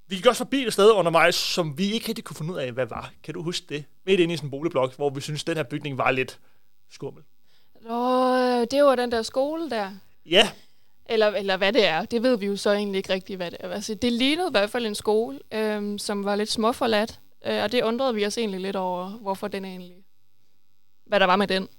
Vi 0.08 0.16
gik 0.16 0.26
også 0.26 0.38
forbi 0.38 0.66
et 0.66 0.74
sted 0.74 0.92
undervejs, 0.92 1.36
som 1.36 1.78
vi 1.78 1.92
ikke 1.92 2.08
rigtig 2.08 2.24
kunne 2.24 2.38
finde 2.38 2.54
ud 2.54 2.58
af, 2.58 2.72
hvad 2.72 2.86
var. 2.86 3.12
Kan 3.24 3.34
du 3.34 3.44
huske 3.44 3.66
det? 3.70 3.86
Midt 4.06 4.20
inde 4.20 4.34
i 4.34 4.38
sådan 4.38 4.48
en 4.48 4.52
boligblok, 4.52 4.96
hvor 4.96 5.10
vi 5.10 5.22
synes 5.22 5.44
den 5.44 5.58
her 5.58 5.64
bygning 5.64 5.98
var 5.98 6.12
lidt 6.12 6.40
skummel. 6.92 7.24
Åh, 7.90 8.66
det 8.72 8.84
var 8.84 8.96
den 8.96 9.12
der 9.12 9.22
skole 9.22 9.70
der. 9.70 9.92
Ja, 10.26 10.50
eller, 11.10 11.28
eller 11.28 11.58
hvad 11.58 11.74
det 11.74 11.86
er. 11.86 12.06
Det 12.06 12.24
ved 12.24 12.38
vi 12.38 12.46
jo 12.46 12.56
så 12.56 12.72
egentlig 12.72 12.98
ikke 12.98 13.14
rigtigt, 13.14 13.38
hvad 13.38 13.52
det 13.52 13.58
er. 13.60 13.70
Altså, 13.70 13.96
det 13.96 14.14
lignede 14.14 14.48
i 14.48 14.52
hvert 14.52 14.70
fald 14.70 14.86
en 14.86 14.96
skole, 14.96 15.40
øhm, 15.52 15.98
som 15.98 16.26
var 16.26 16.36
lidt 16.36 16.52
småforladt. 16.52 17.20
Øh, 17.46 17.64
og 17.64 17.72
det 17.72 17.84
undrede 17.84 18.16
vi 18.16 18.26
os 18.26 18.38
egentlig 18.38 18.60
lidt 18.60 18.76
over, 18.76 19.10
hvorfor 19.10 19.48
den 19.48 19.66
egentlig... 19.66 19.96
Hvad 21.06 21.20
der 21.20 21.26
var 21.26 21.36
med 21.36 21.48
den. 21.48 21.70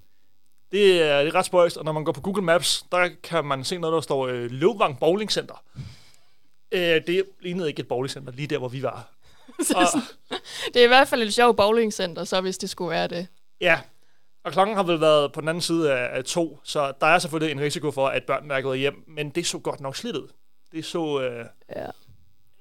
Det 0.73 1.03
er, 1.03 1.19
det 1.19 1.29
er 1.29 1.35
ret 1.35 1.47
spøjst, 1.47 1.77
og 1.77 1.85
når 1.85 1.93
man 1.93 2.05
går 2.05 2.13
på 2.13 2.21
Google 2.21 2.43
Maps, 2.43 2.85
der 2.93 3.09
kan 3.23 3.45
man 3.45 3.65
se 3.65 3.79
noget, 3.79 3.95
der 3.95 4.01
står 4.01 4.27
øh, 4.27 4.51
Løvvang 4.51 4.99
Bowling 5.01 5.33
Center. 5.33 5.63
øh, 6.73 6.81
det 7.07 7.25
lignede 7.41 7.69
ikke 7.69 7.81
et 7.81 7.89
bowlingcenter, 7.89 8.33
lige 8.33 8.47
der, 8.47 8.59
hvor 8.59 8.69
vi 8.69 8.83
var. 8.83 9.11
og, 9.77 9.87
det 10.75 10.81
er 10.81 10.85
i 10.85 10.89
hvert 10.89 11.09
fald 11.09 11.23
et 11.23 11.35
sjovt 11.35 11.57
bowlingcenter, 11.57 12.25
så 12.25 12.41
hvis 12.41 12.59
det 12.59 12.71
skulle 12.71 12.91
være 12.91 13.09
det. 13.09 13.27
Ja, 13.61 13.81
og 14.45 14.53
klokken 14.53 14.77
har 14.77 14.83
vel 14.83 15.01
været 15.01 15.33
på 15.33 15.41
den 15.41 15.49
anden 15.49 15.63
side 15.63 15.93
af, 15.93 16.17
af 16.19 16.25
to, 16.25 16.61
så 16.65 16.93
der 17.01 17.07
er 17.07 17.19
selvfølgelig 17.19 17.53
en 17.53 17.61
risiko 17.61 17.91
for, 17.91 18.09
at 18.09 18.25
børnene 18.25 18.55
er 18.55 18.61
gået 18.61 18.79
hjem, 18.79 19.05
men 19.07 19.31
det 19.31 19.47
så 19.47 19.59
godt 19.59 19.81
nok 19.81 19.97
slidt 19.97 20.17
ud. 20.17 20.29
Det 20.73 20.85
så 20.85 21.21
øh, 21.21 21.45
ja. 21.77 21.87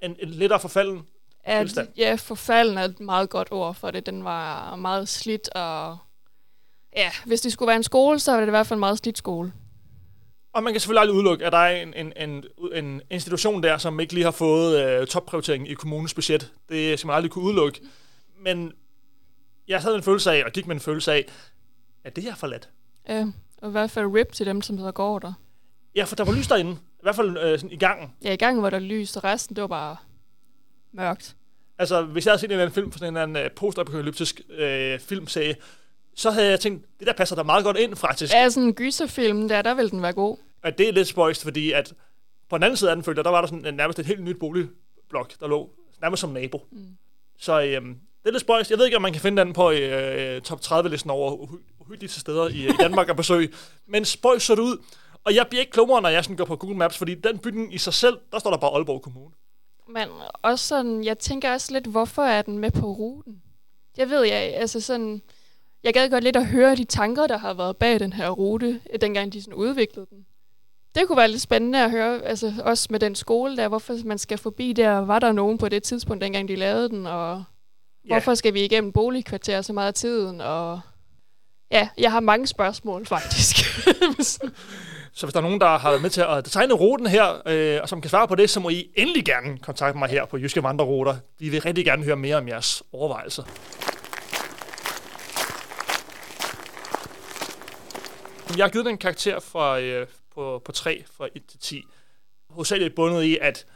en, 0.02 0.16
en 0.18 0.28
lettere 0.28 0.60
forfalden 0.60 1.06
ja, 1.46 1.60
tilstand. 1.60 1.88
Ja, 1.96 2.14
forfalden 2.14 2.78
er 2.78 2.84
et 2.84 3.00
meget 3.00 3.30
godt 3.30 3.48
ord 3.50 3.74
for 3.74 3.90
det. 3.90 4.06
Den 4.06 4.24
var 4.24 4.76
meget 4.76 5.08
slidt, 5.08 5.48
og 5.48 5.98
ja, 6.96 7.10
hvis 7.26 7.40
det 7.40 7.52
skulle 7.52 7.66
være 7.66 7.76
en 7.76 7.82
skole, 7.82 8.18
så 8.18 8.32
var 8.32 8.40
det 8.40 8.46
i 8.46 8.50
hvert 8.50 8.66
fald 8.66 8.76
en 8.76 8.80
meget 8.80 8.98
slidt 8.98 9.18
skole. 9.18 9.52
Og 10.52 10.62
man 10.62 10.72
kan 10.72 10.80
selvfølgelig 10.80 11.00
aldrig 11.00 11.16
udelukke, 11.16 11.46
at 11.46 11.52
der 11.52 11.58
er 11.58 11.82
en, 11.82 11.94
en, 11.94 12.12
en, 12.16 12.44
en 12.72 13.02
institution 13.10 13.62
der, 13.62 13.78
som 13.78 14.00
ikke 14.00 14.14
lige 14.14 14.24
har 14.24 14.30
fået 14.30 14.84
øh, 14.84 15.06
topprioritering 15.06 15.68
i 15.68 15.74
kommunens 15.74 16.14
budget. 16.14 16.52
Det 16.68 16.98
skal 16.98 17.06
man 17.06 17.16
aldrig 17.16 17.30
kunne 17.30 17.44
udelukke. 17.44 17.80
Men 18.40 18.72
jeg 19.68 19.80
havde 19.80 19.96
en 19.96 20.02
følelse 20.02 20.32
af, 20.32 20.44
og 20.44 20.52
gik 20.52 20.66
med 20.66 20.74
en 20.74 20.80
følelse 20.80 21.12
af, 21.12 21.26
er 22.04 22.10
det 22.10 22.24
her 22.24 22.34
forladt? 22.34 22.70
Ja, 23.08 23.26
og 23.62 23.68
i 23.68 23.72
hvert 23.72 23.90
fald 23.90 24.06
rip 24.06 24.32
til 24.32 24.46
dem, 24.46 24.62
som 24.62 24.76
der 24.76 24.92
går 24.92 25.18
der. 25.18 25.32
Ja, 25.94 26.04
for 26.04 26.16
der 26.16 26.24
var 26.24 26.32
lys 26.32 26.46
derinde. 26.46 26.72
I 26.72 27.02
hvert 27.02 27.16
fald 27.16 27.38
øh, 27.38 27.58
sådan 27.58 27.72
i 27.72 27.76
gangen. 27.76 28.12
Ja, 28.24 28.32
i 28.32 28.36
gangen 28.36 28.62
var 28.62 28.70
der 28.70 28.78
lys, 28.78 29.16
og 29.16 29.24
resten, 29.24 29.56
det 29.56 29.62
var 29.62 29.68
bare 29.68 29.96
mørkt. 30.92 31.36
Altså, 31.78 32.02
hvis 32.02 32.26
jeg 32.26 32.32
havde 32.32 32.40
set 32.40 32.46
en 32.46 32.50
eller 32.50 32.64
anden 32.64 32.74
film, 32.74 32.92
sådan 32.92 33.08
en 33.08 33.16
eller 33.16 33.22
anden 33.22 33.46
uh, 33.46 33.52
postapokalyptisk 33.56 34.40
øh, 34.50 34.98
filmserie, 35.00 35.56
så 36.14 36.30
havde 36.30 36.48
jeg 36.48 36.60
tænkt, 36.60 36.86
det 36.98 37.06
der 37.06 37.12
passer 37.12 37.36
da 37.36 37.42
meget 37.42 37.64
godt 37.64 37.76
ind, 37.76 37.96
faktisk. 37.96 38.34
Ja, 38.34 38.48
sådan 38.48 38.68
en 38.68 38.74
gyserfilm, 38.74 39.48
der, 39.48 39.62
der 39.62 39.74
ville 39.74 39.90
den 39.90 40.02
være 40.02 40.12
god. 40.12 40.36
Og 40.62 40.78
det 40.78 40.88
er 40.88 40.92
lidt 40.92 41.08
spøjst, 41.08 41.42
fordi 41.42 41.72
at 41.72 41.94
på 42.48 42.56
den 42.58 42.62
anden 42.62 42.76
side 42.76 42.90
af 42.90 42.96
den 42.96 43.04
følte 43.04 43.22
der 43.22 43.30
var 43.30 43.40
der 43.40 43.48
sådan 43.48 43.66
en, 43.66 43.74
nærmest 43.74 43.98
et 43.98 44.06
helt 44.06 44.22
nyt 44.22 44.38
boligblok, 44.38 45.40
der 45.40 45.48
lå 45.48 45.70
nærmest 46.00 46.20
som 46.20 46.30
nabo. 46.30 46.66
Mm. 46.70 46.96
Så 47.38 47.60
øh, 47.60 47.66
det 47.66 48.26
er 48.26 48.30
lidt 48.30 48.40
spøjs. 48.40 48.70
Jeg 48.70 48.78
ved 48.78 48.84
ikke, 48.84 48.96
om 48.96 49.02
man 49.02 49.12
kan 49.12 49.20
finde 49.20 49.42
den 49.42 49.52
på 49.52 49.70
øh, 49.70 50.40
top 50.40 50.60
30-listen 50.60 51.10
over 51.10 51.46
uhy- 51.90 51.92
uhyggelige 51.92 52.20
steder 52.20 52.48
i, 52.48 52.68
i 52.68 52.72
Danmark 52.80 53.08
at 53.08 53.16
besøge. 53.16 53.48
Men 53.86 54.04
spøjs 54.04 54.42
så 54.42 54.54
det 54.54 54.62
ud. 54.62 54.78
Og 55.24 55.34
jeg 55.34 55.46
bliver 55.46 55.60
ikke 55.60 55.72
klogere, 55.72 56.02
når 56.02 56.08
jeg 56.08 56.24
sådan 56.24 56.36
går 56.36 56.44
på 56.44 56.56
Google 56.56 56.76
Maps, 56.76 56.98
fordi 56.98 57.14
den 57.14 57.38
bygning 57.38 57.74
i 57.74 57.78
sig 57.78 57.94
selv, 57.94 58.18
der 58.32 58.38
står 58.38 58.50
der 58.50 58.58
bare 58.58 58.70
Aalborg 58.70 59.02
Kommune. 59.02 59.34
Men 59.88 60.08
også 60.42 60.66
sådan, 60.66 61.04
jeg 61.04 61.18
tænker 61.18 61.52
også 61.52 61.72
lidt, 61.72 61.86
hvorfor 61.86 62.22
er 62.22 62.42
den 62.42 62.58
med 62.58 62.70
på 62.70 62.86
ruten? 62.86 63.42
Jeg 63.96 64.10
ved, 64.10 64.22
jeg, 64.22 64.36
altså 64.36 64.80
sådan, 64.80 65.22
jeg 65.84 65.94
gad 65.94 66.10
godt 66.10 66.24
lidt 66.24 66.36
at 66.36 66.46
høre 66.46 66.76
de 66.76 66.84
tanker, 66.84 67.26
der 67.26 67.38
har 67.38 67.54
været 67.54 67.76
bag 67.76 68.00
den 68.00 68.12
her 68.12 68.30
rute, 68.30 68.80
dengang 69.00 69.32
de 69.32 69.42
sådan 69.42 69.54
udviklede 69.54 70.06
den. 70.10 70.26
Det 70.94 71.06
kunne 71.06 71.16
være 71.16 71.28
lidt 71.28 71.42
spændende 71.42 71.84
at 71.84 71.90
høre, 71.90 72.22
altså 72.22 72.52
også 72.64 72.86
med 72.90 73.00
den 73.00 73.14
skole 73.14 73.56
der, 73.56 73.68
hvorfor 73.68 73.96
man 74.04 74.18
skal 74.18 74.38
forbi 74.38 74.72
der. 74.72 74.92
Var 74.98 75.18
der 75.18 75.32
nogen 75.32 75.58
på 75.58 75.68
det 75.68 75.82
tidspunkt, 75.82 76.22
dengang 76.22 76.48
de 76.48 76.56
lavede 76.56 76.88
den, 76.88 77.06
og 77.06 77.44
ja. 78.08 78.14
hvorfor 78.14 78.34
skal 78.34 78.54
vi 78.54 78.64
igennem 78.64 78.92
boligkvarter 78.92 79.62
så 79.62 79.72
meget 79.72 79.88
af 79.88 79.94
tiden, 79.94 80.40
og 80.40 80.80
ja, 81.70 81.88
jeg 81.98 82.12
har 82.12 82.20
mange 82.20 82.46
spørgsmål 82.46 83.06
faktisk. 83.06 83.56
Så 85.12 85.26
hvis 85.26 85.32
der 85.32 85.40
er 85.40 85.42
nogen, 85.42 85.60
der 85.60 85.78
har 85.78 85.90
været 85.90 86.02
med 86.02 86.10
til 86.10 86.20
at 86.20 86.44
designe 86.44 86.74
ruten 86.74 87.06
her, 87.06 87.42
øh, 87.46 87.78
og 87.82 87.88
som 87.88 88.00
kan 88.00 88.10
svare 88.10 88.28
på 88.28 88.34
det, 88.34 88.50
så 88.50 88.60
må 88.60 88.68
I 88.68 88.90
endelig 88.96 89.24
gerne 89.24 89.58
kontakte 89.58 89.98
mig 89.98 90.08
her 90.08 90.24
på 90.24 90.38
Jyske 90.38 90.62
Vandreruter. 90.62 91.16
Vi 91.38 91.48
vil 91.48 91.60
rigtig 91.60 91.84
gerne 91.84 92.04
høre 92.04 92.16
mere 92.16 92.36
om 92.36 92.48
jeres 92.48 92.82
overvejelser. 92.92 93.42
Jeg 98.56 98.64
har 98.64 98.70
givet 98.70 98.86
den 98.86 98.94
en 98.94 98.98
karakter 98.98 99.40
fra, 99.40 99.80
øh, 99.80 100.06
på, 100.34 100.62
på 100.64 100.72
3 100.72 101.04
fra 101.16 101.28
1 101.34 101.46
til 101.46 101.58
10. 101.58 101.84
Hovedsageligt 102.50 102.94
bundet 102.94 103.22
i, 103.22 103.38
at 103.40 103.66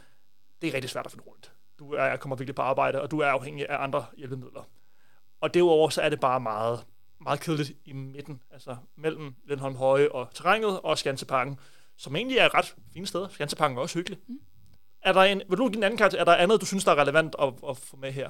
det 0.61 0.69
er 0.69 0.73
rigtig 0.73 0.89
svært 0.89 1.05
at 1.05 1.11
finde 1.11 1.25
rundt. 1.27 1.51
Du 1.79 1.93
er, 1.93 2.15
kommer 2.15 2.35
virkelig 2.35 2.55
på 2.55 2.61
arbejde, 2.61 3.01
og 3.01 3.11
du 3.11 3.19
er 3.19 3.27
afhængig 3.27 3.69
af 3.69 3.83
andre 3.83 4.05
hjælpemidler. 4.17 4.67
Og 5.41 5.53
derudover 5.53 5.89
så 5.89 6.01
er 6.01 6.09
det 6.09 6.19
bare 6.19 6.39
meget, 6.39 6.79
meget 7.21 7.39
kedeligt 7.39 7.71
i 7.85 7.93
midten, 7.93 8.41
altså 8.51 8.75
mellem 8.95 9.35
Lindholm 9.47 9.75
Høje 9.75 10.09
og 10.09 10.27
terrænet 10.33 10.81
og 10.81 10.97
Skanseparken, 10.97 11.59
som 11.97 12.15
egentlig 12.15 12.37
er 12.37 12.45
et 12.45 12.53
ret 12.53 12.75
fine 12.93 13.07
steder. 13.07 13.27
Skanseparken 13.27 13.77
er 13.77 13.81
også 13.81 13.97
hyggelig. 13.97 14.19
Mm. 14.27 14.39
Er 15.01 15.13
der 15.13 15.21
en, 15.21 15.41
vil 15.49 15.57
du 15.57 15.67
give 15.69 15.77
en 15.77 15.83
anden 15.83 15.97
karakter? 15.97 16.19
Er 16.19 16.23
der 16.23 16.35
andet, 16.35 16.61
du 16.61 16.65
synes, 16.65 16.83
der 16.83 16.91
er 16.91 17.01
relevant 17.01 17.35
at, 17.39 17.53
at 17.69 17.77
få 17.77 17.97
med 17.97 18.11
her? 18.11 18.29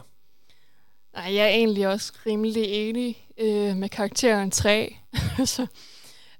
Nej, 1.13 1.33
jeg 1.35 1.45
er 1.45 1.49
egentlig 1.49 1.87
også 1.87 2.13
rimelig 2.25 2.63
enig 2.63 3.27
øh, 3.37 3.75
med 3.75 3.89
karakteren 3.89 4.51
3. 4.51 4.95
så, 5.45 5.67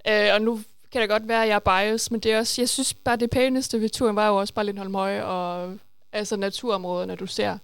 øh, 0.08 0.34
og 0.34 0.42
nu 0.42 0.60
kan 0.92 1.02
det 1.02 1.10
godt 1.10 1.28
være, 1.28 1.44
at 1.44 1.50
jeg 1.50 1.56
er 1.56 1.60
biased, 1.60 2.12
men 2.12 2.20
det 2.20 2.34
er 2.34 2.40
også, 2.40 2.62
jeg 2.62 2.70
synes 2.70 2.94
bare, 2.94 3.16
det 3.16 3.30
pæneste 3.30 3.82
ved 3.82 3.90
turen 3.90 4.16
var 4.16 4.28
jo 4.28 4.36
også 4.36 4.54
bare 4.54 4.66
Lindholm 4.66 4.96
Høje 4.96 5.26
og 5.26 5.78
altså 6.12 6.38
naturområderne, 6.38 7.16
du 7.16 7.26
ser. 7.28 7.58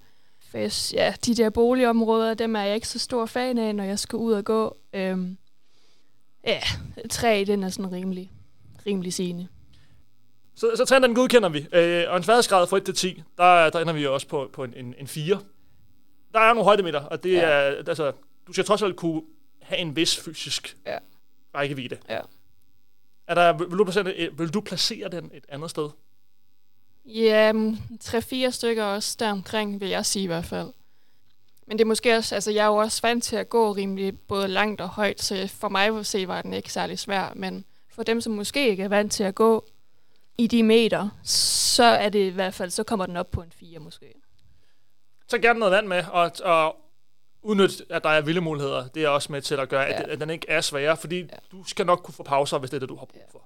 For 0.52 0.94
ja, 0.94 1.14
de 1.26 1.36
der 1.36 1.50
boligområder, 1.50 2.34
dem 2.34 2.56
er 2.56 2.62
jeg 2.62 2.76
ikke 2.76 2.88
så 2.88 3.00
stor 3.00 3.26
fan 3.26 3.58
af, 3.58 3.76
når 3.76 3.84
jeg 3.84 4.00
skal 4.00 4.18
ud 4.18 4.34
og 4.34 4.46
gå. 4.46 4.78
Øhm, 4.94 5.38
ja, 6.48 6.60
tre, 7.10 7.44
den 7.48 7.64
er 7.64 7.70
sådan 7.70 7.92
rimelig, 7.92 8.32
rimelig 8.86 9.14
sigende. 9.14 9.48
Så, 10.56 10.72
så 10.76 10.86
træen, 10.86 11.04
den 11.04 11.16
godkender 11.16 11.50
vi. 11.50 11.68
Øh, 11.74 12.06
og 12.08 12.18
en 12.18 12.24
sværhedsgrad 12.24 12.68
fra 12.68 12.78
1 12.78 12.86
til 12.86 12.96
10, 12.96 13.24
der, 13.38 13.70
der 13.70 13.80
ender 13.80 13.94
vi 13.94 14.08
også 14.08 14.28
på, 14.28 14.50
på 14.54 14.64
en, 14.64 14.74
en, 14.74 14.96
en 14.98 15.08
4. 15.08 15.40
Der 16.34 16.40
er 16.40 16.54
nogle 16.54 16.64
højdemeter, 16.64 17.00
og 17.00 17.24
det 17.24 17.34
ja. 17.34 17.42
er, 17.42 17.84
altså, 17.88 18.12
du 18.48 18.54
skal 18.54 18.66
trods 18.66 18.82
alt 18.82 18.96
kunne 18.96 19.22
have 19.62 19.80
en 19.80 19.96
vis 19.96 20.20
fysisk 20.20 20.78
ja. 20.86 20.98
rækkevidde. 21.56 21.98
Ja. 22.10 22.20
Er 23.28 23.36
der, 23.36 23.54
vil, 23.54 23.78
du 23.78 23.84
placere, 23.84 24.30
vil 24.38 24.54
du 24.54 24.62
placere 24.62 25.10
den 25.10 25.32
et 25.34 25.46
andet 25.50 25.70
sted? 25.70 25.90
Ja, 27.06 27.54
tre-fire 28.00 28.52
stykker 28.52 28.84
også 28.84 29.16
deromkring, 29.20 29.82
vil 29.82 29.90
jeg 29.90 30.06
sige 30.06 30.24
i 30.24 30.28
hvert 30.28 30.46
fald. 30.46 30.74
Men 31.68 31.78
det 31.78 31.84
er 31.84 31.88
måske 31.88 32.18
også, 32.18 32.36
altså 32.36 32.52
jeg 32.52 32.62
er 32.62 32.68
jo 32.68 32.76
også 32.76 33.02
vant 33.02 33.24
til 33.24 33.36
at 33.36 33.50
gå 33.50 33.72
rimelig 33.72 34.20
både 34.20 34.48
langt 34.48 34.82
og 34.82 34.90
højt, 34.90 35.22
så 35.22 35.48
for 35.48 35.70
mig 35.70 36.00
at 36.00 36.06
se 36.06 36.28
var 36.28 36.42
den 36.42 36.54
ikke 36.54 36.74
særlig 36.74 37.00
svær, 37.00 37.34
men 37.36 37.66
for 37.90 38.04
dem, 38.04 38.22
som 38.22 38.34
måske 38.34 38.70
ikke 38.70 38.84
er 38.84 38.88
vant 38.88 39.12
til 39.12 39.24
at 39.24 39.36
gå 39.36 39.66
i 40.38 40.48
de 40.48 40.64
meter, 40.64 41.10
så 41.24 41.84
er 41.84 42.10
det 42.10 42.26
i 42.26 42.30
hvert 42.30 42.54
fald, 42.54 42.70
så 42.70 42.84
kommer 42.84 43.06
den 43.06 43.18
op 43.18 43.32
på 43.32 43.42
en 43.42 43.52
4 43.56 43.80
måske. 43.80 44.14
Så 45.28 45.38
gerne 45.38 45.60
noget 45.60 45.72
vand 45.72 45.88
med, 45.88 46.04
og, 46.12 46.32
og 46.44 46.76
udnytte, 47.42 47.86
at 47.90 48.04
der 48.04 48.10
er 48.10 48.22
vilde 48.22 48.42
muligheder. 48.42 48.88
Det 48.88 49.04
er 49.04 49.10
også 49.10 49.32
med 49.32 49.42
til 49.42 49.56
at 49.56 49.70
gøre, 49.70 49.82
ja. 49.82 50.02
at, 50.02 50.10
at 50.10 50.20
den 50.20 50.30
ikke 50.30 50.50
er 50.50 50.62
sværere, 50.62 50.98
fordi 50.98 51.20
ja. 51.20 51.26
du 51.52 51.64
skal 51.64 51.86
nok 51.86 52.00
kunne 52.04 52.14
få 52.14 52.24
pauser, 52.24 52.58
hvis 52.58 52.70
det 52.70 52.78
er 52.78 52.80
det, 52.80 52.90
du 52.90 52.96
har 52.96 53.06
brug 53.06 53.24
for. 53.32 53.42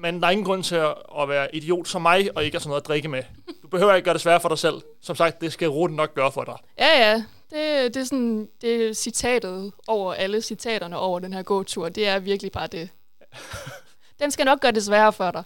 Men 0.00 0.20
der 0.20 0.26
er 0.26 0.30
ingen 0.30 0.44
grund 0.44 0.64
til 0.64 0.74
at 1.20 1.28
være 1.28 1.54
idiot 1.54 1.88
som 1.88 2.02
mig, 2.02 2.36
og 2.36 2.44
ikke 2.44 2.54
have 2.54 2.60
sådan 2.60 2.68
noget 2.68 2.80
at 2.80 2.86
drikke 2.86 3.08
med. 3.08 3.22
Du 3.62 3.68
behøver 3.68 3.94
ikke 3.94 4.04
gøre 4.04 4.14
det 4.14 4.22
sværere 4.22 4.40
for 4.40 4.48
dig 4.48 4.58
selv. 4.58 4.82
Som 5.00 5.16
sagt, 5.16 5.40
det 5.40 5.52
skal 5.52 5.68
ruten 5.68 5.96
nok 5.96 6.14
gøre 6.14 6.32
for 6.32 6.44
dig. 6.44 6.56
Ja, 6.78 7.10
ja. 7.10 7.24
Det, 7.50 7.94
det 7.94 8.00
er 8.00 8.04
sådan, 8.04 8.48
det 8.60 8.88
er 8.88 8.92
citatet 8.92 9.72
over 9.86 10.14
alle 10.14 10.42
citaterne 10.42 10.98
over 10.98 11.18
den 11.18 11.32
her 11.32 11.42
gåtur. 11.42 11.88
Det 11.88 12.08
er 12.08 12.18
virkelig 12.18 12.52
bare 12.52 12.66
det. 12.66 12.88
den 14.20 14.30
skal 14.30 14.44
nok 14.44 14.60
gøre 14.60 14.72
det 14.72 14.84
sværere 14.84 15.12
for 15.12 15.30
dig. 15.30 15.42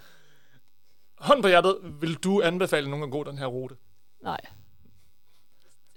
Hånd 1.18 1.42
på 1.42 1.48
hjertet, 1.48 1.76
vil 2.00 2.14
du 2.14 2.42
anbefale 2.42 2.90
nogen 2.90 3.04
at 3.04 3.10
gå 3.10 3.24
den 3.24 3.38
her 3.38 3.46
rute? 3.46 3.74
Nej. 4.22 4.40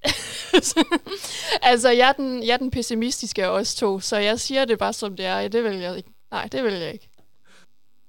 altså, 1.61 1.89
jeg 1.89 2.09
er, 2.09 2.13
den, 2.13 2.43
jeg 2.43 2.53
er 2.53 2.57
den 2.57 2.71
pessimistiske 2.71 3.45
af 3.45 3.49
os 3.49 3.75
to, 3.75 3.99
så 3.99 4.17
jeg 4.17 4.39
siger 4.39 4.65
det 4.65 4.79
bare 4.79 4.93
som 4.93 5.15
det 5.15 5.25
er. 5.25 5.47
Det 5.47 5.63
vil 5.63 5.77
jeg 5.77 5.97
ikke. 5.97 6.09
Nej, 6.31 6.47
det 6.51 6.63
vil 6.63 6.73
jeg 6.73 6.93
ikke. 6.93 7.09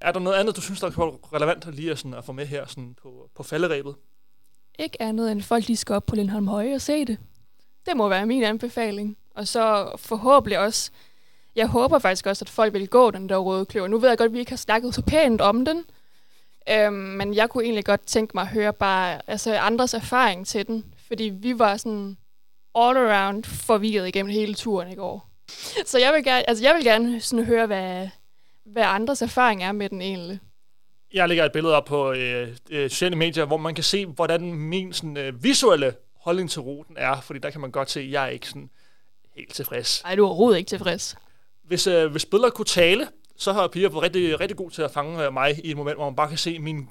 Er 0.00 0.12
der 0.12 0.20
noget 0.20 0.36
andet, 0.36 0.56
du 0.56 0.60
synes, 0.60 0.80
der 0.80 0.86
er 0.86 1.34
relevant 1.34 1.74
lige 1.74 1.90
at, 1.90 1.98
sådan, 1.98 2.14
at 2.14 2.24
få 2.24 2.32
med 2.32 2.46
her 2.46 2.66
sådan 2.66 2.94
på, 3.02 3.30
på 3.34 3.42
falderæbet? 3.42 3.94
Ikke 4.78 5.02
andet 5.02 5.32
end 5.32 5.42
folk, 5.42 5.66
de 5.66 5.76
skal 5.76 5.94
op 5.94 6.06
på 6.06 6.14
Lindholm 6.14 6.48
Høje 6.48 6.74
og 6.74 6.80
se 6.80 7.04
det. 7.04 7.18
Det 7.86 7.96
må 7.96 8.08
være 8.08 8.26
min 8.26 8.42
anbefaling. 8.42 9.16
Og 9.34 9.48
så 9.48 9.92
forhåbentlig 9.96 10.58
også, 10.58 10.90
jeg 11.56 11.66
håber 11.66 11.98
faktisk 11.98 12.26
også, 12.26 12.44
at 12.44 12.48
folk 12.48 12.72
vil 12.72 12.88
gå 12.88 13.10
den 13.10 13.28
der 13.28 13.36
røde 13.36 13.66
kløver. 13.66 13.88
Nu 13.88 13.98
ved 13.98 14.08
jeg 14.08 14.18
godt, 14.18 14.28
at 14.28 14.34
vi 14.34 14.38
ikke 14.38 14.52
har 14.52 14.56
snakket 14.56 14.94
så 14.94 15.02
pænt 15.02 15.40
om 15.40 15.64
den, 15.64 15.84
øhm, 16.70 16.94
men 16.94 17.34
jeg 17.34 17.50
kunne 17.50 17.64
egentlig 17.64 17.84
godt 17.84 18.06
tænke 18.06 18.32
mig 18.34 18.42
at 18.42 18.48
høre 18.48 18.72
bare 18.72 19.20
altså 19.26 19.54
andres 19.54 19.94
erfaring 19.94 20.46
til 20.46 20.66
den. 20.66 20.94
Fordi 21.06 21.24
vi 21.24 21.58
var 21.58 21.76
sådan 21.76 22.16
all 22.74 22.96
around 22.96 23.44
forvirret 23.44 24.08
igennem 24.08 24.32
hele 24.32 24.54
turen 24.54 24.92
i 24.92 24.94
går. 24.94 25.28
Så 25.86 25.98
jeg 25.98 26.12
vil 26.12 26.24
gerne, 26.24 26.48
altså 26.48 26.64
jeg 26.64 26.74
vil 26.74 26.84
gerne 26.84 27.20
sådan 27.20 27.44
høre, 27.44 27.66
hvad, 27.66 28.08
hvad 28.72 28.82
andres 28.82 29.22
erfaring 29.22 29.64
er 29.64 29.72
med 29.72 29.88
den 29.88 30.02
egentlig. 30.02 30.40
Jeg 31.12 31.28
lægger 31.28 31.44
et 31.44 31.52
billede 31.52 31.74
op 31.74 31.84
på 31.84 32.12
øh, 32.12 32.48
øh, 32.70 32.90
sociale 32.90 33.16
medier, 33.16 33.44
hvor 33.44 33.56
man 33.56 33.74
kan 33.74 33.84
se, 33.84 34.06
hvordan 34.06 34.54
min 34.54 34.92
sådan, 34.92 35.16
øh, 35.16 35.44
visuelle 35.44 35.94
holdning 36.20 36.50
til 36.50 36.60
ruten 36.60 36.96
er, 36.98 37.20
fordi 37.20 37.38
der 37.38 37.50
kan 37.50 37.60
man 37.60 37.70
godt 37.70 37.90
se, 37.90 38.00
at 38.00 38.10
jeg 38.10 38.24
er 38.24 38.28
ikke 38.28 38.48
sådan 38.48 38.70
helt 39.36 39.54
tilfreds. 39.54 40.00
Nej, 40.04 40.14
du 40.14 40.22
er 40.22 40.26
overhovedet 40.26 40.58
ikke 40.58 40.68
tilfreds. 40.68 41.16
Hvis, 41.64 41.86
øh, 41.86 42.10
hvis 42.10 42.26
billeder 42.26 42.50
kunne 42.50 42.64
tale, 42.64 43.08
så 43.36 43.52
har 43.52 43.68
Pia 43.68 43.88
været 43.88 44.02
rigtig, 44.02 44.40
rigtig 44.40 44.56
god 44.56 44.70
til 44.70 44.82
at 44.82 44.90
fange 44.90 45.24
øh, 45.24 45.32
mig 45.32 45.60
i 45.64 45.70
et 45.70 45.76
moment, 45.76 45.96
hvor 45.96 46.04
man 46.04 46.16
bare 46.16 46.28
kan 46.28 46.38
se 46.38 46.58
min 46.58 46.88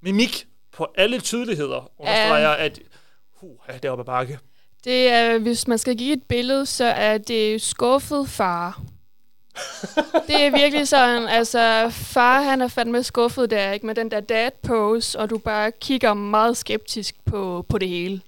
mimik 0.00 0.46
på 0.72 0.86
alle 0.94 1.20
tydeligheder, 1.20 1.90
understreger, 1.98 2.54
um, 2.54 2.60
at 2.60 2.80
uh, 3.40 3.50
ja, 3.68 3.74
det 3.74 3.84
er 3.84 3.90
oppe 3.90 4.02
ad 4.02 4.06
bakke. 4.06 4.38
Det 4.84 5.08
er, 5.08 5.38
hvis 5.38 5.68
man 5.68 5.78
skal 5.78 5.96
give 5.96 6.12
et 6.12 6.22
billede, 6.28 6.66
så 6.66 6.84
er 6.84 7.18
det 7.18 7.62
skuffet 7.62 8.28
far 8.28 8.82
det 10.26 10.42
er 10.46 10.50
virkelig 10.58 10.88
sådan, 10.88 11.28
altså 11.28 11.90
far 11.90 12.42
han 12.42 12.60
er 12.60 12.68
fandme 12.68 13.02
skuffet 13.02 13.50
der, 13.50 13.72
ikke? 13.72 13.86
Med 13.86 13.94
den 13.94 14.10
der 14.10 14.20
dad 14.20 14.50
pose, 14.62 15.18
og 15.18 15.30
du 15.30 15.38
bare 15.38 15.72
kigger 15.80 16.14
meget 16.14 16.56
skeptisk 16.56 17.14
på, 17.24 17.66
på 17.68 17.78
det 17.78 17.88
hele. 17.88 18.20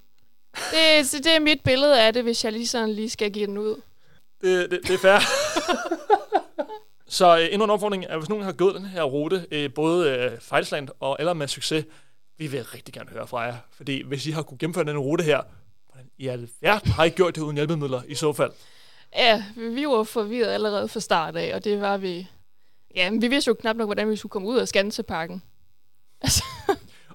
Det, 0.55 1.13
det 1.13 1.37
er 1.37 1.41
mit 1.41 1.61
billede 1.65 2.01
af 2.01 2.13
det, 2.13 2.23
hvis 2.23 2.45
jeg 2.45 2.53
lige 2.53 2.67
sådan 2.67 2.93
lige 2.93 3.11
skal 3.11 3.31
give 3.31 3.47
den 3.47 3.59
ud. 3.59 3.81
Det, 4.41 4.71
det, 4.71 4.81
det 4.83 4.95
er 4.95 4.99
fair. 4.99 5.19
Så 7.13 7.39
øh, 7.39 7.49
endnu 7.51 7.65
en 7.65 7.71
opfordring 7.71 8.05
er, 8.09 8.19
hvis 8.19 8.29
nogen 8.29 8.45
har 8.45 8.53
gået 8.53 8.75
den 8.75 8.87
her 8.87 9.03
rute, 9.03 9.47
øh, 9.51 9.75
både 9.75 10.11
øh, 10.53 10.91
og 11.01 11.17
eller 11.19 11.33
med 11.33 11.49
succes, 11.49 11.85
vi 12.39 12.47
vil 12.47 12.65
rigtig 12.65 12.95
gerne 12.95 13.11
høre 13.11 13.27
fra 13.27 13.41
jer. 13.41 13.57
Fordi 13.77 14.03
hvis 14.03 14.27
I 14.27 14.31
har 14.31 14.43
kunne 14.43 14.59
gennemføre 14.59 14.85
den 14.85 14.99
rute 14.99 15.25
her, 15.25 15.41
hvordan 15.87 16.11
i 16.19 16.29
alverden 16.29 16.93
har 16.93 17.05
I 17.05 17.09
gjort 17.09 17.35
det 17.35 17.43
uden 17.43 17.57
hjælpemidler 17.57 18.03
i 18.09 18.15
så 18.15 18.33
fald? 18.33 18.53
Ja, 19.17 19.45
vi 19.57 19.87
var 19.87 20.03
forvirret 20.03 20.49
allerede 20.49 20.89
fra 20.89 21.01
start 21.01 21.37
af, 21.37 21.55
og 21.55 21.65
det 21.65 21.81
var 21.81 21.97
vi... 21.97 22.29
Ja, 22.97 23.11
vi 23.21 23.29
vidste 23.29 23.49
jo 23.49 23.55
knap 23.55 23.77
nok, 23.77 23.87
hvordan 23.87 24.11
vi 24.11 24.17
skulle 24.17 24.31
komme 24.31 24.49
ud 24.49 24.59
af 24.59 24.69
Skanseparken. 24.69 25.43
Altså. 26.25 26.45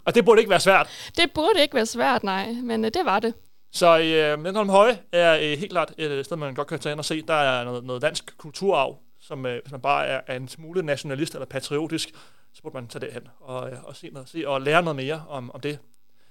og 0.06 0.16
det 0.16 0.26
burde 0.26 0.42
ikke 0.42 0.50
være 0.50 0.60
svært? 0.60 0.90
Det 1.18 1.32
burde 1.32 1.62
ikke 1.62 1.76
være 1.76 1.86
svært, 1.86 2.24
nej, 2.24 2.52
men 2.52 2.86
uh, 2.86 2.92
det 2.94 3.06
var 3.06 3.20
det. 3.20 3.34
Så 3.72 4.00
øh, 4.00 4.44
Lindholm 4.44 4.70
Høje 4.70 5.00
er 5.12 5.36
øh, 5.36 5.60
helt 5.60 5.72
klart 5.72 5.94
et 5.98 6.26
sted, 6.26 6.38
man 6.38 6.54
godt 6.54 6.68
kan 6.68 6.80
tage 6.80 6.92
ind 6.92 7.00
og 7.00 7.06
se. 7.06 7.22
Der 7.22 7.34
er 7.34 7.64
noget, 7.64 7.84
noget 7.84 8.02
dansk 8.02 8.38
kulturarv, 8.38 8.98
som 9.22 9.46
øh, 9.46 9.62
hvis 9.64 9.72
man 9.72 9.82
bare 9.82 10.08
er, 10.08 10.22
er 10.28 10.36
en 10.36 10.48
smule 10.48 10.84
nationalist 10.84 11.34
eller 11.34 11.46
patriotisk, 11.46 12.10
så 12.54 12.62
burde 12.62 12.76
man 12.76 12.88
tage 12.88 13.06
det 13.06 13.14
hen 13.14 13.28
og, 13.40 13.72
øh, 13.72 13.84
og 13.84 13.96
se 13.96 14.10
noget, 14.10 14.30
se, 14.30 14.48
og 14.48 14.62
lære 14.62 14.84
noget 14.84 14.96
mere 14.96 15.24
om, 15.30 15.52
om 15.52 15.62
det. 15.62 15.80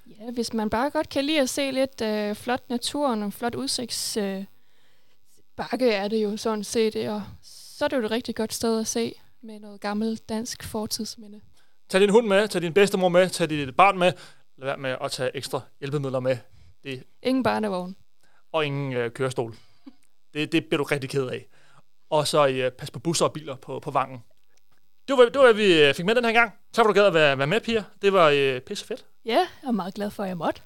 Ja, 0.07 0.31
hvis 0.31 0.53
man 0.53 0.71
bare 0.71 0.91
godt 0.91 1.09
kan 1.09 1.25
lide 1.25 1.41
at 1.41 1.49
se 1.49 1.71
lidt 1.71 2.01
øh, 2.01 2.35
flot 2.35 2.71
natur 2.71 3.09
og 3.09 3.33
flot 3.33 3.55
udsigts... 3.55 4.17
Øh, 4.17 4.45
bakke 5.57 5.93
er 5.93 6.09
det 6.09 6.23
jo 6.23 6.37
sådan 6.37 6.65
set, 6.65 6.97
og 7.09 7.23
så 7.43 7.85
er 7.85 7.89
det 7.89 7.97
jo 7.97 8.05
et 8.05 8.11
rigtig 8.11 8.35
godt 8.37 8.53
sted 8.55 8.81
at 8.81 8.87
se 8.87 9.15
med 9.43 9.61
noget 9.61 9.81
gammelt 9.81 10.29
dansk 10.29 10.63
fortidsminde. 10.63 11.41
Tag 11.89 12.01
din 12.01 12.11
hund 12.11 12.27
med, 12.27 12.49
tag 12.49 12.63
din 12.63 12.73
bedstemor 12.75 13.09
med, 13.09 13.29
tag 13.31 13.51
dit 13.51 13.77
barn 13.77 13.99
med. 13.99 14.13
Lad 14.59 14.67
være 14.67 14.77
med 14.77 14.97
at 15.01 15.11
tage 15.11 15.37
ekstra 15.37 15.61
hjælpemidler 15.81 16.21
med. 16.21 16.37
Det, 16.85 17.03
Ingen 17.23 17.43
barnevogn. 17.43 17.97
og 18.53 18.67
ingen 18.67 18.93
øh, 18.93 19.11
kørestol. 19.11 19.55
Det, 20.35 20.53
det 20.53 20.65
bliver 20.67 20.79
du 20.79 20.85
rigtig 20.85 21.11
ked 21.11 21.27
af. 21.27 21.47
Og 22.11 22.27
så 22.29 22.47
øh, 22.49 22.71
pas 22.73 22.91
på 22.91 22.99
busser 22.99 23.25
og 23.25 23.33
biler 23.33 23.57
på, 23.57 23.81
på 23.81 23.91
vangen. 23.91 24.19
Det 25.09 25.17
var, 25.19 25.25
det 25.25 25.35
var, 25.35 25.43
hvad 25.43 25.55
vi 25.55 25.83
øh, 25.83 25.95
fik 25.95 26.05
med 26.07 26.15
den 26.15 26.25
her 26.25 26.33
gang. 26.33 26.53
Tak 26.73 26.85
for, 26.85 26.93
du 26.93 27.01
gad 27.01 27.07
at 27.07 27.15
være, 27.15 27.39
være 27.39 27.47
med, 27.47 27.61
Pia. 27.61 27.85
Det 28.03 28.13
var 28.13 28.29
øh, 28.35 28.61
pisse 28.61 28.87
fedt. 28.87 29.05
Ja, 29.25 29.33
jeg 29.63 29.69
er 29.69 29.71
meget 29.73 29.95
glad 29.95 30.11
for, 30.11 30.23
at 30.23 30.29
jeg 30.29 30.37
måtte. 30.37 30.61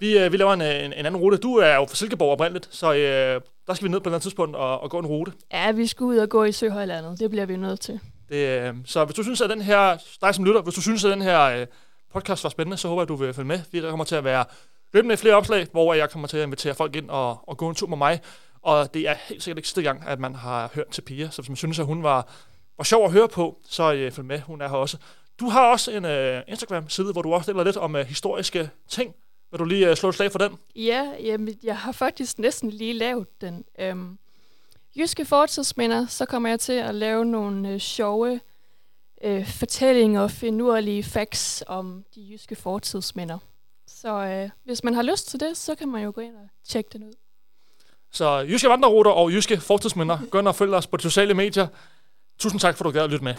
Vi, 0.00 0.18
øh, 0.18 0.32
vi 0.32 0.36
laver 0.36 0.52
en, 0.52 0.62
en, 0.62 0.92
en 0.92 1.06
anden 1.06 1.16
rute. 1.16 1.36
Du 1.36 1.56
er 1.56 1.74
jo 1.74 1.86
fra 1.86 1.94
Silkeborg 1.94 2.32
oprindeligt, 2.32 2.68
så 2.70 2.94
øh, 2.94 3.40
der 3.66 3.74
skal 3.74 3.84
vi 3.84 3.90
ned 3.90 4.00
på 4.00 4.02
et 4.02 4.06
eller 4.06 4.14
andet 4.14 4.22
tidspunkt 4.22 4.56
og, 4.56 4.80
og 4.80 4.90
gå 4.90 4.98
en 4.98 5.06
rute. 5.06 5.32
Ja, 5.52 5.72
vi 5.72 5.86
skal 5.86 6.04
ud 6.04 6.16
og 6.16 6.28
gå 6.28 6.44
i 6.44 6.52
Søhøjlandet. 6.52 7.18
Det 7.18 7.30
bliver 7.30 7.46
vi 7.46 7.56
nødt 7.56 7.80
til. 7.80 8.00
Det, 8.28 8.36
øh, 8.36 8.74
så 8.84 9.04
hvis 9.04 9.14
du 9.16 9.22
synes, 9.22 9.40
at 9.40 9.50
den 9.50 9.62
her, 9.62 9.96
dig 10.20 10.34
som 10.34 10.44
lytter, 10.44 10.62
hvis 10.62 10.74
du 10.74 10.82
synes, 10.82 11.04
at 11.04 11.10
den 11.10 11.22
her 11.22 11.42
øh, 11.42 11.66
podcast 12.12 12.44
var 12.44 12.50
spændende, 12.50 12.76
så 12.76 12.88
håber 12.88 13.00
jeg, 13.00 13.04
at 13.04 13.08
du 13.08 13.14
vil 13.14 13.34
følge 13.34 13.48
med. 13.48 13.60
Vi 13.72 13.80
kommer 13.80 14.04
til 14.04 14.14
at 14.14 14.24
være 14.24 14.44
løbende 14.92 15.16
flere 15.16 15.34
opslag, 15.34 15.66
hvor 15.72 15.94
jeg 15.94 16.10
kommer 16.10 16.28
til 16.28 16.36
at 16.36 16.42
invitere 16.42 16.74
folk 16.74 16.96
ind 16.96 17.10
og, 17.10 17.48
og 17.48 17.56
gå 17.56 17.68
en 17.68 17.74
tur 17.74 17.86
med 17.86 17.96
mig. 17.96 18.20
Og 18.62 18.94
det 18.94 19.08
er 19.08 19.14
helt 19.28 19.42
sikkert 19.42 19.58
ikke 19.58 19.68
sidste 19.68 19.82
gang, 19.82 20.02
at 20.06 20.20
man 20.20 20.34
har 20.34 20.70
hørt 20.74 20.86
til 20.90 21.02
Pia. 21.02 21.30
Så 21.30 21.42
hvis 21.42 21.48
man 21.48 21.56
synes, 21.56 21.78
at 21.78 21.86
hun 21.86 22.02
var, 22.02 22.28
var 22.78 22.84
sjov 22.84 23.04
at 23.04 23.12
høre 23.12 23.28
på, 23.28 23.58
så 23.68 23.92
øh, 23.92 24.12
følg 24.12 24.26
med. 24.26 24.40
Hun 24.40 24.60
er 24.60 24.68
her 24.68 24.76
også. 24.76 24.96
Du 25.40 25.48
har 25.48 25.70
også 25.70 25.90
en 25.90 26.04
øh, 26.04 26.42
Instagram-side, 26.48 27.12
hvor 27.12 27.22
du 27.22 27.34
også 27.34 27.52
deler 27.52 27.64
lidt 27.64 27.76
om 27.76 27.96
øh, 27.96 28.06
historiske 28.06 28.70
ting. 28.88 29.14
Vil 29.50 29.58
du 29.58 29.64
lige 29.64 29.90
øh, 29.90 29.96
slå 29.96 30.08
et 30.08 30.14
slag 30.14 30.32
for 30.32 30.38
den? 30.38 30.58
Ja, 30.76 31.10
jamen, 31.22 31.58
jeg 31.62 31.78
har 31.78 31.92
faktisk 31.92 32.38
næsten 32.38 32.70
lige 32.70 32.92
lavet 32.92 33.40
den. 33.40 33.64
Øhm, 33.78 34.18
jyske 34.96 35.24
fortidsminder, 35.24 36.06
så 36.06 36.26
kommer 36.26 36.48
jeg 36.48 36.60
til 36.60 36.72
at 36.72 36.94
lave 36.94 37.24
nogle 37.24 37.68
øh, 37.68 37.78
sjove 37.78 38.40
øh, 39.24 39.46
fortællinger 39.46 40.20
og 40.20 40.30
finurlige 40.30 41.02
facts 41.02 41.64
om 41.66 42.04
de 42.14 42.20
jyske 42.30 42.56
fortidsminder. 42.56 43.38
Så 43.86 44.08
øh, 44.08 44.50
hvis 44.64 44.84
man 44.84 44.94
har 44.94 45.02
lyst 45.02 45.28
til 45.28 45.40
det, 45.40 45.56
så 45.56 45.74
kan 45.74 45.88
man 45.88 46.04
jo 46.04 46.12
gå 46.14 46.20
ind 46.20 46.34
og 46.34 46.48
tjekke 46.68 46.90
den 46.92 47.04
ud. 47.04 47.12
Så 48.12 48.38
Jyske 48.38 48.68
Vandreruter 48.68 49.10
og 49.10 49.32
Jyske 49.32 49.60
Fortidsminder, 49.60 50.18
gå 50.30 50.38
ind 50.38 50.48
og 50.48 50.54
følg 50.54 50.74
os 50.74 50.86
på 50.86 50.96
de 50.96 51.02
sociale 51.02 51.34
medier. 51.34 51.66
Tusind 52.38 52.60
tak, 52.60 52.76
for 52.76 52.84
at 52.84 52.86
du 52.86 52.98
gad 52.98 53.04
at 53.04 53.10
lytte 53.10 53.24
med. 53.24 53.34